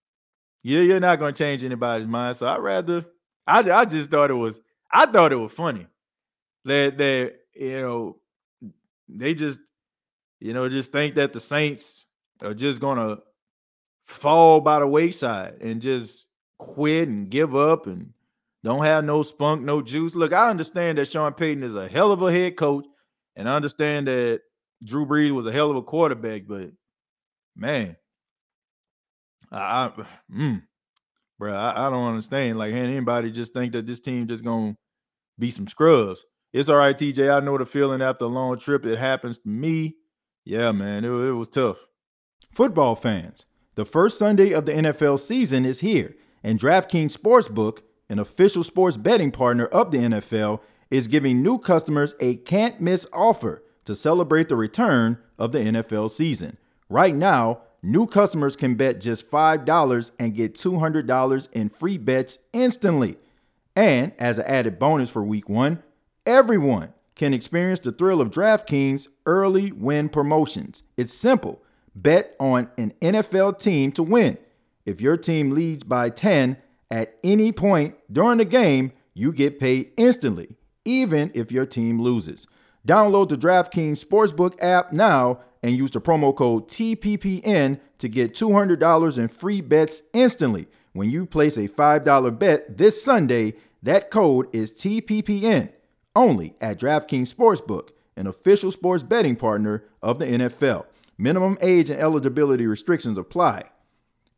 yeah, 0.63 0.81
you're 0.81 1.01
not 1.01 1.19
gonna 1.19 1.35
change 1.35 1.65
anybody's 1.65 2.09
mind. 2.09 2.39
So 2.39 2.47
I'd 2.47 2.61
rather 2.61 3.05
I, 3.47 3.59
I 3.71 3.85
just 3.85 4.11
thought 4.11 4.31
it 4.31 4.35
was 4.35 4.59
I 4.91 5.05
thought 5.05 5.33
it 5.33 5.37
was 5.37 5.53
funny 5.53 5.87
that 6.65 6.99
that 6.99 7.35
you 7.55 7.81
know 7.81 8.17
they 9.09 9.35
just 9.35 9.61
you 10.41 10.53
know 10.53 10.69
just 10.69 10.93
think 10.93 11.15
that 11.17 11.33
the 11.33 11.41
Saints 11.41 12.05
are 12.43 12.55
just 12.55 12.81
gonna 12.81 13.19
fall 14.05 14.61
by 14.61 14.81
the 14.81 14.87
wayside 14.87 15.55
and 15.61 15.81
just 15.81 16.27
quit 16.59 17.09
and 17.09 17.31
give 17.31 17.55
up 17.55 17.87
and 17.87 18.13
don't 18.63 18.85
have 18.85 19.05
no 19.05 19.23
spunk, 19.23 19.63
no 19.63 19.81
juice. 19.81 20.15
Look, 20.15 20.33
I 20.33 20.51
understand 20.51 20.99
that 20.99 21.09
Sean 21.09 21.33
Payton 21.33 21.63
is 21.63 21.75
a 21.75 21.89
hell 21.89 22.13
of 22.13 22.21
a 22.21 22.31
head 22.31 22.57
coach, 22.57 22.85
and 23.37 23.49
I 23.49 23.57
understand 23.57 24.07
that 24.07 24.41
Drew 24.85 25.07
Brees 25.07 25.31
was 25.31 25.47
a 25.47 25.53
hell 25.53 25.71
of 25.71 25.77
a 25.77 25.83
quarterback, 25.83 26.43
but 26.47 26.71
man, 27.57 27.97
I, 29.51 29.87
I 29.87 30.05
mm, 30.33 30.63
bro. 31.39 31.55
I, 31.55 31.87
I, 31.87 31.91
don't 31.91 32.09
understand. 32.09 32.59
Like, 32.59 32.75
anybody 32.75 33.31
just 33.31 33.55
think 33.55 33.73
that 33.73 33.87
this 33.87 34.01
team 34.01 34.27
just 34.27 34.45
gonna 34.45 34.77
be 35.39 35.51
some 35.51 35.67
scrubs? 35.67 36.25
It's 36.53 36.69
all 36.69 36.77
right, 36.77 36.97
TJ. 36.97 37.33
I 37.33 37.41
know 37.41 37.59
the 37.59 37.67
feeling 37.67 38.03
after 38.03 38.25
a 38.25 38.29
long 38.29 38.59
trip. 38.59 38.85
It 38.85 38.99
happens 38.99 39.39
to 39.39 39.49
me. 39.49 39.97
Yeah, 40.45 40.73
man, 40.73 41.05
it, 41.05 41.09
it 41.09 41.33
was 41.33 41.49
tough. 41.49 41.87
Football 42.53 42.97
fans, 42.97 43.47
the 43.77 43.85
first 43.85 44.19
Sunday 44.19 44.53
of 44.53 44.67
the 44.67 44.73
NFL 44.73 45.19
season 45.19 45.65
is 45.65 45.81
here, 45.81 46.17
and 46.43 46.59
DraftKings 46.59 47.17
Sportsbook, 47.17 47.81
an 48.09 48.19
official 48.19 48.65
sports 48.65 48.97
betting 48.97 49.31
partner 49.31 49.67
of 49.67 49.93
the 49.93 49.99
NFL, 49.99 50.61
is 50.91 51.07
giving 51.07 51.43
new 51.43 51.59
customers 51.59 52.15
a 52.19 52.37
can't 52.37 52.81
miss 52.81 53.07
offer 53.13 53.63
to 53.85 53.95
celebrate 53.95 54.49
the 54.49 54.57
return 54.57 55.19
of 55.39 55.53
the 55.53 55.59
NFL 55.59 56.11
season. 56.11 56.57
Right 56.89 57.15
now 57.15 57.63
new 57.83 58.07
customers 58.07 58.57
can 58.57 58.75
bet 58.75 59.01
just 59.01 59.31
$5 59.31 60.11
and 60.19 60.35
get 60.35 60.55
$200 60.55 61.53
in 61.53 61.69
free 61.69 61.99
bets 61.99 62.39
instantly. 62.53 63.17
And 63.77 64.13
as 64.19 64.39
an 64.39 64.47
added 64.47 64.79
bonus 64.79 65.11
for 65.11 65.23
week 65.23 65.49
one, 65.49 65.83
everyone 66.31 66.95
can 67.17 67.35
experience 67.35 67.81
the 67.81 67.91
thrill 67.91 68.21
of 68.21 68.31
DraftKings 68.31 69.09
early 69.27 69.73
win 69.73 70.09
promotions. 70.09 70.85
It's 70.97 71.13
simple 71.13 71.61
bet 71.93 72.37
on 72.39 72.71
an 72.79 72.95
NFL 73.03 73.59
team 73.59 73.91
to 73.93 74.05
win. 74.05 74.39
If 74.87 75.01
your 75.01 75.17
team 75.17 75.51
leads 75.51 75.83
by 75.83 76.09
10 76.09 76.57
at 76.89 77.17
any 77.25 77.51
point 77.51 77.97
during 78.11 78.39
the 78.39 78.45
game, 78.45 78.93
you 79.13 79.33
get 79.33 79.59
paid 79.59 79.91
instantly, 79.97 80.57
even 80.85 81.33
if 81.35 81.51
your 81.51 81.67
team 81.67 82.01
loses. 82.01 82.47
Download 82.87 83.29
the 83.29 83.37
DraftKings 83.37 84.03
Sportsbook 84.03 84.55
app 84.63 84.93
now 84.93 85.41
and 85.65 85.77
use 85.77 85.91
the 85.91 86.01
promo 86.01 86.35
code 86.35 86.69
TPPN 86.69 87.81
to 87.99 88.09
get 88.09 88.35
$200 88.35 89.19
in 89.19 89.29
free 89.29 89.61
bets 89.61 90.03
instantly. 90.15 90.69
When 90.93 91.11
you 91.11 91.27
place 91.27 91.57
a 91.57 91.69
$5 91.69 92.39
bet 92.39 92.79
this 92.79 93.03
Sunday, 93.03 93.55
that 93.83 94.13
code 94.13 94.47
is 94.55 94.73
TPPN 94.73 95.71
only 96.15 96.55
at 96.61 96.79
DraftKings 96.79 97.33
Sportsbook, 97.35 97.91
an 98.17 98.27
official 98.27 98.71
sports 98.71 99.03
betting 99.03 99.37
partner 99.37 99.85
of 100.03 100.19
the 100.19 100.27
NFL. 100.27 100.87
Minimum 101.17 101.59
age 101.61 101.91
and 101.91 102.01
eligibility 102.01 102.67
restrictions 102.67 103.19
apply. 103.19 103.65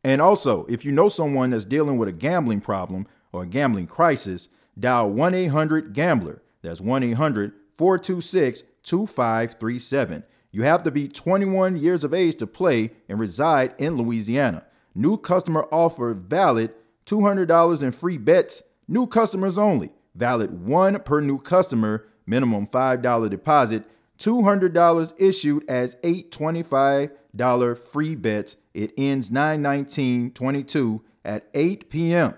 And 0.03 0.21
also, 0.21 0.65
if 0.65 0.83
you 0.83 0.91
know 0.91 1.07
someone 1.07 1.51
that's 1.51 1.65
dealing 1.65 1.97
with 1.97 2.09
a 2.09 2.13
gambling 2.13 2.61
problem 2.61 3.07
or 3.31 3.43
a 3.43 3.47
gambling 3.47 3.87
crisis, 3.87 4.49
dial 4.77 5.09
1 5.09 5.33
800 5.33 5.93
Gambler. 5.93 6.41
That's 6.61 6.81
1 6.81 7.03
800 7.03 7.53
426 7.71 8.63
2537. 8.83 10.23
You 10.51 10.63
have 10.63 10.83
to 10.83 10.91
be 10.91 11.07
21 11.07 11.77
years 11.77 12.03
of 12.03 12.13
age 12.13 12.35
to 12.35 12.47
play 12.47 12.91
and 13.09 13.19
reside 13.19 13.73
in 13.77 13.95
Louisiana. 13.95 14.65
New 14.93 15.17
customer 15.17 15.67
offer 15.71 16.13
valid 16.13 16.73
$200 17.05 17.81
in 17.81 17.91
free 17.91 18.17
bets, 18.17 18.61
new 18.87 19.07
customers 19.07 19.57
only. 19.57 19.91
Valid 20.15 20.65
one 20.65 20.99
per 20.99 21.21
new 21.21 21.39
customer, 21.39 22.07
minimum 22.25 22.67
$5 22.67 23.29
deposit, 23.29 23.83
$200 24.19 25.13
issued 25.19 25.69
as 25.69 25.95
$825 25.95 27.77
free 27.77 28.15
bets. 28.15 28.57
It 28.73 28.93
ends 28.97 29.29
9-19-22 29.29 31.01
at 31.25 31.47
8 31.53 31.89
p.m. 31.89 32.35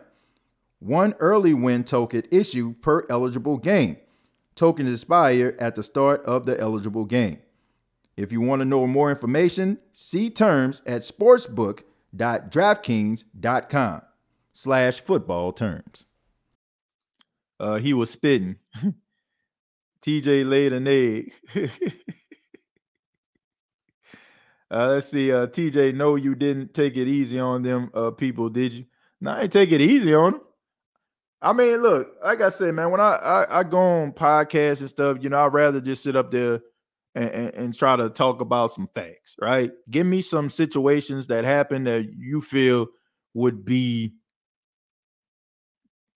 One 0.80 1.14
early 1.20 1.54
win 1.54 1.84
token 1.84 2.24
issued 2.32 2.82
per 2.82 3.06
eligible 3.10 3.58
game. 3.58 3.98
Tokens 4.56 4.92
expire 4.92 5.56
at 5.60 5.76
the 5.76 5.84
start 5.84 6.24
of 6.24 6.46
the 6.46 6.58
eligible 6.60 7.06
game. 7.06 7.40
If 8.16 8.32
you 8.32 8.42
want 8.42 8.62
to 8.62 8.66
know 8.66 8.88
more 8.88 9.10
information, 9.10 9.80
see 9.92 10.30
terms 10.30 10.82
at 10.86 11.02
sportsbook.draftkings.com 11.02 14.02
slash 14.54 15.02
football 15.02 15.52
terms. 15.52 16.06
Uh, 17.60 17.76
he 17.76 17.94
was 17.94 18.10
spitting. 18.10 18.58
TJ 20.02 20.48
laid 20.48 20.74
an 20.74 20.88
egg. 20.88 21.34
uh, 24.72 24.90
let's 24.90 25.10
see. 25.10 25.32
Uh, 25.32 25.48
TJ, 25.48 25.96
no, 25.96 26.16
you 26.16 26.36
didn't 26.36 26.74
take 26.74 26.96
it 26.98 27.08
easy 27.08 27.40
on 27.40 27.64
them 27.64 27.90
uh, 27.94 28.12
people, 28.12 28.50
did 28.50 28.74
you? 28.74 28.86
No, 29.22 29.36
I 29.36 29.48
take 29.48 29.72
it 29.72 29.82
easy 29.82 30.14
on 30.14 30.34
them. 30.34 30.42
I 31.42 31.54
mean, 31.54 31.82
look, 31.82 32.16
like 32.24 32.42
I 32.42 32.50
said, 32.50 32.74
man, 32.74 32.92
when 32.92 33.02
I, 33.02 33.14
I, 33.16 33.60
I 33.60 33.64
go 33.64 33.78
on 33.78 34.12
podcasts 34.14 34.80
and 34.80 34.90
stuff, 34.90 35.18
you 35.22 35.30
know, 35.30 35.46
I'd 35.46 35.54
rather 35.54 35.80
just 35.80 36.04
sit 36.04 36.16
up 36.16 36.32
there 36.32 36.62
and, 37.14 37.30
and, 37.30 37.54
and, 37.54 37.74
try 37.78 37.96
to 37.96 38.10
talk 38.10 38.42
about 38.42 38.72
some 38.72 38.90
facts, 38.94 39.36
right? 39.40 39.72
Give 39.90 40.08
me 40.08 40.22
some 40.22 40.50
situations 40.50 41.28
that 41.28 41.46
happen 41.46 41.84
that 41.86 42.08
you 42.18 42.42
feel 42.42 42.88
would 43.34 43.64
be, 43.64 44.14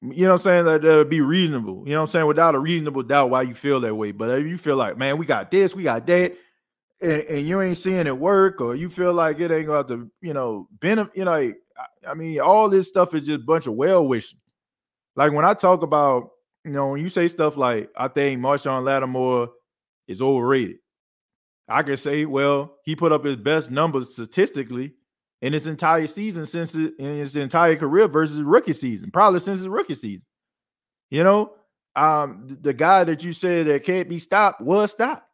you 0.01 0.25
know 0.25 0.33
I'm 0.33 0.39
saying, 0.39 0.65
that, 0.65 0.81
that 0.81 0.95
would 0.95 1.09
be 1.09 1.21
reasonable. 1.21 1.83
You 1.85 1.93
know 1.93 2.01
I'm 2.01 2.07
saying? 2.07 2.25
Without 2.25 2.55
a 2.55 2.59
reasonable 2.59 3.03
doubt 3.03 3.29
why 3.29 3.41
you 3.41 3.53
feel 3.53 3.79
that 3.81 3.95
way. 3.95 4.11
But 4.11 4.39
if 4.39 4.47
you 4.47 4.57
feel 4.57 4.77
like, 4.77 4.97
man, 4.97 5.17
we 5.17 5.25
got 5.25 5.51
this, 5.51 5.75
we 5.75 5.83
got 5.83 6.05
that, 6.07 6.35
and, 7.01 7.23
and 7.23 7.47
you 7.47 7.61
ain't 7.61 7.77
seeing 7.77 8.07
it 8.07 8.17
work, 8.17 8.61
or 8.61 8.75
you 8.75 8.89
feel 8.89 9.13
like 9.13 9.39
it 9.39 9.51
ain't 9.51 9.67
going 9.67 9.87
to, 9.87 10.09
you 10.21 10.33
know, 10.33 10.67
benefit, 10.79 11.17
you 11.17 11.25
know, 11.25 11.33
I, 11.33 11.53
I 12.07 12.13
mean, 12.13 12.39
all 12.39 12.69
this 12.69 12.87
stuff 12.87 13.13
is 13.13 13.25
just 13.25 13.41
a 13.41 13.43
bunch 13.43 13.67
of 13.67 13.73
well 13.73 14.05
wishing. 14.05 14.39
Like 15.15 15.33
when 15.33 15.45
I 15.45 15.53
talk 15.53 15.81
about, 15.81 16.29
you 16.63 16.71
know, 16.71 16.91
when 16.91 17.01
you 17.01 17.09
say 17.09 17.27
stuff 17.27 17.57
like, 17.57 17.89
I 17.95 18.07
think 18.07 18.41
Marshon 18.41 18.83
Lattimore 18.83 19.49
is 20.07 20.21
overrated, 20.21 20.77
I 21.67 21.83
can 21.83 21.97
say, 21.97 22.25
well, 22.25 22.77
he 22.83 22.95
put 22.95 23.11
up 23.11 23.25
his 23.25 23.35
best 23.35 23.69
numbers 23.69 24.13
statistically 24.13 24.93
in 25.41 25.53
his 25.53 25.67
entire 25.67 26.07
season 26.07 26.45
since 26.45 26.75
in 26.75 26.93
his 26.97 27.35
entire 27.35 27.75
career 27.75 28.07
versus 28.07 28.41
rookie 28.41 28.73
season, 28.73 29.11
probably 29.11 29.39
since 29.39 29.59
his 29.59 29.69
rookie 29.69 29.95
season. 29.95 30.25
You 31.09 31.23
know, 31.23 31.53
um, 31.95 32.57
the 32.61 32.73
guy 32.73 33.03
that 33.03 33.23
you 33.23 33.33
said 33.33 33.67
that 33.67 33.83
can't 33.83 34.09
be 34.09 34.19
stopped 34.19 34.61
was 34.61 34.91
stopped. 34.91 35.27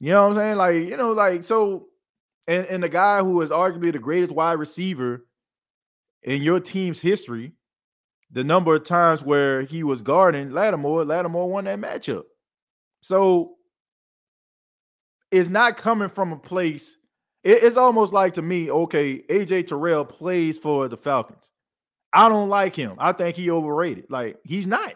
You 0.00 0.10
know 0.10 0.28
what 0.28 0.38
I'm 0.38 0.38
saying? 0.38 0.56
Like, 0.56 0.74
you 0.74 0.96
know, 0.96 1.12
like 1.12 1.44
so, 1.44 1.86
and, 2.46 2.66
and 2.66 2.82
the 2.82 2.88
guy 2.88 3.20
who 3.20 3.40
is 3.42 3.50
arguably 3.50 3.92
the 3.92 3.98
greatest 3.98 4.32
wide 4.32 4.58
receiver 4.58 5.26
in 6.22 6.42
your 6.42 6.60
team's 6.60 7.00
history 7.00 7.52
the 8.30 8.44
number 8.44 8.74
of 8.74 8.84
times 8.84 9.22
where 9.22 9.62
he 9.62 9.82
was 9.82 10.02
guarding 10.02 10.50
Lattimore, 10.50 11.04
Lattimore 11.04 11.48
won 11.48 11.64
that 11.64 11.80
matchup. 11.80 12.24
So 13.00 13.54
it's 15.30 15.48
not 15.48 15.76
coming 15.76 16.08
from 16.08 16.32
a 16.32 16.38
place. 16.38 16.96
It's 17.52 17.76
almost 17.76 18.12
like 18.12 18.34
to 18.34 18.42
me, 18.42 18.70
okay, 18.70 19.20
AJ 19.22 19.68
Terrell 19.68 20.04
plays 20.04 20.58
for 20.58 20.88
the 20.88 20.96
Falcons. 20.96 21.50
I 22.12 22.28
don't 22.28 22.48
like 22.48 22.74
him. 22.74 22.94
I 22.98 23.12
think 23.12 23.36
he 23.36 23.50
overrated. 23.50 24.06
Like 24.08 24.38
he's 24.44 24.66
not. 24.66 24.94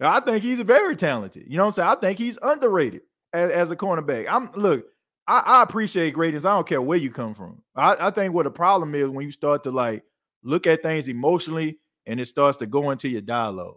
I 0.00 0.20
think 0.20 0.42
he's 0.42 0.60
very 0.60 0.96
talented. 0.96 1.44
You 1.48 1.56
know 1.56 1.64
what 1.64 1.68
I'm 1.68 1.72
saying? 1.72 1.88
I 1.88 1.94
think 1.96 2.18
he's 2.18 2.38
underrated 2.40 3.02
as, 3.32 3.50
as 3.50 3.70
a 3.70 3.76
cornerback. 3.76 4.26
I'm 4.28 4.50
look. 4.54 4.86
I, 5.26 5.42
I, 5.44 5.62
appreciate 5.62 6.14
greatness. 6.14 6.46
I 6.46 6.54
don't 6.54 6.66
care 6.66 6.80
where 6.80 6.96
you 6.96 7.10
come 7.10 7.34
from. 7.34 7.60
I, 7.76 8.06
I 8.06 8.10
think 8.10 8.32
what 8.32 8.44
the 8.44 8.50
problem 8.50 8.94
is 8.94 9.10
when 9.10 9.26
you 9.26 9.30
start 9.30 9.62
to 9.64 9.70
like 9.70 10.02
look 10.42 10.66
at 10.66 10.82
things 10.82 11.06
emotionally 11.06 11.78
and 12.06 12.18
it 12.18 12.26
starts 12.26 12.56
to 12.58 12.66
go 12.66 12.90
into 12.90 13.10
your 13.10 13.20
dialogue. 13.20 13.76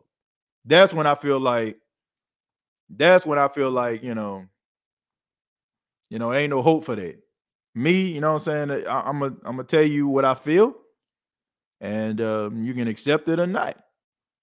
That's 0.64 0.94
when 0.94 1.08
I 1.08 1.16
feel 1.16 1.42
like 1.42 1.78
that's 2.90 3.26
when 3.26 3.38
I 3.38 3.50
feel 3.50 3.70
like, 3.70 4.02
you 4.02 4.16
know, 4.16 4.46
you 6.10 6.20
know, 6.20 6.34
ain't 6.34 6.52
no 6.52 6.62
hope 6.62 6.86
for 6.86 6.96
that. 6.96 7.20
Me, 7.74 8.02
you 8.02 8.20
know 8.20 8.34
what 8.34 8.48
I'm 8.48 8.70
saying? 8.70 8.88
I, 8.88 9.10
am 9.10 9.20
gonna 9.20 9.36
I'm 9.46 9.56
gonna 9.56 9.64
tell 9.64 9.84
you 9.84 10.08
what 10.08 10.26
I 10.26 10.34
feel, 10.34 10.74
and 11.80 12.20
um, 12.20 12.64
you 12.64 12.74
can 12.74 12.88
accept 12.88 13.30
it 13.30 13.40
or 13.40 13.48
not. 13.48 13.78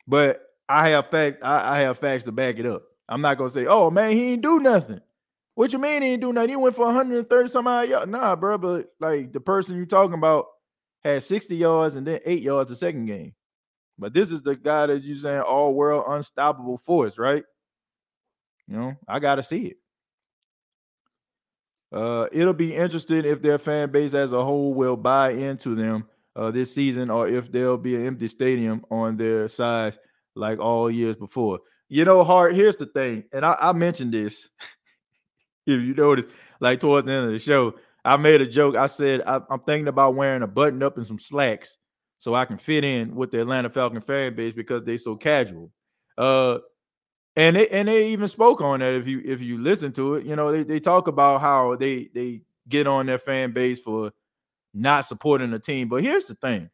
But 0.07 0.43
I 0.69 0.89
have 0.89 1.09
fact, 1.09 1.43
I, 1.43 1.77
I 1.77 1.81
have 1.81 1.99
facts 1.99 2.25
to 2.25 2.33
back 2.33 2.59
it 2.59 2.67
up. 2.67 2.85
I'm 3.09 3.21
not 3.21 3.37
gonna 3.39 3.51
say, 3.51 3.67
oh 3.67 3.91
man, 3.91 4.13
he 4.13 4.33
ain't 4.33 4.43
do 4.43 4.61
nothing. 4.61 5.01
What 5.55 5.73
you 5.73 5.79
mean 5.79 6.03
he 6.03 6.11
ain't 6.11 6.21
do 6.21 6.33
nothing? 6.33 6.51
He 6.51 6.57
went 6.57 6.77
for 6.77 6.87
130 6.87 7.49
some 7.49 7.67
odd 7.67 7.89
yards. 7.89 8.11
Nah, 8.11 8.37
bro, 8.37 8.59
but 8.59 8.93
like 9.01 9.33
the 9.33 9.41
person 9.41 9.77
you're 9.77 9.87
talking 9.87 10.15
about 10.15 10.47
had 11.03 11.23
60 11.23 11.57
yards 11.57 11.97
and 11.97 12.07
then 12.07 12.21
eight 12.25 12.43
yards 12.43 12.71
the 12.71 12.77
second 12.77 13.07
game. 13.07 13.35
But 13.99 14.15
this 14.15 14.31
is 14.31 14.43
the 14.43 14.55
guy 14.55 14.87
that 14.87 15.03
you 15.03 15.17
saying 15.17 15.41
all 15.41 15.75
world 15.75 16.05
unstoppable 16.07 16.79
force, 16.79 17.19
right? 17.19 17.43
You 18.69 18.77
know, 18.77 18.95
I 19.09 19.19
gotta 19.19 19.43
see 19.43 19.67
it. 19.67 19.77
Uh, 21.93 22.27
it'll 22.33 22.53
be 22.53 22.75
interesting 22.75 23.25
if 23.25 23.41
their 23.41 23.59
fan 23.59 23.91
base 23.91 24.15
as 24.15 24.33
a 24.33 24.45
whole 24.45 24.75
will 24.75 24.97
buy 24.97 25.31
into 25.31 25.75
them 25.75 26.07
uh, 26.37 26.51
this 26.51 26.75
season, 26.75 27.11
or 27.11 27.29
if 27.29 27.51
there'll 27.51 27.79
be 27.79 27.95
an 27.95 28.07
empty 28.07 28.29
stadium 28.29 28.85
on 28.91 29.17
their 29.17 29.49
side 29.49 29.99
like 30.35 30.59
all 30.59 30.91
years 30.91 31.17
before. 31.17 31.61
You 31.89 32.05
know, 32.05 32.23
Hart. 32.23 32.55
Here's 32.55 32.77
the 32.77 32.87
thing, 32.87 33.25
and 33.33 33.45
I, 33.45 33.57
I 33.59 33.73
mentioned 33.73 34.13
this. 34.13 34.49
if 35.67 35.83
you 35.83 35.95
notice, 35.95 36.27
like 36.61 36.81
towards 36.81 37.07
the 37.07 37.13
end 37.13 37.27
of 37.27 37.33
the 37.33 37.39
show, 37.39 37.75
I 38.05 38.17
made 38.17 38.41
a 38.41 38.47
joke. 38.47 38.77
I 38.77 38.87
said 38.87 39.23
I, 39.27 39.41
I'm 39.51 39.61
thinking 39.61 39.89
about 39.89 40.15
wearing 40.15 40.43
a 40.43 40.47
button 40.47 40.83
up 40.83 40.97
and 40.97 41.07
some 41.07 41.19
slacks 41.19 41.79
so 42.19 42.35
I 42.35 42.45
can 42.45 42.59
fit 42.59 42.85
in 42.85 43.15
with 43.15 43.31
the 43.31 43.41
Atlanta 43.41 43.71
Falcon 43.71 44.01
fan 44.01 44.35
base 44.35 44.53
because 44.53 44.83
they're 44.85 44.99
so 44.99 45.17
casual. 45.17 45.73
Uh, 46.17 46.59
and 47.39 47.55
they 47.55 47.69
and 47.69 47.87
they 47.87 48.09
even 48.09 48.27
spoke 48.27 48.61
on 48.61 48.81
that 48.81 48.95
if 48.95 49.07
you 49.07 49.23
if 49.25 49.41
you 49.41 49.59
listen 49.59 49.93
to 49.93 50.17
it, 50.17 50.27
you 50.27 50.35
know, 50.35 50.51
they, 50.51 50.65
they 50.65 50.81
talk 50.81 51.07
about 51.07 51.41
how 51.41 51.77
they 51.77 52.11
they 52.13 52.43
get 52.69 52.89
on 52.89 53.07
their 53.07 53.19
fan 53.19 53.53
base 53.53 53.79
for 53.79 54.11
not 54.75 55.07
supporting 55.07 55.53
the 55.53 55.61
team. 55.61 55.89
But 55.89 56.03
here's 56.03 56.27
the 56.27 56.35
thing. 56.35 56.69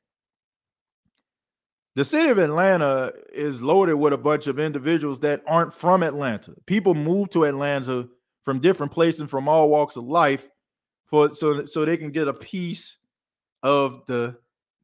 The 1.96 2.04
city 2.04 2.30
of 2.30 2.38
Atlanta 2.38 3.12
is 3.32 3.60
loaded 3.60 3.96
with 3.96 4.14
a 4.14 4.18
bunch 4.18 4.46
of 4.46 4.58
individuals 4.58 5.20
that 5.20 5.42
aren't 5.46 5.74
from 5.74 6.02
Atlanta. 6.02 6.54
People 6.64 6.94
move 6.94 7.28
to 7.30 7.44
Atlanta 7.44 8.08
from 8.42 8.58
different 8.58 8.90
places 8.90 9.28
from 9.28 9.48
all 9.48 9.68
walks 9.68 9.96
of 9.96 10.04
life 10.04 10.48
for 11.04 11.34
so 11.34 11.66
so 11.66 11.84
they 11.84 11.98
can 11.98 12.10
get 12.10 12.26
a 12.26 12.32
piece 12.32 12.96
of 13.62 14.06
the 14.06 14.34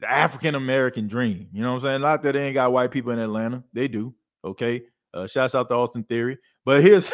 the 0.00 0.10
African 0.12 0.54
American 0.54 1.08
dream. 1.08 1.48
You 1.54 1.62
know 1.62 1.70
what 1.70 1.76
I'm 1.76 1.80
saying? 1.80 2.00
Not 2.02 2.22
that 2.24 2.32
they 2.32 2.44
ain't 2.48 2.54
got 2.54 2.70
white 2.70 2.90
people 2.90 3.12
in 3.12 3.18
Atlanta. 3.18 3.64
They 3.72 3.88
do. 3.88 4.14
Okay. 4.44 4.82
Uh, 5.12 5.26
shouts 5.26 5.54
out 5.54 5.68
to 5.68 5.74
Austin 5.74 6.04
Theory. 6.04 6.38
But 6.64 6.82
here's 6.82 7.10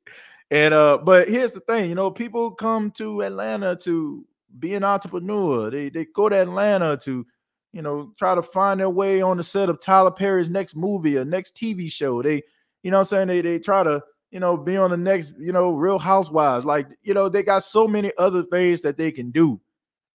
and 0.50 0.74
uh, 0.74 0.98
but 0.98 1.28
here's 1.28 1.52
the 1.52 1.60
thing, 1.60 1.88
you 1.88 1.94
know, 1.94 2.10
people 2.10 2.50
come 2.50 2.90
to 2.92 3.22
Atlanta 3.22 3.76
to 3.76 4.26
be 4.58 4.74
an 4.74 4.84
entrepreneur. 4.84 5.70
They 5.70 5.88
they 5.88 6.04
go 6.06 6.28
to 6.28 6.36
Atlanta 6.36 6.96
to, 6.98 7.26
you 7.72 7.82
know, 7.82 8.12
try 8.18 8.34
to 8.34 8.42
find 8.42 8.80
their 8.80 8.90
way 8.90 9.20
on 9.20 9.36
the 9.36 9.42
set 9.42 9.68
of 9.68 9.80
Tyler 9.80 10.10
Perry's 10.10 10.50
next 10.50 10.76
movie 10.76 11.16
or 11.16 11.24
next 11.24 11.56
TV 11.56 11.90
show. 11.90 12.22
They, 12.22 12.42
you 12.82 12.90
know 12.90 13.00
I'm 13.00 13.04
saying? 13.04 13.28
They 13.28 13.40
they 13.40 13.58
try 13.58 13.82
to, 13.82 14.02
you 14.30 14.40
know, 14.40 14.56
be 14.56 14.76
on 14.76 14.90
the 14.90 14.96
next, 14.96 15.32
you 15.38 15.52
know, 15.52 15.72
Real 15.72 15.98
Housewives. 15.98 16.64
Like, 16.64 16.88
you 17.02 17.14
know, 17.14 17.28
they 17.28 17.42
got 17.42 17.62
so 17.62 17.86
many 17.88 18.12
other 18.18 18.42
things 18.42 18.82
that 18.82 18.96
they 18.96 19.10
can 19.10 19.30
do. 19.30 19.60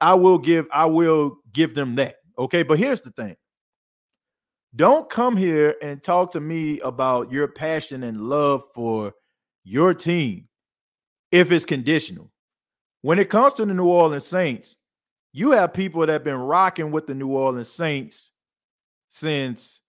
I 0.02 0.16
will 0.16 0.38
give, 0.38 0.68
I 0.72 0.86
will 0.86 1.38
give 1.52 1.76
them 1.76 1.96
that. 1.96 2.18
Okay. 2.38 2.64
But 2.64 2.80
here's 2.80 3.02
the 3.02 3.12
thing. 3.12 3.36
Don't 4.76 5.10
come 5.10 5.38
here 5.38 5.76
and 5.82 6.02
talk 6.02 6.32
to 6.32 6.40
me 6.40 6.80
about 6.80 7.32
your 7.32 7.48
passion 7.48 8.04
and 8.04 8.22
love 8.22 8.64
for 8.74 9.14
your 9.64 9.94
team 9.94 10.48
if 11.32 11.52
it's 11.52 11.66
conditional. 11.66 12.32
When 13.02 13.20
it 13.20 13.30
comes 13.30 13.54
to 13.56 13.66
the 13.66 13.74
New 13.74 13.88
Orleans 13.88 14.26
Saints, 14.26 14.78
you 15.32 15.52
have 15.52 15.74
people 15.74 16.02
that 16.02 16.10
have 16.10 16.24
been 16.24 16.36
rocking 16.36 16.92
with 16.92 17.06
the 17.06 17.14
New 17.14 17.30
Orleans 17.30 17.70
Saints 17.70 18.32
since 19.10 19.80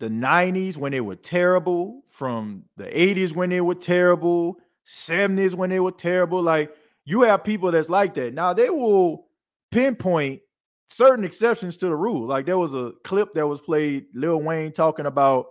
the 0.00 0.08
90s 0.08 0.76
when 0.76 0.92
they 0.92 1.00
were 1.00 1.16
terrible, 1.16 2.02
from 2.08 2.64
the 2.76 2.84
80s 2.84 3.34
when 3.34 3.50
they 3.50 3.60
were 3.60 3.74
terrible, 3.74 4.56
70s 4.86 5.54
when 5.54 5.70
they 5.70 5.80
were 5.80 5.92
terrible. 5.92 6.42
Like 6.42 6.74
you 7.04 7.22
have 7.22 7.44
people 7.44 7.70
that's 7.70 7.88
like 7.88 8.14
that. 8.14 8.34
Now 8.34 8.52
they 8.52 8.70
will 8.70 9.26
pinpoint 9.70 10.40
certain 10.88 11.24
exceptions 11.24 11.76
to 11.78 11.86
the 11.86 11.96
rule. 11.96 12.26
Like 12.26 12.46
there 12.46 12.58
was 12.58 12.74
a 12.74 12.92
clip 13.04 13.34
that 13.34 13.46
was 13.46 13.60
played, 13.60 14.06
Lil 14.14 14.40
Wayne 14.40 14.72
talking 14.72 15.06
about 15.06 15.46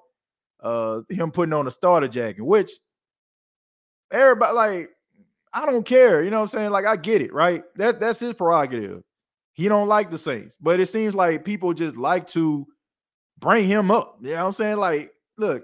uh 0.61 1.01
him 1.09 1.31
putting 1.31 1.53
on 1.53 1.67
a 1.67 1.71
starter 1.71 2.07
jacket, 2.07 2.43
which 2.43 2.71
everybody 4.11 4.53
like 4.53 4.89
I 5.53 5.65
don't 5.65 5.85
care. 5.85 6.23
You 6.23 6.29
know 6.31 6.37
what 6.37 6.53
I'm 6.53 6.59
saying? 6.59 6.69
Like 6.71 6.85
I 6.85 6.95
get 6.95 7.21
it, 7.21 7.33
right? 7.33 7.63
That 7.75 7.99
that's 7.99 8.19
his 8.19 8.33
prerogative. 8.33 9.01
He 9.53 9.69
don't 9.69 9.87
like 9.87 10.11
the 10.11 10.17
Saints, 10.17 10.57
but 10.59 10.81
it 10.81 10.87
seems 10.87 11.15
like 11.15 11.45
people 11.45 11.73
just 11.73 11.95
like 11.95 12.27
to 12.27 12.67
bring 13.39 13.65
him 13.65 13.89
up. 13.89 14.17
You 14.21 14.31
know 14.31 14.35
what 14.35 14.47
I'm 14.47 14.53
saying? 14.53 14.77
Like, 14.77 15.11
look, 15.37 15.63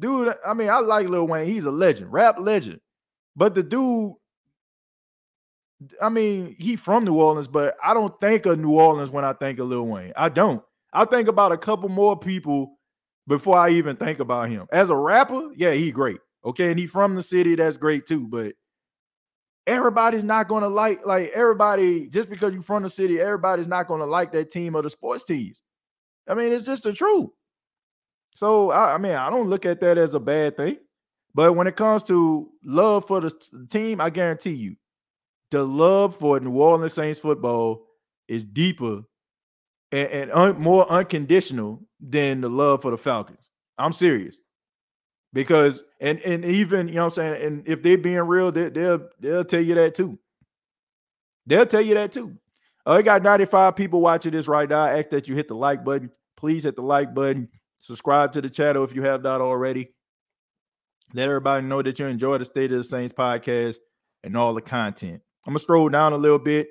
dude, 0.00 0.34
I 0.44 0.52
mean, 0.52 0.68
I 0.68 0.80
like 0.80 1.08
Lil 1.08 1.28
Wayne. 1.28 1.46
He's 1.46 1.64
a 1.64 1.70
legend, 1.70 2.12
rap 2.12 2.40
legend. 2.40 2.80
But 3.36 3.54
the 3.54 3.62
dude, 3.62 4.14
I 6.00 6.08
mean, 6.08 6.54
he 6.58 6.76
from 6.76 7.04
New 7.04 7.14
Orleans, 7.14 7.48
but 7.48 7.76
I 7.82 7.94
don't 7.94 8.18
think 8.20 8.46
of 8.46 8.58
New 8.58 8.72
Orleans 8.72 9.10
when 9.10 9.24
I 9.24 9.32
think 9.32 9.58
of 9.58 9.68
Lil 9.68 9.86
Wayne. 9.86 10.12
I 10.16 10.28
don't. 10.28 10.62
I 10.92 11.04
think 11.04 11.28
about 11.28 11.52
a 11.52 11.58
couple 11.58 11.88
more 11.88 12.18
people 12.18 12.78
before 13.26 13.56
I 13.56 13.70
even 13.70 13.96
think 13.96 14.18
about 14.18 14.50
him. 14.50 14.66
As 14.72 14.90
a 14.90 14.96
rapper, 14.96 15.50
yeah, 15.56 15.72
he 15.72 15.90
great. 15.90 16.18
Okay, 16.44 16.70
and 16.70 16.78
he 16.78 16.86
from 16.86 17.14
the 17.14 17.22
city, 17.22 17.54
that's 17.54 17.76
great 17.76 18.06
too. 18.06 18.26
But 18.26 18.54
everybody's 19.66 20.24
not 20.24 20.48
gonna 20.48 20.68
like 20.68 21.06
like 21.06 21.30
everybody 21.30 22.08
just 22.08 22.28
because 22.28 22.52
you're 22.52 22.62
from 22.62 22.82
the 22.82 22.88
city, 22.88 23.20
everybody's 23.20 23.68
not 23.68 23.86
gonna 23.86 24.06
like 24.06 24.32
that 24.32 24.50
team 24.50 24.74
or 24.74 24.82
the 24.82 24.90
sports 24.90 25.24
teams. 25.24 25.62
I 26.28 26.34
mean, 26.34 26.52
it's 26.52 26.64
just 26.64 26.82
the 26.82 26.92
truth. 26.92 27.30
So 28.34 28.70
I, 28.70 28.94
I 28.94 28.98
mean, 28.98 29.12
I 29.12 29.30
don't 29.30 29.48
look 29.48 29.64
at 29.66 29.80
that 29.80 29.98
as 29.98 30.14
a 30.14 30.20
bad 30.20 30.56
thing. 30.56 30.78
But 31.34 31.52
when 31.54 31.66
it 31.66 31.76
comes 31.76 32.02
to 32.04 32.50
love 32.64 33.06
for 33.06 33.20
the 33.20 33.32
team, 33.70 34.00
I 34.00 34.10
guarantee 34.10 34.54
you, 34.54 34.76
the 35.50 35.64
love 35.64 36.16
for 36.16 36.38
New 36.40 36.60
Orleans 36.60 36.94
Saints 36.94 37.20
football 37.20 37.86
is 38.28 38.44
deeper 38.44 39.02
and, 39.92 40.08
and 40.08 40.32
un, 40.32 40.60
more 40.60 40.90
unconditional 40.90 41.82
than 42.00 42.40
the 42.40 42.48
love 42.48 42.82
for 42.82 42.90
the 42.90 42.98
Falcons. 42.98 43.48
I'm 43.78 43.92
serious. 43.92 44.38
Because 45.32 45.82
and 46.00 46.20
and 46.20 46.44
even 46.44 46.88
you 46.88 46.94
know 46.94 47.04
what 47.04 47.18
I'm 47.18 47.34
saying, 47.34 47.42
and 47.44 47.68
if 47.68 47.82
they're 47.82 47.98
being 47.98 48.18
real, 48.18 48.50
they, 48.50 48.68
they'll 48.68 49.08
they'll 49.20 49.44
tell 49.44 49.60
you 49.60 49.76
that 49.76 49.94
too. 49.94 50.18
They'll 51.46 51.66
tell 51.66 51.80
you 51.80 51.94
that 51.94 52.12
too. 52.12 52.36
I 52.84 52.98
uh, 52.98 53.02
got 53.02 53.22
95 53.22 53.76
people 53.76 54.00
watching 54.00 54.32
this 54.32 54.48
right 54.48 54.68
now. 54.68 54.82
I 54.82 54.98
ask 54.98 55.10
that 55.10 55.28
you 55.28 55.36
hit 55.36 55.48
the 55.48 55.54
like 55.54 55.84
button. 55.84 56.10
Please 56.36 56.64
hit 56.64 56.74
the 56.74 56.82
like 56.82 57.14
button. 57.14 57.48
Subscribe 57.78 58.32
to 58.32 58.40
the 58.40 58.50
channel 58.50 58.82
if 58.82 58.94
you 58.94 59.02
have 59.02 59.22
not 59.22 59.40
already. 59.40 59.92
Let 61.12 61.28
everybody 61.28 61.66
know 61.66 61.82
that 61.82 61.98
you 61.98 62.06
enjoy 62.06 62.38
the 62.38 62.44
State 62.44 62.72
of 62.72 62.78
the 62.78 62.84
Saints 62.84 63.12
podcast 63.12 63.76
and 64.24 64.36
all 64.36 64.54
the 64.54 64.60
content. 64.60 65.22
I'm 65.46 65.52
gonna 65.52 65.58
stroll 65.58 65.88
down 65.88 66.12
a 66.12 66.18
little 66.18 66.38
bit, 66.38 66.68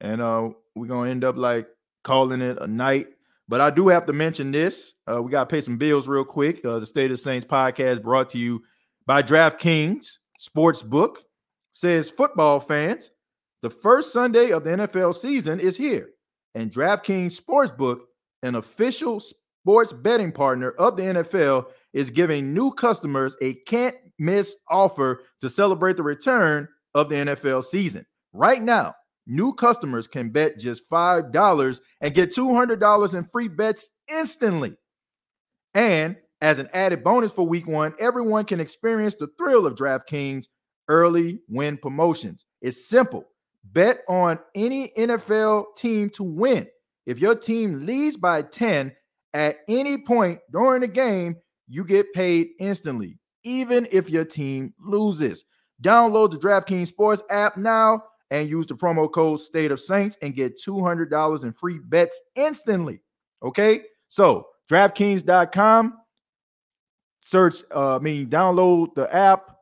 and 0.00 0.20
uh, 0.20 0.50
we're 0.74 0.86
gonna 0.86 1.10
end 1.10 1.24
up 1.24 1.36
like 1.36 1.68
calling 2.02 2.40
it 2.40 2.58
a 2.60 2.66
night. 2.66 3.08
But 3.48 3.60
I 3.60 3.70
do 3.70 3.88
have 3.88 4.06
to 4.06 4.12
mention 4.12 4.52
this. 4.52 4.92
Uh, 5.10 5.22
we 5.22 5.32
got 5.32 5.48
to 5.48 5.52
pay 5.52 5.60
some 5.60 5.76
bills 5.76 6.06
real 6.06 6.24
quick. 6.24 6.64
Uh, 6.64 6.78
the 6.78 6.86
State 6.86 7.06
of 7.06 7.10
the 7.12 7.16
Saints 7.16 7.44
podcast 7.44 8.00
brought 8.00 8.30
to 8.30 8.38
you 8.38 8.62
by 9.06 9.22
DraftKings 9.22 10.18
Sportsbook. 10.38 11.16
Says 11.72 12.10
football 12.10 12.60
fans, 12.60 13.10
the 13.62 13.70
first 13.70 14.12
Sunday 14.12 14.50
of 14.50 14.64
the 14.64 14.70
NFL 14.70 15.14
season 15.14 15.60
is 15.60 15.76
here, 15.76 16.10
and 16.54 16.70
DraftKings 16.70 17.40
Sportsbook, 17.40 18.00
an 18.42 18.56
official 18.56 19.20
sports 19.20 19.92
betting 19.92 20.32
partner 20.32 20.70
of 20.72 20.96
the 20.96 21.02
NFL, 21.02 21.66
is 21.92 22.10
giving 22.10 22.52
new 22.52 22.72
customers 22.72 23.36
a 23.40 23.54
can't 23.66 23.96
miss 24.18 24.56
offer 24.68 25.22
to 25.40 25.48
celebrate 25.48 25.96
the 25.96 26.02
return 26.02 26.68
of 26.94 27.08
the 27.08 27.16
NFL 27.16 27.64
season. 27.64 28.04
Right 28.32 28.62
now, 28.62 28.94
New 29.26 29.52
customers 29.52 30.08
can 30.08 30.30
bet 30.30 30.58
just 30.58 30.90
$5 30.90 31.80
and 32.00 32.14
get 32.14 32.34
$200 32.34 33.14
in 33.14 33.22
free 33.22 33.46
bets 33.46 33.90
instantly. 34.12 34.74
And 35.72 36.16
as 36.40 36.58
an 36.58 36.68
added 36.72 37.04
bonus 37.04 37.30
for 37.30 37.46
week 37.46 37.68
one, 37.68 37.94
everyone 38.00 38.44
can 38.44 38.58
experience 38.58 39.14
the 39.14 39.28
thrill 39.38 39.66
of 39.66 39.76
DraftKings 39.76 40.46
early 40.88 41.38
win 41.48 41.76
promotions. 41.76 42.44
It's 42.60 42.88
simple. 42.88 43.24
Bet 43.62 44.00
on 44.08 44.40
any 44.56 44.90
NFL 44.98 45.76
team 45.76 46.10
to 46.10 46.24
win. 46.24 46.66
If 47.06 47.20
your 47.20 47.36
team 47.36 47.86
leads 47.86 48.16
by 48.16 48.42
10 48.42 48.92
at 49.32 49.58
any 49.68 49.98
point 49.98 50.40
during 50.50 50.80
the 50.80 50.88
game, 50.88 51.36
you 51.68 51.84
get 51.84 52.12
paid 52.14 52.48
instantly, 52.58 53.20
even 53.44 53.86
if 53.92 54.10
your 54.10 54.24
team 54.24 54.74
loses. 54.80 55.44
Download 55.82 56.30
the 56.30 56.36
DraftKings 56.36 56.88
Sports 56.88 57.22
app 57.30 57.56
now 57.56 58.02
and 58.30 58.48
use 58.48 58.66
the 58.66 58.74
promo 58.74 59.10
code 59.10 59.40
State 59.40 59.70
of 59.70 59.80
Saints 59.80 60.16
and 60.22 60.34
get 60.34 60.58
$200 60.58 61.44
in 61.44 61.52
free 61.52 61.78
bets 61.78 62.20
instantly. 62.36 63.00
Okay. 63.42 63.82
So, 64.08 64.46
DraftKings.com, 64.70 65.98
search, 67.22 67.62
uh, 67.74 67.96
I 67.96 67.98
mean, 67.98 68.28
download 68.28 68.94
the 68.94 69.12
app, 69.14 69.56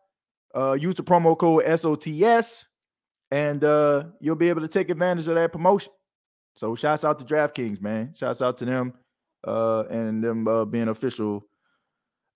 uh, 0.55 0.73
use 0.73 0.95
the 0.95 1.03
promo 1.03 1.37
code 1.37 1.65
SOTS, 1.65 2.65
and 3.31 3.63
uh, 3.65 4.05
you'll 4.21 4.37
be 4.37 4.49
able 4.49 4.63
to 4.63 4.69
take 4.69 4.91
advantage 4.91 5.29
of 5.29 5.35
that 5.37 5.53
promotion. 5.53 5.93
So, 6.57 6.75
shouts 6.75 7.05
out 7.05 7.19
to 7.21 7.25
DraftKings, 7.25 7.81
man. 7.81 8.15
Shouts 8.15 8.43
out 8.43 8.59
to 8.59 8.65
them 8.65 8.95
uh, 9.47 9.85
and 9.91 10.23
them 10.23 10.49
uh, 10.49 10.65
being 10.65 10.89
official 10.89 11.45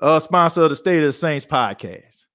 uh, 0.00 0.18
sponsor 0.18 0.62
of 0.62 0.70
the 0.70 0.76
State 0.76 0.98
of 0.98 1.08
the 1.08 1.12
Saints 1.12 1.46
podcast. 1.46 2.26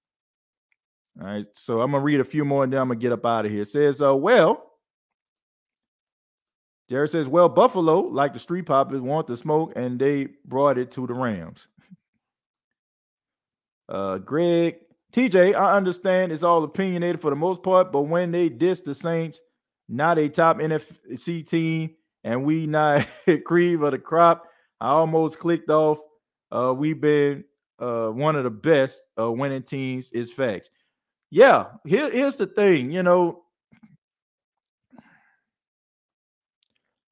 All 1.19 1.27
right. 1.27 1.45
So 1.53 1.81
I'm 1.81 1.91
gonna 1.91 2.03
read 2.03 2.19
a 2.19 2.25
few 2.25 2.45
more 2.45 2.63
and 2.63 2.71
then 2.71 2.79
I'm 2.79 2.89
gonna 2.89 2.99
get 2.99 3.11
up 3.11 3.25
out 3.25 3.45
of 3.45 3.51
here. 3.51 3.61
It 3.61 3.67
says, 3.67 4.01
uh, 4.01 4.15
well, 4.15 4.63
Jared 6.89 7.09
says, 7.09 7.27
well, 7.27 7.49
Buffalo, 7.49 7.99
like 7.99 8.33
the 8.33 8.39
street 8.39 8.65
poppers, 8.65 9.01
want 9.01 9.27
the 9.27 9.35
smoke, 9.35 9.73
and 9.75 9.99
they 9.99 10.29
brought 10.45 10.77
it 10.77 10.91
to 10.91 11.05
the 11.05 11.13
Rams. 11.13 11.67
uh, 13.89 14.19
Greg, 14.19 14.77
TJ, 15.11 15.53
I 15.55 15.75
understand 15.75 16.31
it's 16.31 16.43
all 16.43 16.63
opinionated 16.63 17.19
for 17.19 17.29
the 17.29 17.35
most 17.35 17.61
part, 17.61 17.91
but 17.91 18.03
when 18.03 18.31
they 18.31 18.47
diss 18.47 18.81
the 18.81 18.95
Saints, 18.95 19.41
not 19.89 20.17
a 20.17 20.29
top 20.29 20.59
NFC 20.59 21.45
team, 21.45 21.95
and 22.23 22.45
we 22.45 22.67
not 22.67 23.05
cream 23.45 23.83
of 23.83 23.91
the 23.91 23.99
crop, 23.99 24.45
I 24.79 24.89
almost 24.89 25.39
clicked 25.39 25.69
off. 25.69 25.99
Uh, 26.51 26.73
we've 26.73 27.01
been 27.01 27.43
uh, 27.79 28.07
one 28.09 28.35
of 28.37 28.45
the 28.45 28.49
best 28.49 29.01
uh, 29.19 29.29
winning 29.29 29.63
teams 29.63 30.11
is 30.11 30.31
facts 30.31 30.69
yeah, 31.29 31.65
here, 31.85 32.09
here's 32.09 32.37
the 32.37 32.47
thing, 32.47 32.91
you 32.91 33.03
know, 33.03 33.43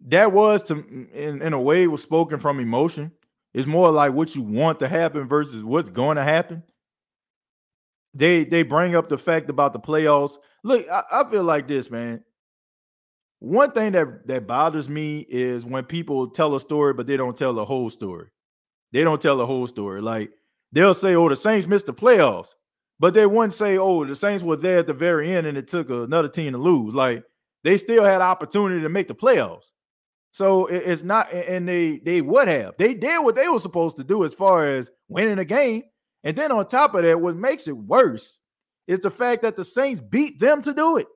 that 0.08 0.32
was 0.32 0.64
to 0.64 0.76
mm, 0.76 1.12
in, 1.12 1.42
in 1.42 1.54
a 1.54 1.60
way 1.60 1.88
was 1.88 2.02
spoken 2.02 2.40
from 2.40 2.60
emotion. 2.60 3.12
It's 3.54 3.68
more 3.68 3.92
like 3.92 4.14
what 4.14 4.36
you 4.36 4.42
want 4.42 4.80
to 4.80 4.88
happen 4.88 5.28
versus 5.28 5.64
what's 5.64 5.90
going 5.90 6.18
to 6.18 6.24
happen. 6.24 6.64
They 8.14 8.44
they 8.44 8.64
bring 8.64 8.96
up 8.96 9.08
the 9.08 9.18
fact 9.18 9.50
about 9.50 9.74
the 9.74 9.80
playoffs. 9.80 10.38
Look, 10.64 10.86
I, 10.92 11.04
I 11.12 11.30
feel 11.30 11.44
like 11.44 11.68
this, 11.68 11.90
man. 11.90 12.24
One 13.40 13.72
thing 13.72 13.92
that 13.94 14.28
that 14.28 14.48
bothers 14.48 14.90
me 14.90 15.26
is 15.30 15.66
when 15.66 15.84
people 15.84 16.30
tell 16.30 16.56
a 16.56 16.60
story, 16.60 16.94
but 16.94 17.08
they 17.08 17.18
don't 17.18 17.36
tell 17.36 17.54
the 17.54 17.66
whole 17.66 17.90
story. 17.90 18.28
They 18.92 19.04
don't 19.04 19.22
tell 19.22 19.38
the 19.38 19.46
whole 19.46 19.68
story. 19.68 20.02
Like 20.02 20.32
they'll 20.72 20.94
say, 20.94 21.16
"Oh, 21.16 21.30
the 21.30 21.36
Saints 21.36 21.68
missed 21.68 21.88
the 21.88 21.94
playoffs," 21.94 22.54
But 23.00 23.14
they 23.14 23.26
wouldn't 23.26 23.54
say, 23.54 23.78
oh, 23.78 24.06
the 24.06 24.16
Saints 24.16 24.44
were 24.44 24.56
there 24.56 24.80
at 24.80 24.88
the 24.88 24.94
very 24.94 25.34
end 25.34 25.48
and 25.48 25.58
it 25.58 25.68
took 25.68 25.90
another 25.90 26.30
team 26.30 26.54
to 26.54 26.58
lose. 26.58 26.96
Like 26.96 27.24
they 27.64 27.78
still 27.78 28.04
had 28.04 28.22
opportunity 28.22 28.82
to 28.82 28.90
make 28.90 29.08
the 29.08 29.16
playoffs. 29.16 29.64
So 30.32 30.66
it's 30.66 31.02
not, 31.02 31.32
and 31.32 31.66
they 31.68 32.00
they 32.00 32.22
would 32.22 32.50
have. 32.50 32.76
They 32.78 32.94
did 32.94 33.24
what 33.24 33.36
they 33.36 33.48
were 33.48 33.60
supposed 33.60 33.96
to 33.98 34.04
do 34.04 34.26
as 34.26 34.34
far 34.34 34.68
as 34.68 34.92
winning 35.08 35.40
a 35.40 35.46
game. 35.46 35.84
And 36.26 36.38
then 36.38 36.52
on 36.52 36.68
top 36.68 36.94
of 36.94 37.04
that, 37.04 37.22
what 37.22 37.38
makes 37.38 37.70
it 37.70 37.78
worse 37.78 38.38
is 38.86 39.00
the 39.00 39.12
fact 39.12 39.44
that 39.44 39.56
the 39.56 39.64
Saints 39.64 40.02
beat 40.02 40.40
them 40.40 40.62
to 40.64 40.74
do 40.74 40.98
it. 40.98 41.08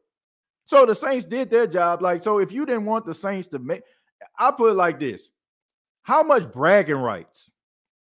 So 0.66 0.86
the 0.86 0.96
Saints 0.96 1.26
did 1.26 1.50
their 1.50 1.68
job. 1.68 2.02
Like, 2.02 2.24
so 2.24 2.40
if 2.40 2.52
you 2.52 2.66
didn't 2.66 2.86
want 2.86 3.06
the 3.06 3.14
Saints 3.14 3.48
to 3.50 3.60
make, 3.60 3.82
I 4.40 4.52
put 4.52 4.72
it 4.72 4.76
like 4.76 5.00
this: 5.00 5.32
How 6.04 6.24
much 6.24 6.50
bragging 6.52 6.96
rights 6.96 7.52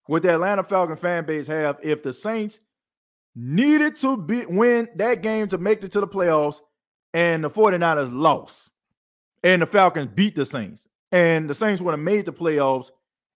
would 0.08 0.24
the 0.24 0.34
Atlanta 0.34 0.64
Falcon 0.64 0.98
fan 0.98 1.26
base 1.26 1.48
have 1.48 1.80
if 1.82 2.04
the 2.04 2.14
Saints 2.14 2.60
needed 3.40 3.96
to 3.96 4.18
be 4.18 4.46
win 4.48 4.90
that 4.96 5.22
game 5.22 5.48
to 5.48 5.60
make 5.60 5.84
it 5.84 5.92
to 5.92 6.00
the 6.00 6.08
playoffs 6.08 6.60
and 7.14 7.44
the 7.44 7.50
49ers 7.50 8.10
lost 8.12 8.72
and 9.44 9.62
the 9.62 9.66
Falcons 9.68 10.10
beat 10.16 10.36
the 10.36 10.44
Saints 10.44 10.88
and 11.12 11.48
the 11.48 11.54
Saints 11.54 11.80
would 11.80 11.92
have 11.92 12.00
made 12.00 12.26
the 12.26 12.34
playoffs 12.34 12.90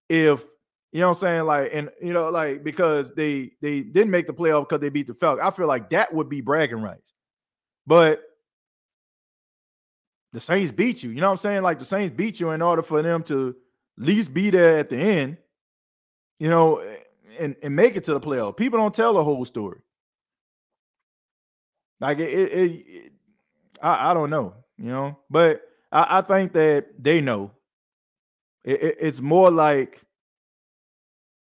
if 0.10 0.44
you 0.92 1.02
know 1.02 1.10
what 1.10 1.18
I'm 1.18 1.22
saying 1.22 1.44
like 1.44 1.70
and 1.72 1.90
you 2.02 2.14
know 2.14 2.30
like 2.30 2.64
because 2.64 3.14
they 3.14 3.52
they 3.62 3.82
didn't 3.82 4.10
make 4.10 4.26
the 4.26 4.34
playoff 4.34 4.68
because 4.68 4.82
they 4.82 4.90
beat 4.90 5.06
the 5.06 5.14
Falcons. 5.14 5.48
I 5.48 5.56
feel 5.56 5.68
like 5.68 5.92
that 5.92 6.12
would 6.12 6.30
be 6.30 6.42
bragging 6.42 6.82
rights. 6.82 7.14
But 7.86 8.24
the 10.34 10.40
Saints 10.40 10.72
beat 10.72 11.04
you. 11.04 11.12
You 11.12 11.22
know 11.22 11.28
what 11.28 11.34
I'm 11.34 11.38
saying? 11.38 11.62
Like 11.62 11.78
the 11.78 11.86
Saints 11.86 12.16
beat 12.16 12.40
you 12.40 12.50
in 12.50 12.62
order 12.64 12.82
for 12.82 13.04
them 13.04 13.22
to 13.24 13.56
at 14.00 14.04
least 14.04 14.34
be 14.34 14.50
there 14.50 14.80
at 14.80 14.90
the 14.90 14.98
end, 14.98 15.38
you 16.40 16.50
know, 16.50 16.84
and, 17.40 17.56
and 17.62 17.76
make 17.76 17.96
it 17.96 18.04
to 18.06 18.14
the 18.14 18.20
playoff. 18.20 18.58
People 18.58 18.80
don't 18.80 18.96
tell 18.96 19.14
the 19.14 19.24
whole 19.24 19.46
story. 19.46 19.80
Like 22.02 22.20
it, 22.20 22.30
it, 22.30 22.52
it 22.52 23.12
I, 23.82 24.12
I 24.12 24.14
don't 24.14 24.32
know, 24.32 24.56
you 24.78 24.90
know, 24.90 25.20
but 25.30 25.62
I, 25.92 26.18
I 26.18 26.22
think 26.22 26.54
that 26.54 26.88
they 27.02 27.22
know. 27.22 27.52
It, 28.64 28.98
it's 29.00 29.22
more 29.22 29.52
like, 29.52 30.02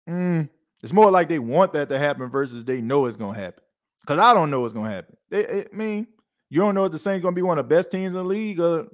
mm, 0.08 0.48
it's 0.82 0.94
more 0.94 1.12
like 1.12 1.28
they 1.28 1.40
want 1.40 1.74
that 1.74 1.90
to 1.90 2.00
happen 2.00 2.30
versus 2.30 2.64
they 2.64 2.82
know 2.82 3.08
it's 3.08 3.18
gonna 3.18 3.38
happen. 3.38 3.64
Cause 4.06 4.20
I 4.20 4.34
don't 4.34 4.52
know 4.52 4.60
what's 4.62 4.74
gonna 4.74 4.92
happen. 4.92 5.18
They, 5.30 5.62
I 5.62 5.66
mean, 5.74 6.08
you 6.50 6.60
don't 6.60 6.76
know 6.76 6.86
if 6.86 6.92
the 6.92 7.00
Saints 7.00 7.24
gonna 7.24 7.36
be 7.36 7.42
one 7.42 7.58
of 7.58 7.68
the 7.68 7.76
best 7.76 7.90
teams 7.90 8.16
in 8.16 8.22
the 8.22 8.24
league, 8.24 8.60
or 8.60 8.88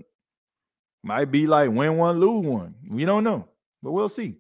might 1.04 1.26
be 1.26 1.46
like 1.46 1.72
win 1.72 1.98
one, 1.98 2.20
lose 2.20 2.46
one. 2.46 2.76
We 2.90 3.04
don't 3.04 3.24
know, 3.24 3.48
but 3.84 3.92
we'll 3.92 4.08
see. 4.08 4.36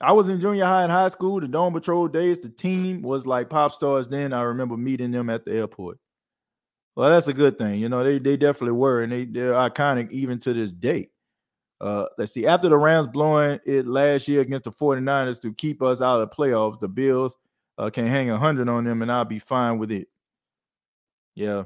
I 0.00 0.12
was 0.12 0.28
in 0.28 0.40
junior 0.40 0.64
high 0.64 0.82
and 0.82 0.92
high 0.92 1.08
school, 1.08 1.40
the 1.40 1.48
Dome 1.48 1.72
Patrol 1.72 2.08
days. 2.08 2.38
The 2.40 2.50
team 2.50 3.00
was 3.00 3.26
like 3.26 3.48
pop 3.48 3.72
stars 3.72 4.08
then. 4.08 4.32
I 4.32 4.42
remember 4.42 4.76
meeting 4.76 5.12
them 5.12 5.30
at 5.30 5.44
the 5.44 5.52
airport. 5.52 5.98
Well, 6.96 7.10
that's 7.10 7.28
a 7.28 7.32
good 7.32 7.58
thing. 7.58 7.80
You 7.80 7.88
know, 7.88 8.04
they 8.04 8.18
they 8.18 8.36
definitely 8.36 8.72
were, 8.72 9.02
and 9.02 9.12
they 9.12 9.24
they're 9.24 9.52
iconic 9.52 10.10
even 10.10 10.38
to 10.40 10.52
this 10.52 10.70
day. 10.70 11.10
Uh, 11.80 12.06
let's 12.18 12.32
see. 12.32 12.46
After 12.46 12.68
the 12.68 12.78
Rams 12.78 13.08
blowing 13.08 13.58
it 13.66 13.86
last 13.86 14.28
year 14.28 14.40
against 14.40 14.64
the 14.64 14.72
49ers 14.72 15.40
to 15.42 15.52
keep 15.52 15.82
us 15.82 16.00
out 16.00 16.20
of 16.20 16.30
the 16.30 16.34
playoffs, 16.34 16.80
the 16.80 16.88
Bills 16.88 17.36
uh, 17.78 17.90
can 17.90 18.06
hang 18.06 18.30
a 18.30 18.38
hundred 18.38 18.68
on 18.68 18.84
them, 18.84 19.02
and 19.02 19.10
I'll 19.10 19.24
be 19.24 19.40
fine 19.40 19.78
with 19.78 19.90
it. 19.90 20.08
Yeah. 21.34 21.64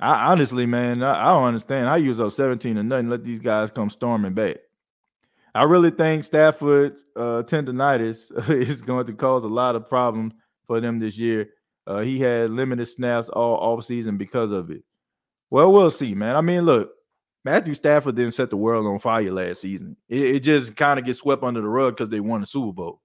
I 0.00 0.32
honestly, 0.32 0.66
man, 0.66 1.02
I, 1.02 1.26
I 1.26 1.28
don't 1.28 1.44
understand. 1.44 1.88
I 1.88 1.98
use 1.98 2.20
up 2.20 2.32
17 2.32 2.76
or 2.76 2.82
nothing. 2.82 3.08
Let 3.08 3.22
these 3.22 3.38
guys 3.38 3.70
come 3.70 3.90
storming 3.90 4.34
back. 4.34 4.56
I 5.54 5.64
really 5.64 5.90
think 5.90 6.24
Stafford's 6.24 7.04
uh, 7.14 7.42
tendonitis 7.44 8.50
is 8.50 8.82
going 8.82 9.06
to 9.06 9.12
cause 9.12 9.44
a 9.44 9.48
lot 9.48 9.76
of 9.76 9.88
problems 9.88 10.32
for 10.66 10.80
them 10.80 10.98
this 10.98 11.18
year. 11.18 11.50
Uh, 11.86 12.00
he 12.00 12.20
had 12.20 12.50
limited 12.50 12.86
snaps 12.86 13.28
all 13.28 13.76
offseason 13.76 14.16
because 14.16 14.52
of 14.52 14.70
it. 14.70 14.82
Well, 15.50 15.72
we'll 15.72 15.90
see, 15.90 16.14
man. 16.14 16.36
I 16.36 16.40
mean, 16.40 16.62
look, 16.62 16.92
Matthew 17.44 17.74
Stafford 17.74 18.14
didn't 18.14 18.34
set 18.34 18.50
the 18.50 18.56
world 18.56 18.86
on 18.86 18.98
fire 18.98 19.32
last 19.32 19.60
season. 19.60 19.96
It, 20.08 20.36
it 20.36 20.40
just 20.40 20.76
kind 20.76 20.98
of 20.98 21.04
gets 21.04 21.18
swept 21.18 21.42
under 21.42 21.60
the 21.60 21.68
rug 21.68 21.96
because 21.96 22.08
they 22.08 22.20
won 22.20 22.40
the 22.40 22.46
Super 22.46 22.72
Bowl. 22.72 23.02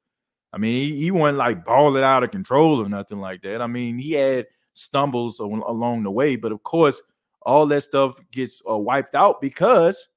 I 0.54 0.58
mean, 0.58 0.74
he, 0.74 1.00
he 1.02 1.12
wasn't 1.12 1.40
like 1.40 1.66
balling 1.66 2.04
out 2.04 2.24
of 2.24 2.32
control 2.32 2.82
or 2.82 2.88
nothing 2.88 3.20
like 3.20 3.42
that. 3.42 3.62
I 3.62 3.68
mean, 3.68 3.98
he 3.98 4.14
had 4.14 4.46
stumbles 4.74 5.40
along 5.40 6.04
the 6.04 6.12
way, 6.12 6.36
but 6.36 6.52
of 6.52 6.64
course, 6.64 7.02
all 7.42 7.66
that 7.68 7.82
stuff 7.82 8.20
gets 8.32 8.62
uh, 8.70 8.78
wiped 8.78 9.16
out 9.16 9.42
because 9.42 10.08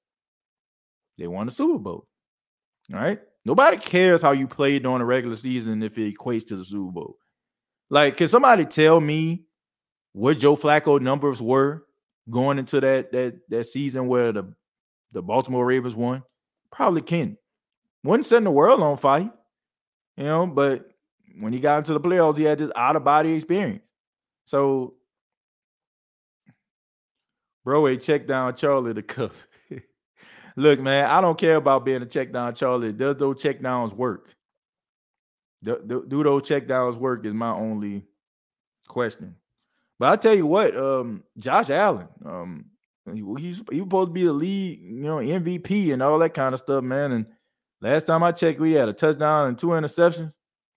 they 1.18 1.26
won 1.26 1.46
the 1.46 1.52
Super 1.52 1.78
Bowl. 1.78 2.06
All 2.92 3.00
right. 3.00 3.20
Nobody 3.44 3.78
cares 3.78 4.20
how 4.20 4.32
you 4.32 4.46
played 4.46 4.82
during 4.82 4.98
the 4.98 5.04
regular 5.04 5.36
season 5.36 5.82
if 5.82 5.96
it 5.96 6.14
equates 6.14 6.46
to 6.48 6.56
the 6.56 6.64
Super 6.64 6.92
Bowl. 6.92 7.16
Like, 7.90 8.16
can 8.16 8.28
somebody 8.28 8.64
tell 8.64 9.00
me 9.00 9.44
what 10.12 10.38
Joe 10.38 10.56
Flacco 10.56 11.00
numbers 11.00 11.42
were 11.42 11.84
going 12.30 12.58
into 12.58 12.80
that 12.80 13.10
that 13.12 13.40
that 13.48 13.64
season 13.64 14.06
where 14.06 14.32
the 14.32 14.54
the 15.12 15.20
Baltimore 15.20 15.66
Ravens 15.66 15.96
won? 15.96 16.22
Probably 16.70 17.02
can. 17.02 17.36
Wasn't 18.04 18.24
setting 18.24 18.44
the 18.44 18.50
world 18.52 18.80
on 18.80 18.96
fire, 18.96 19.30
you 20.16 20.24
know. 20.24 20.46
But 20.46 20.88
when 21.38 21.52
he 21.52 21.58
got 21.58 21.78
into 21.78 21.92
the 21.92 22.00
playoffs, 22.00 22.38
he 22.38 22.44
had 22.44 22.58
this 22.58 22.70
out 22.76 22.96
of 22.96 23.04
body 23.04 23.32
experience. 23.32 23.82
So, 24.44 24.94
bro, 27.64 27.86
a 27.88 27.96
check 27.96 28.26
down 28.26 28.54
Charlie 28.54 28.92
the 28.92 29.02
cup. 29.02 29.32
Look, 30.56 30.80
man, 30.80 31.06
I 31.06 31.20
don't 31.20 31.38
care 31.38 31.56
about 31.56 31.84
being 31.84 32.02
a 32.02 32.06
check 32.06 32.32
down 32.32 32.54
Charlie. 32.54 32.92
Does 32.92 33.16
those 33.16 33.42
check 33.42 33.60
downs 33.60 33.92
work? 33.92 34.34
Do, 35.62 36.04
those 36.08 36.48
check 36.48 36.66
downs 36.66 36.96
work 36.96 37.26
is 37.26 37.34
my 37.34 37.50
only 37.50 38.04
question. 38.88 39.36
But 39.98 40.12
I 40.12 40.16
tell 40.16 40.34
you 40.34 40.46
what, 40.46 40.74
um, 40.74 41.22
Josh 41.38 41.68
Allen, 41.68 42.08
um, 42.24 42.64
he, 43.12 43.22
he's 43.38 43.62
he 43.70 43.80
supposed 43.80 44.08
to 44.08 44.12
be 44.12 44.24
the 44.24 44.32
lead, 44.32 44.80
you 44.80 45.02
know, 45.02 45.18
MVP 45.18 45.92
and 45.92 46.02
all 46.02 46.18
that 46.20 46.32
kind 46.32 46.54
of 46.54 46.60
stuff, 46.60 46.82
man. 46.82 47.12
And 47.12 47.26
last 47.82 48.06
time 48.06 48.22
I 48.22 48.32
checked, 48.32 48.60
we 48.60 48.72
had 48.72 48.88
a 48.88 48.94
touchdown 48.94 49.48
and 49.48 49.58
two 49.58 49.68
interceptions. 49.68 50.32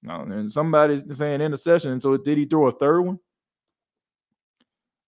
And 0.06 0.52
somebody's 0.52 1.18
saying 1.18 1.40
interception. 1.40 2.00
So 2.02 2.18
did 2.18 2.38
he 2.38 2.46
throw 2.46 2.68
a 2.68 2.72
third 2.74 3.02
one? 3.02 3.20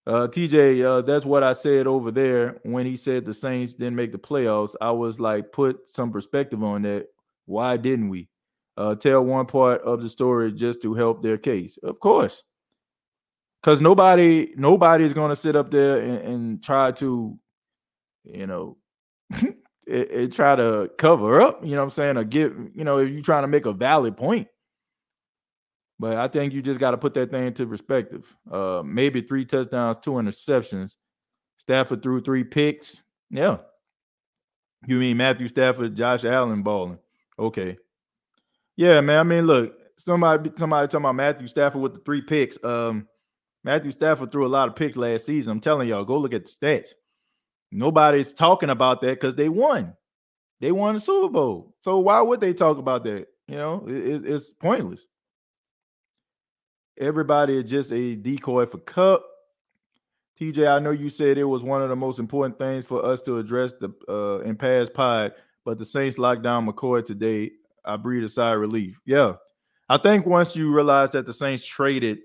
Uh, 0.06 0.28
TJ, 0.28 0.84
uh, 0.84 1.02
that's 1.02 1.26
what 1.26 1.42
I 1.42 1.52
said 1.52 1.86
over 1.86 2.10
there 2.10 2.60
when 2.62 2.86
he 2.86 2.96
said 2.96 3.24
the 3.24 3.34
Saints 3.34 3.74
didn't 3.74 3.96
make 3.96 4.12
the 4.12 4.18
playoffs. 4.18 4.74
I 4.80 4.92
was 4.92 5.18
like, 5.18 5.50
put 5.52 5.88
some 5.88 6.12
perspective 6.12 6.62
on 6.62 6.82
that. 6.82 7.08
Why 7.44 7.76
didn't 7.76 8.08
we? 8.08 8.28
Uh, 8.76 8.94
tell 8.94 9.24
one 9.24 9.46
part 9.46 9.82
of 9.82 10.02
the 10.02 10.08
story 10.08 10.52
just 10.52 10.82
to 10.82 10.94
help 10.94 11.22
their 11.22 11.38
case. 11.38 11.78
Of 11.82 12.00
course, 12.00 12.44
because 13.62 13.80
nobody 13.80 14.52
nobody 14.56 15.04
is 15.04 15.12
going 15.12 15.30
to 15.30 15.36
sit 15.36 15.56
up 15.56 15.70
there 15.70 15.98
and, 15.98 16.18
and, 16.18 16.62
try 16.62 16.92
to, 16.92 17.38
you 18.24 18.46
know, 18.46 18.76
it, 19.30 19.54
it 19.86 20.32
try 20.32 20.56
to 20.56 20.90
cover 20.98 21.40
up. 21.40 21.64
You 21.64 21.72
know 21.72 21.78
what 21.78 21.84
I'm 21.84 21.90
saying? 21.90 22.16
Or 22.16 22.24
give 22.24 22.54
you 22.74 22.84
know 22.84 22.98
if 22.98 23.10
you're 23.10 23.22
trying 23.22 23.44
to 23.44 23.48
make 23.48 23.66
a 23.66 23.72
valid 23.72 24.16
point. 24.16 24.48
But 25.98 26.18
I 26.18 26.28
think 26.28 26.52
you 26.52 26.60
just 26.60 26.80
got 26.80 26.90
to 26.90 26.98
put 26.98 27.14
that 27.14 27.30
thing 27.30 27.46
into 27.46 27.66
perspective. 27.66 28.26
Uh, 28.50 28.82
maybe 28.84 29.22
three 29.22 29.46
touchdowns, 29.46 29.96
two 29.98 30.12
interceptions. 30.12 30.96
Stafford 31.56 32.02
threw 32.02 32.20
three 32.20 32.44
picks. 32.44 33.02
Yeah. 33.30 33.58
You 34.86 34.98
mean 34.98 35.16
Matthew 35.16 35.48
Stafford, 35.48 35.96
Josh 35.96 36.24
Allen 36.24 36.62
balling? 36.62 36.98
Okay. 37.38 37.78
Yeah, 38.76 39.00
man. 39.00 39.18
I 39.18 39.22
mean, 39.22 39.46
look, 39.46 39.74
somebody 39.96 40.50
somebody 40.56 40.86
talking 40.86 41.04
about 41.04 41.14
Matthew 41.14 41.46
Stafford 41.48 41.80
with 41.80 41.94
the 41.94 42.00
three 42.00 42.22
picks. 42.22 42.62
Um, 42.62 43.08
Matthew 43.64 43.90
Stafford 43.90 44.30
threw 44.30 44.46
a 44.46 44.48
lot 44.48 44.68
of 44.68 44.76
picks 44.76 44.96
last 44.96 45.26
season. 45.26 45.52
I'm 45.52 45.60
telling 45.60 45.88
y'all, 45.88 46.04
go 46.04 46.18
look 46.18 46.34
at 46.34 46.46
the 46.46 46.50
stats. 46.50 46.90
Nobody's 47.72 48.32
talking 48.32 48.70
about 48.70 49.00
that 49.00 49.20
because 49.20 49.34
they 49.34 49.48
won. 49.48 49.94
They 50.60 50.72
won 50.72 50.94
the 50.94 51.00
Super 51.00 51.32
Bowl. 51.32 51.74
So 51.80 51.98
why 51.98 52.20
would 52.20 52.40
they 52.40 52.54
talk 52.54 52.78
about 52.78 53.04
that? 53.04 53.26
You 53.48 53.56
know, 53.56 53.84
it, 53.88 54.24
it's 54.24 54.52
pointless. 54.52 55.06
Everybody 56.98 57.58
is 57.58 57.70
just 57.70 57.92
a 57.92 58.14
decoy 58.14 58.66
for 58.66 58.78
Kupp. 58.78 59.22
TJ, 60.40 60.68
I 60.68 60.78
know 60.78 60.90
you 60.90 61.10
said 61.10 61.38
it 61.38 61.44
was 61.44 61.62
one 61.62 61.82
of 61.82 61.88
the 61.88 61.96
most 61.96 62.18
important 62.18 62.58
things 62.58 62.84
for 62.84 63.04
us 63.04 63.22
to 63.22 63.38
address 63.38 63.72
the 63.80 63.90
uh, 64.08 64.40
in 64.40 64.56
past 64.56 64.94
pod, 64.94 65.32
but 65.64 65.78
the 65.78 65.84
Saints 65.84 66.18
locked 66.18 66.42
down 66.42 66.66
McCoy 66.66 67.04
today. 67.04 67.52
I 67.86 67.96
breathe 67.96 68.24
a 68.24 68.28
sigh 68.28 68.52
of 68.52 68.60
relief. 68.60 68.98
Yeah. 69.04 69.34
I 69.88 69.98
think 69.98 70.26
once 70.26 70.56
you 70.56 70.74
realize 70.74 71.10
that 71.10 71.26
the 71.26 71.32
Saints 71.32 71.64
traded 71.64 72.18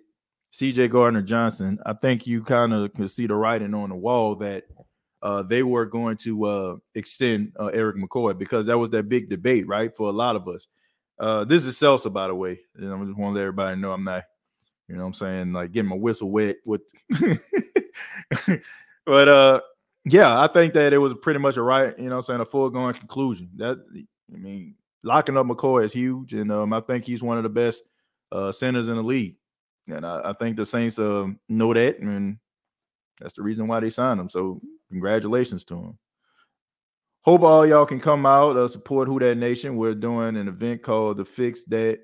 CJ 0.53 0.89
Gardner 0.89 1.21
Johnson, 1.21 1.79
I 1.85 1.93
think 1.93 2.25
you 2.25 2.43
kind 2.43 2.73
of 2.73 2.93
can 2.93 3.07
see 3.07 3.27
the 3.27 3.35
writing 3.35 3.73
on 3.73 3.89
the 3.89 3.95
wall 3.95 4.35
that 4.37 4.63
uh, 5.21 5.43
they 5.43 5.61
were 5.63 5.85
going 5.85 6.17
to 6.17 6.43
uh, 6.45 6.75
extend 6.95 7.53
uh, 7.59 7.67
Erik 7.67 7.97
McCoy 7.97 8.37
because 8.37 8.65
that 8.65 8.77
was 8.77 8.89
that 8.89 9.07
big 9.09 9.29
debate, 9.29 9.67
right? 9.67 9.95
For 9.95 10.09
a 10.09 10.13
lot 10.13 10.35
of 10.35 10.47
us. 10.47 10.67
Uh, 11.19 11.45
this 11.45 11.65
is 11.65 11.75
Celsa, 11.75 12.11
by 12.11 12.27
the 12.27 12.35
way. 12.35 12.59
And 12.75 12.91
I 12.91 13.05
just 13.05 13.17
want 13.17 13.33
to 13.33 13.35
let 13.35 13.41
everybody 13.41 13.79
know 13.79 13.91
I'm 13.91 14.03
not, 14.03 14.23
you 14.87 14.95
know 14.95 15.03
what 15.03 15.07
I'm 15.07 15.13
saying, 15.13 15.53
like 15.53 15.71
getting 15.71 15.89
my 15.89 15.95
whistle 15.95 16.31
wet 16.31 16.57
with 16.65 16.81
but 19.05 19.27
uh 19.27 19.61
yeah, 20.05 20.39
I 20.41 20.47
think 20.47 20.73
that 20.73 20.93
it 20.93 20.97
was 20.97 21.13
pretty 21.13 21.39
much 21.39 21.57
a 21.57 21.61
right, 21.61 21.97
you 21.97 22.09
know 22.09 22.15
I'm 22.15 22.21
saying, 22.23 22.41
a 22.41 22.45
foregone 22.45 22.93
conclusion. 22.95 23.51
That 23.57 23.77
I 24.33 24.37
mean, 24.37 24.75
locking 25.03 25.37
up 25.37 25.45
McCoy 25.45 25.85
is 25.85 25.93
huge, 25.93 26.33
and 26.33 26.51
um, 26.51 26.73
I 26.73 26.81
think 26.81 27.05
he's 27.05 27.23
one 27.23 27.37
of 27.37 27.43
the 27.43 27.49
best 27.49 27.83
uh, 28.31 28.51
centers 28.51 28.87
in 28.87 28.95
the 28.95 29.03
league. 29.03 29.35
And 29.87 30.05
I, 30.05 30.21
I 30.25 30.33
think 30.33 30.57
the 30.57 30.65
Saints 30.65 30.99
uh, 30.99 31.27
know 31.49 31.73
that, 31.73 31.99
and 31.99 32.37
that's 33.19 33.35
the 33.35 33.43
reason 33.43 33.67
why 33.67 33.79
they 33.79 33.89
signed 33.89 34.19
him. 34.19 34.29
So 34.29 34.61
congratulations 34.89 35.65
to 35.65 35.75
him. 35.75 35.97
Hope 37.23 37.43
all 37.43 37.67
y'all 37.67 37.85
can 37.85 37.99
come 37.99 38.25
out 38.25 38.57
uh, 38.57 38.67
support 38.67 39.07
Who 39.07 39.19
Dat 39.19 39.37
Nation. 39.37 39.75
We're 39.75 39.93
doing 39.93 40.37
an 40.37 40.47
event 40.47 40.81
called 40.81 41.17
the 41.17 41.25
Fix 41.25 41.63
That 41.65 41.99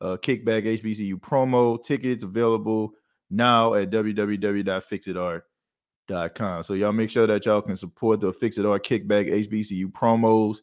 uh, 0.00 0.16
Kickback 0.16 0.80
HBCU 0.80 1.20
promo. 1.20 1.82
Tickets 1.82 2.24
available 2.24 2.92
now 3.30 3.74
at 3.74 3.90
www.fixitart.com. 3.90 6.62
So 6.62 6.74
y'all 6.74 6.92
make 6.92 7.10
sure 7.10 7.26
that 7.26 7.44
y'all 7.44 7.60
can 7.60 7.76
support 7.76 8.20
the 8.20 8.32
Fix 8.32 8.56
It 8.56 8.64
or 8.64 8.80
Kickback 8.80 9.46
HBCU 9.46 9.92
promos. 9.92 10.62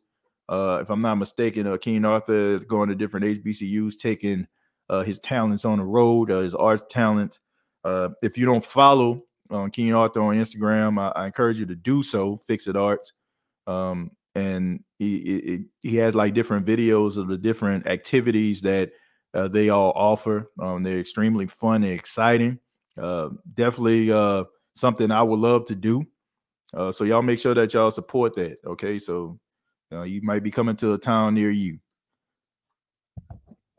Uh, 0.49 0.79
if 0.81 0.89
I'm 0.89 0.99
not 0.99 1.15
mistaken, 1.15 1.67
uh, 1.67 1.77
King 1.77 2.03
Arthur 2.05 2.55
is 2.55 2.65
going 2.65 2.89
to 2.89 2.95
different 2.95 3.43
HBCUs, 3.43 3.99
taking 3.99 4.47
uh, 4.89 5.03
his 5.03 5.19
talents 5.19 5.63
on 5.63 5.77
the 5.77 5.83
road, 5.83 6.31
uh, 6.31 6.39
his 6.39 6.55
arts 6.55 6.83
talents. 6.89 7.39
Uh, 7.83 8.09
if 8.23 8.37
you 8.37 8.45
don't 8.45 8.65
follow 8.65 9.21
on 9.51 9.69
King 9.69 9.93
Arthur 9.93 10.21
on 10.21 10.35
Instagram, 10.35 10.99
I, 10.99 11.21
I, 11.21 11.25
encourage 11.27 11.59
you 11.59 11.67
to 11.67 11.75
do 11.75 12.01
so. 12.01 12.37
Fix 12.47 12.67
It 12.67 12.75
Arts, 12.75 13.13
um, 13.67 14.11
and 14.33 14.83
he, 14.97 15.19
he, 15.81 15.89
he 15.89 15.95
has 15.97 16.15
like 16.15 16.33
different 16.33 16.65
videos 16.65 17.17
of 17.17 17.27
the 17.27 17.37
different 17.37 17.87
activities 17.87 18.61
that 18.61 18.91
uh, 19.33 19.47
they 19.47 19.69
all 19.69 19.93
offer. 19.95 20.51
Um, 20.59 20.83
they're 20.83 20.99
extremely 20.99 21.45
fun 21.45 21.83
and 21.83 21.93
exciting. 21.93 22.59
Uh, 22.99 23.29
definitely 23.53 24.11
uh, 24.11 24.45
something 24.75 25.11
I 25.11 25.23
would 25.23 25.39
love 25.39 25.65
to 25.65 25.75
do. 25.75 26.05
Uh, 26.73 26.91
so 26.91 27.03
y'all 27.03 27.21
make 27.21 27.39
sure 27.39 27.53
that 27.53 27.73
y'all 27.73 27.91
support 27.91 28.35
that. 28.35 28.57
Okay, 28.65 28.99
so 28.99 29.39
uh, 29.91 30.03
you 30.03 30.21
might 30.21 30.43
be 30.43 30.51
coming 30.51 30.75
to 30.77 30.93
a 30.93 30.97
town 30.97 31.33
near 31.33 31.49
you. 31.49 31.79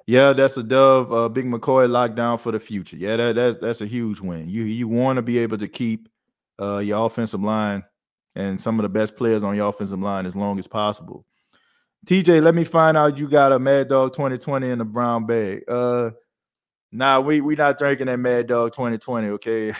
Yeah, 0.07 0.33
that's 0.33 0.57
a 0.57 0.63
dove. 0.63 1.13
Uh, 1.13 1.29
Big 1.29 1.47
McCoy 1.47 1.89
lockdown 1.89 2.41
for 2.41 2.51
the 2.51 2.59
future. 2.59 2.97
Yeah, 2.97 3.17
that, 3.17 3.35
that's 3.37 3.57
that's 3.59 3.81
a 3.81 3.87
huge 3.87 4.21
win. 4.21 4.49
You 4.49 4.65
you 4.65 4.89
want 4.89 5.19
to 5.19 5.23
be 5.23 5.39
able 5.39 5.59
to 5.59 5.69
keep 5.69 6.09
uh, 6.61 6.79
your 6.79 7.07
offensive 7.07 7.41
line 7.41 7.85
and 8.35 8.61
some 8.61 8.79
of 8.79 8.83
the 8.83 8.89
best 8.89 9.17
players 9.17 9.45
on 9.45 9.55
your 9.55 9.69
offensive 9.69 10.01
line 10.01 10.27
as 10.27 10.35
long 10.35 10.59
as 10.59 10.67
possible. 10.67 11.25
TJ, 12.07 12.43
let 12.43 12.55
me 12.55 12.65
find 12.65 12.97
out 12.97 13.19
you 13.19 13.29
got 13.29 13.53
a 13.53 13.59
Mad 13.59 13.89
Dog 13.89 14.13
2020 14.13 14.71
in 14.71 14.79
the 14.79 14.85
brown 14.85 15.27
bag. 15.27 15.63
Uh, 15.69 16.11
nah, 16.91 17.21
we 17.21 17.41
we 17.41 17.55
not 17.55 17.79
drinking 17.79 18.07
that 18.07 18.19
Mad 18.19 18.47
Dog 18.47 18.73
2020. 18.73 19.29
Okay, 19.29 19.73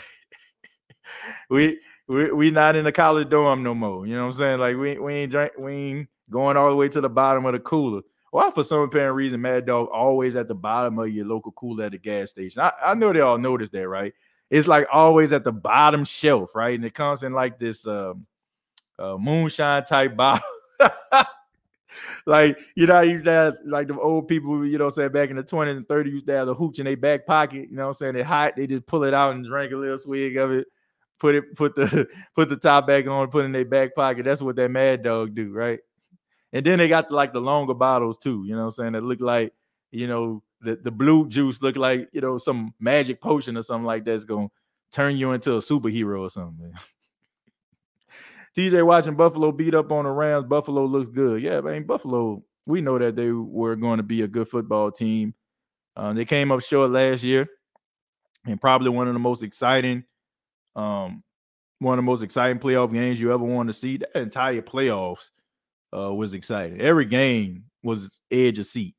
we 1.49 1.79
we 2.07 2.31
we 2.31 2.51
not 2.51 2.75
in 2.75 2.85
the 2.85 2.91
college 2.91 3.29
dorm 3.29 3.63
no 3.63 3.73
more. 3.73 4.05
You 4.05 4.15
know 4.15 4.21
what 4.21 4.33
I'm 4.35 4.39
saying? 4.39 4.59
Like 4.59 4.77
we 4.77 4.97
we 4.99 5.13
ain't 5.13 5.31
drink 5.31 5.53
we 5.57 5.73
ain't 5.73 6.09
going 6.31 6.57
all 6.57 6.69
the 6.69 6.75
way 6.75 6.89
to 6.89 7.01
the 7.01 7.09
bottom 7.09 7.45
of 7.45 7.53
the 7.53 7.59
cooler. 7.59 8.01
Why, 8.31 8.49
for 8.49 8.63
some 8.63 8.79
apparent 8.79 9.15
reason, 9.15 9.41
Mad 9.41 9.65
Dog 9.65 9.89
always 9.91 10.37
at 10.37 10.47
the 10.47 10.55
bottom 10.55 10.97
of 10.97 11.09
your 11.09 11.25
local 11.25 11.51
cooler 11.51 11.85
at 11.85 11.91
the 11.91 11.97
gas 11.97 12.29
station. 12.29 12.61
I, 12.61 12.71
I 12.83 12.93
know 12.93 13.11
they 13.11 13.19
all 13.19 13.37
noticed 13.37 13.73
that, 13.73 13.87
right? 13.87 14.13
It's 14.49 14.67
like 14.67 14.87
always 14.91 15.33
at 15.33 15.43
the 15.43 15.51
bottom 15.51 16.05
shelf, 16.05 16.55
right? 16.55 16.73
And 16.73 16.85
it 16.85 16.93
comes 16.93 17.23
in 17.23 17.33
like 17.33 17.59
this 17.59 17.85
um, 17.85 18.25
uh, 18.97 19.17
moonshine 19.17 19.83
type 19.83 20.15
bottle. 20.17 20.45
like 22.25 22.57
you 22.75 22.87
know, 22.87 23.01
you 23.01 23.21
have 23.23 23.57
like 23.65 23.87
the 23.87 23.99
old 23.99 24.29
people, 24.29 24.65
you 24.65 24.77
know, 24.77 24.89
saying 24.89 25.11
back 25.11 25.29
in 25.29 25.35
the 25.35 25.43
20s 25.43 25.77
and 25.77 25.87
30s 25.87 26.11
used 26.11 26.27
to 26.27 26.37
have 26.37 26.47
the 26.47 26.53
hooch 26.53 26.79
in 26.79 26.85
their 26.85 26.97
back 26.97 27.25
pocket, 27.25 27.69
you 27.69 27.75
know 27.75 27.83
what 27.83 27.87
I'm 27.89 27.93
saying? 27.95 28.13
They're 28.13 28.23
hot, 28.23 28.55
they 28.55 28.65
just 28.65 28.85
pull 28.85 29.03
it 29.03 29.13
out 29.13 29.35
and 29.35 29.45
drink 29.45 29.73
a 29.73 29.75
little 29.75 29.97
swig 29.97 30.37
of 30.37 30.51
it, 30.51 30.67
put 31.19 31.35
it, 31.35 31.55
put 31.55 31.75
the 31.75 32.07
put 32.35 32.47
the 32.47 32.57
top 32.57 32.87
back 32.87 33.07
on, 33.07 33.29
put 33.29 33.43
it 33.43 33.47
in 33.47 33.51
their 33.51 33.65
back 33.65 33.93
pocket. 33.93 34.23
That's 34.23 34.41
what 34.41 34.55
that 34.55 34.71
mad 34.71 35.03
dog 35.03 35.35
do, 35.35 35.51
right? 35.51 35.79
And 36.53 36.65
then 36.65 36.79
they 36.79 36.87
got 36.87 37.11
like 37.11 37.33
the 37.33 37.41
longer 37.41 37.73
bottles 37.73 38.17
too, 38.17 38.43
you 38.45 38.53
know 38.53 38.61
what 38.61 38.65
I'm 38.65 38.71
saying? 38.71 38.91
That 38.93 39.03
look 39.03 39.21
like, 39.21 39.53
you 39.91 40.07
know, 40.07 40.43
the, 40.61 40.75
the 40.75 40.91
blue 40.91 41.27
juice 41.27 41.61
look 41.61 41.75
like, 41.75 42.09
you 42.11 42.21
know, 42.21 42.37
some 42.37 42.73
magic 42.79 43.21
potion 43.21 43.57
or 43.57 43.63
something 43.63 43.85
like 43.85 44.05
that's 44.05 44.25
gonna 44.25 44.49
turn 44.91 45.17
you 45.17 45.31
into 45.31 45.53
a 45.53 45.59
superhero 45.59 46.21
or 46.21 46.29
something. 46.29 46.73
TJ 48.57 48.85
watching 48.85 49.15
Buffalo 49.15 49.51
beat 49.53 49.73
up 49.73 49.91
on 49.91 50.03
the 50.03 50.11
Rams. 50.11 50.45
Buffalo 50.45 50.83
looks 50.85 51.09
good. 51.09 51.41
Yeah, 51.41 51.61
man, 51.61 51.83
Buffalo, 51.83 52.43
we 52.65 52.81
know 52.81 52.99
that 52.99 53.15
they 53.15 53.31
were 53.31 53.77
going 53.77 53.97
to 53.97 54.03
be 54.03 54.23
a 54.23 54.27
good 54.27 54.47
football 54.49 54.91
team. 54.91 55.33
Uh, 55.95 56.11
they 56.11 56.25
came 56.25 56.51
up 56.51 56.61
short 56.61 56.91
last 56.91 57.23
year 57.23 57.47
and 58.45 58.59
probably 58.59 58.89
one 58.89 59.07
of 59.07 59.13
the 59.13 59.19
most 59.19 59.41
exciting 59.41 60.03
um, 60.75 61.23
one 61.79 61.97
of 61.97 62.03
the 62.03 62.09
most 62.09 62.23
exciting 62.23 62.59
playoff 62.59 62.93
games 62.93 63.19
you 63.19 63.33
ever 63.33 63.43
want 63.43 63.67
to 63.69 63.73
see. 63.73 63.97
That 63.97 64.15
entire 64.15 64.61
playoffs 64.61 65.31
uh, 65.95 66.13
was 66.13 66.33
exciting. 66.33 66.81
Every 66.81 67.05
game 67.05 67.65
was 67.83 68.19
edge 68.29 68.59
of 68.59 68.65
seat. 68.65 68.95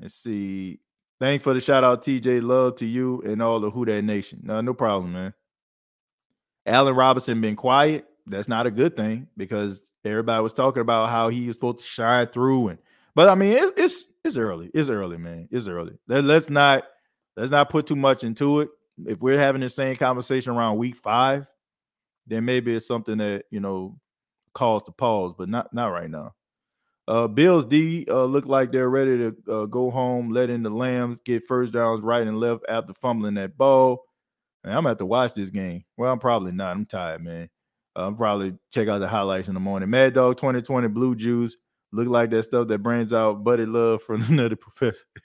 Let's 0.00 0.14
see. 0.14 0.80
Thanks 1.20 1.44
for 1.44 1.54
the 1.54 1.60
shout 1.60 1.84
out, 1.84 2.02
TJ. 2.02 2.42
Love 2.42 2.76
to 2.76 2.86
you 2.86 3.22
and 3.22 3.40
all 3.40 3.60
the 3.60 3.70
Who 3.70 3.84
Dat 3.84 4.02
Nation. 4.02 4.40
No, 4.42 4.60
no 4.60 4.74
problem, 4.74 5.12
man. 5.12 5.34
Allen 6.66 6.94
Robinson 6.94 7.40
been 7.40 7.56
quiet. 7.56 8.06
That's 8.26 8.48
not 8.48 8.66
a 8.66 8.70
good 8.70 8.96
thing 8.96 9.28
because 9.36 9.82
everybody 10.04 10.42
was 10.42 10.52
talking 10.52 10.80
about 10.80 11.10
how 11.10 11.28
he 11.28 11.46
was 11.46 11.56
supposed 11.56 11.78
to 11.78 11.84
shine 11.84 12.26
through. 12.28 12.68
And 12.68 12.78
but 13.14 13.28
I 13.28 13.34
mean, 13.34 13.52
it, 13.52 13.74
it's 13.76 14.04
it's 14.24 14.36
early. 14.36 14.70
It's 14.74 14.88
early, 14.88 15.18
man. 15.18 15.48
It's 15.50 15.68
early. 15.68 15.98
Let, 16.08 16.24
let's 16.24 16.48
not 16.48 16.84
let's 17.36 17.50
not 17.50 17.70
put 17.70 17.86
too 17.86 17.96
much 17.96 18.24
into 18.24 18.60
it. 18.60 18.70
If 19.06 19.20
we're 19.20 19.38
having 19.38 19.60
the 19.60 19.68
same 19.68 19.96
conversation 19.96 20.52
around 20.52 20.78
week 20.78 20.96
five, 20.96 21.46
then 22.26 22.44
maybe 22.44 22.74
it's 22.74 22.86
something 22.86 23.18
that 23.18 23.44
you 23.50 23.60
know 23.60 23.98
calls 24.54 24.82
to 24.84 24.92
pause, 24.92 25.32
but 25.36 25.48
not 25.48 25.72
not 25.74 25.88
right 25.88 26.10
now. 26.10 26.34
Uh, 27.06 27.26
Bills 27.28 27.66
D 27.66 28.06
uh, 28.08 28.24
look 28.24 28.46
like 28.46 28.72
they're 28.72 28.88
ready 28.88 29.18
to 29.18 29.36
uh, 29.52 29.64
go 29.66 29.90
home, 29.90 30.30
letting 30.30 30.62
the 30.62 30.70
Lambs 30.70 31.20
get 31.20 31.46
first 31.46 31.72
downs 31.72 32.02
right 32.02 32.26
and 32.26 32.40
left 32.40 32.62
after 32.68 32.94
fumbling 32.94 33.34
that 33.34 33.58
ball. 33.58 34.04
I'm 34.64 34.72
gonna 34.72 34.88
have 34.88 34.98
to 34.98 35.06
watch 35.06 35.34
this 35.34 35.50
game. 35.50 35.84
Well, 35.98 36.10
I'm 36.10 36.18
probably 36.18 36.52
not. 36.52 36.74
I'm 36.74 36.86
tired, 36.86 37.22
man. 37.22 37.50
Uh, 37.94 38.06
I'm 38.06 38.16
probably 38.16 38.54
check 38.72 38.88
out 38.88 39.00
the 39.00 39.08
highlights 39.08 39.48
in 39.48 39.54
the 39.54 39.60
morning. 39.60 39.90
Mad 39.90 40.14
Dog 40.14 40.36
2020 40.36 40.88
Blue 40.88 41.14
Juice 41.14 41.56
look 41.92 42.08
like 42.08 42.30
that 42.30 42.44
stuff 42.44 42.68
that 42.68 42.78
brings 42.78 43.12
out 43.12 43.44
Buddy 43.44 43.66
Love 43.66 44.02
from 44.02 44.22
a 44.28 44.30
Nutty 44.30 44.56
Professor. 44.56 45.04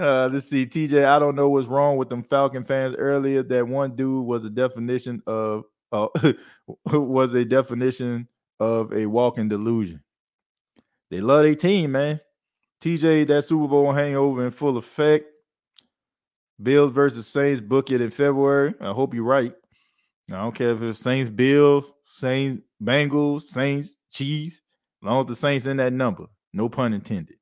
Uh, 0.00 0.30
let's 0.32 0.48
see, 0.48 0.64
TJ. 0.64 1.04
I 1.04 1.18
don't 1.18 1.34
know 1.34 1.48
what's 1.48 1.66
wrong 1.66 1.96
with 1.96 2.08
them 2.08 2.22
Falcon 2.22 2.62
fans 2.62 2.94
earlier. 2.96 3.42
That 3.42 3.66
one 3.66 3.96
dude 3.96 4.24
was 4.24 4.44
a 4.44 4.48
definition 4.48 5.20
of 5.26 5.64
uh, 5.92 6.08
was 6.92 7.34
a 7.34 7.44
definition 7.44 8.28
of 8.60 8.92
a 8.92 9.06
walking 9.06 9.48
delusion. 9.48 10.02
They 11.10 11.20
love 11.20 11.44
their 11.44 11.54
team, 11.54 11.92
man. 11.92 12.20
TJ, 12.82 13.26
that 13.28 13.42
Super 13.42 13.68
Bowl 13.68 13.92
hangover 13.92 14.44
in 14.44 14.50
full 14.50 14.76
effect. 14.76 15.26
Bills 16.60 16.92
versus 16.92 17.26
Saints, 17.26 17.60
book 17.60 17.90
it 17.90 18.00
in 18.00 18.10
February. 18.10 18.74
I 18.80 18.92
hope 18.92 19.14
you're 19.14 19.24
right. 19.24 19.54
I 20.30 20.34
don't 20.34 20.54
care 20.54 20.72
if 20.72 20.82
it's 20.82 20.98
Saints, 20.98 21.30
Bills, 21.30 21.90
Saints, 22.04 22.62
Bengals, 22.82 23.42
Saints, 23.42 23.94
Chiefs, 24.10 24.60
as 25.02 25.06
long 25.06 25.20
as 25.20 25.26
the 25.26 25.36
Saints 25.36 25.66
in 25.66 25.76
that 25.78 25.92
number. 25.92 26.26
No 26.52 26.68
pun 26.68 26.92
intended. 26.92 27.37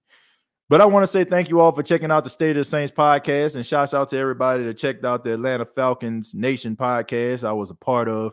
But 0.69 0.81
I 0.81 0.85
want 0.85 1.05
to 1.05 1.07
say 1.07 1.23
thank 1.23 1.49
you 1.49 1.61
all 1.61 1.71
for 1.71 1.85
checking 1.85 2.11
out 2.11 2.25
the 2.25 2.31
State 2.31 2.57
of 2.57 2.57
the 2.57 2.65
Saints 2.65 2.93
podcast 2.93 3.55
and 3.55 3.65
shouts 3.65 3.95
out 3.95 4.09
to 4.09 4.19
everybody 4.19 4.65
that 4.65 4.77
checked 4.77 5.05
out 5.05 5.23
the 5.23 5.35
Atlanta 5.35 5.65
Falcons 5.65 6.35
Nation 6.35 6.75
podcast 6.75 7.45
I 7.45 7.53
was 7.53 7.71
a 7.71 7.75
part 7.77 8.09
of. 8.09 8.33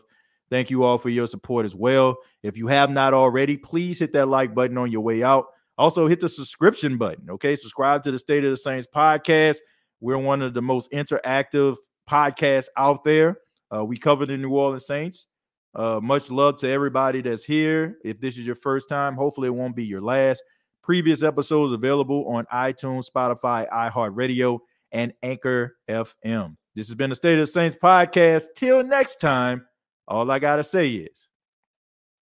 Thank 0.50 0.68
you 0.68 0.82
all 0.82 0.98
for 0.98 1.10
your 1.10 1.28
support 1.28 1.64
as 1.64 1.76
well. 1.76 2.16
If 2.42 2.56
you 2.56 2.66
have 2.66 2.90
not 2.90 3.14
already, 3.14 3.56
please 3.56 4.00
hit 4.00 4.12
that 4.14 4.26
like 4.26 4.52
button 4.52 4.76
on 4.78 4.90
your 4.90 5.02
way 5.02 5.22
out. 5.22 5.46
Also, 5.78 6.08
hit 6.08 6.20
the 6.20 6.28
subscription 6.28 6.98
button. 6.98 7.30
Okay, 7.30 7.54
subscribe 7.54 8.02
to 8.02 8.10
the 8.10 8.18
State 8.18 8.44
of 8.44 8.50
the 8.50 8.56
Saints 8.56 8.88
podcast. 8.92 9.58
We're 10.00 10.18
one 10.18 10.42
of 10.42 10.54
the 10.54 10.62
most 10.62 10.90
interactive 10.90 11.76
podcasts 12.10 12.66
out 12.76 13.04
there. 13.04 13.38
Uh, 13.72 13.84
we 13.84 13.96
cover 13.96 14.26
the 14.26 14.36
New 14.36 14.50
Orleans 14.50 14.86
Saints. 14.86 15.28
Uh, 15.72 16.00
much 16.02 16.32
love 16.32 16.58
to 16.58 16.68
everybody 16.68 17.22
that's 17.22 17.44
here. 17.44 17.98
If 18.04 18.20
this 18.20 18.36
is 18.36 18.44
your 18.44 18.56
first 18.56 18.88
time, 18.88 19.14
hopefully 19.14 19.48
it 19.48 19.54
won't 19.54 19.76
be 19.76 19.84
your 19.84 20.00
last. 20.00 20.42
Previous 20.84 21.22
episodes 21.22 21.72
available 21.72 22.26
on 22.28 22.44
iTunes, 22.52 23.06
Spotify, 23.10 23.66
iHeartRadio, 23.70 24.58
and 24.92 25.14
Anchor 25.22 25.76
FM. 25.88 26.56
This 26.74 26.88
has 26.88 26.94
been 26.94 27.08
the 27.08 27.16
State 27.16 27.38
of 27.38 27.46
the 27.46 27.46
Saints 27.46 27.74
podcast. 27.82 28.48
Till 28.54 28.84
next 28.84 29.16
time, 29.16 29.64
all 30.06 30.30
I 30.30 30.38
got 30.38 30.56
to 30.56 30.64
say 30.64 30.90
is, 30.90 31.28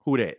who 0.04 0.16
that? 0.18 0.36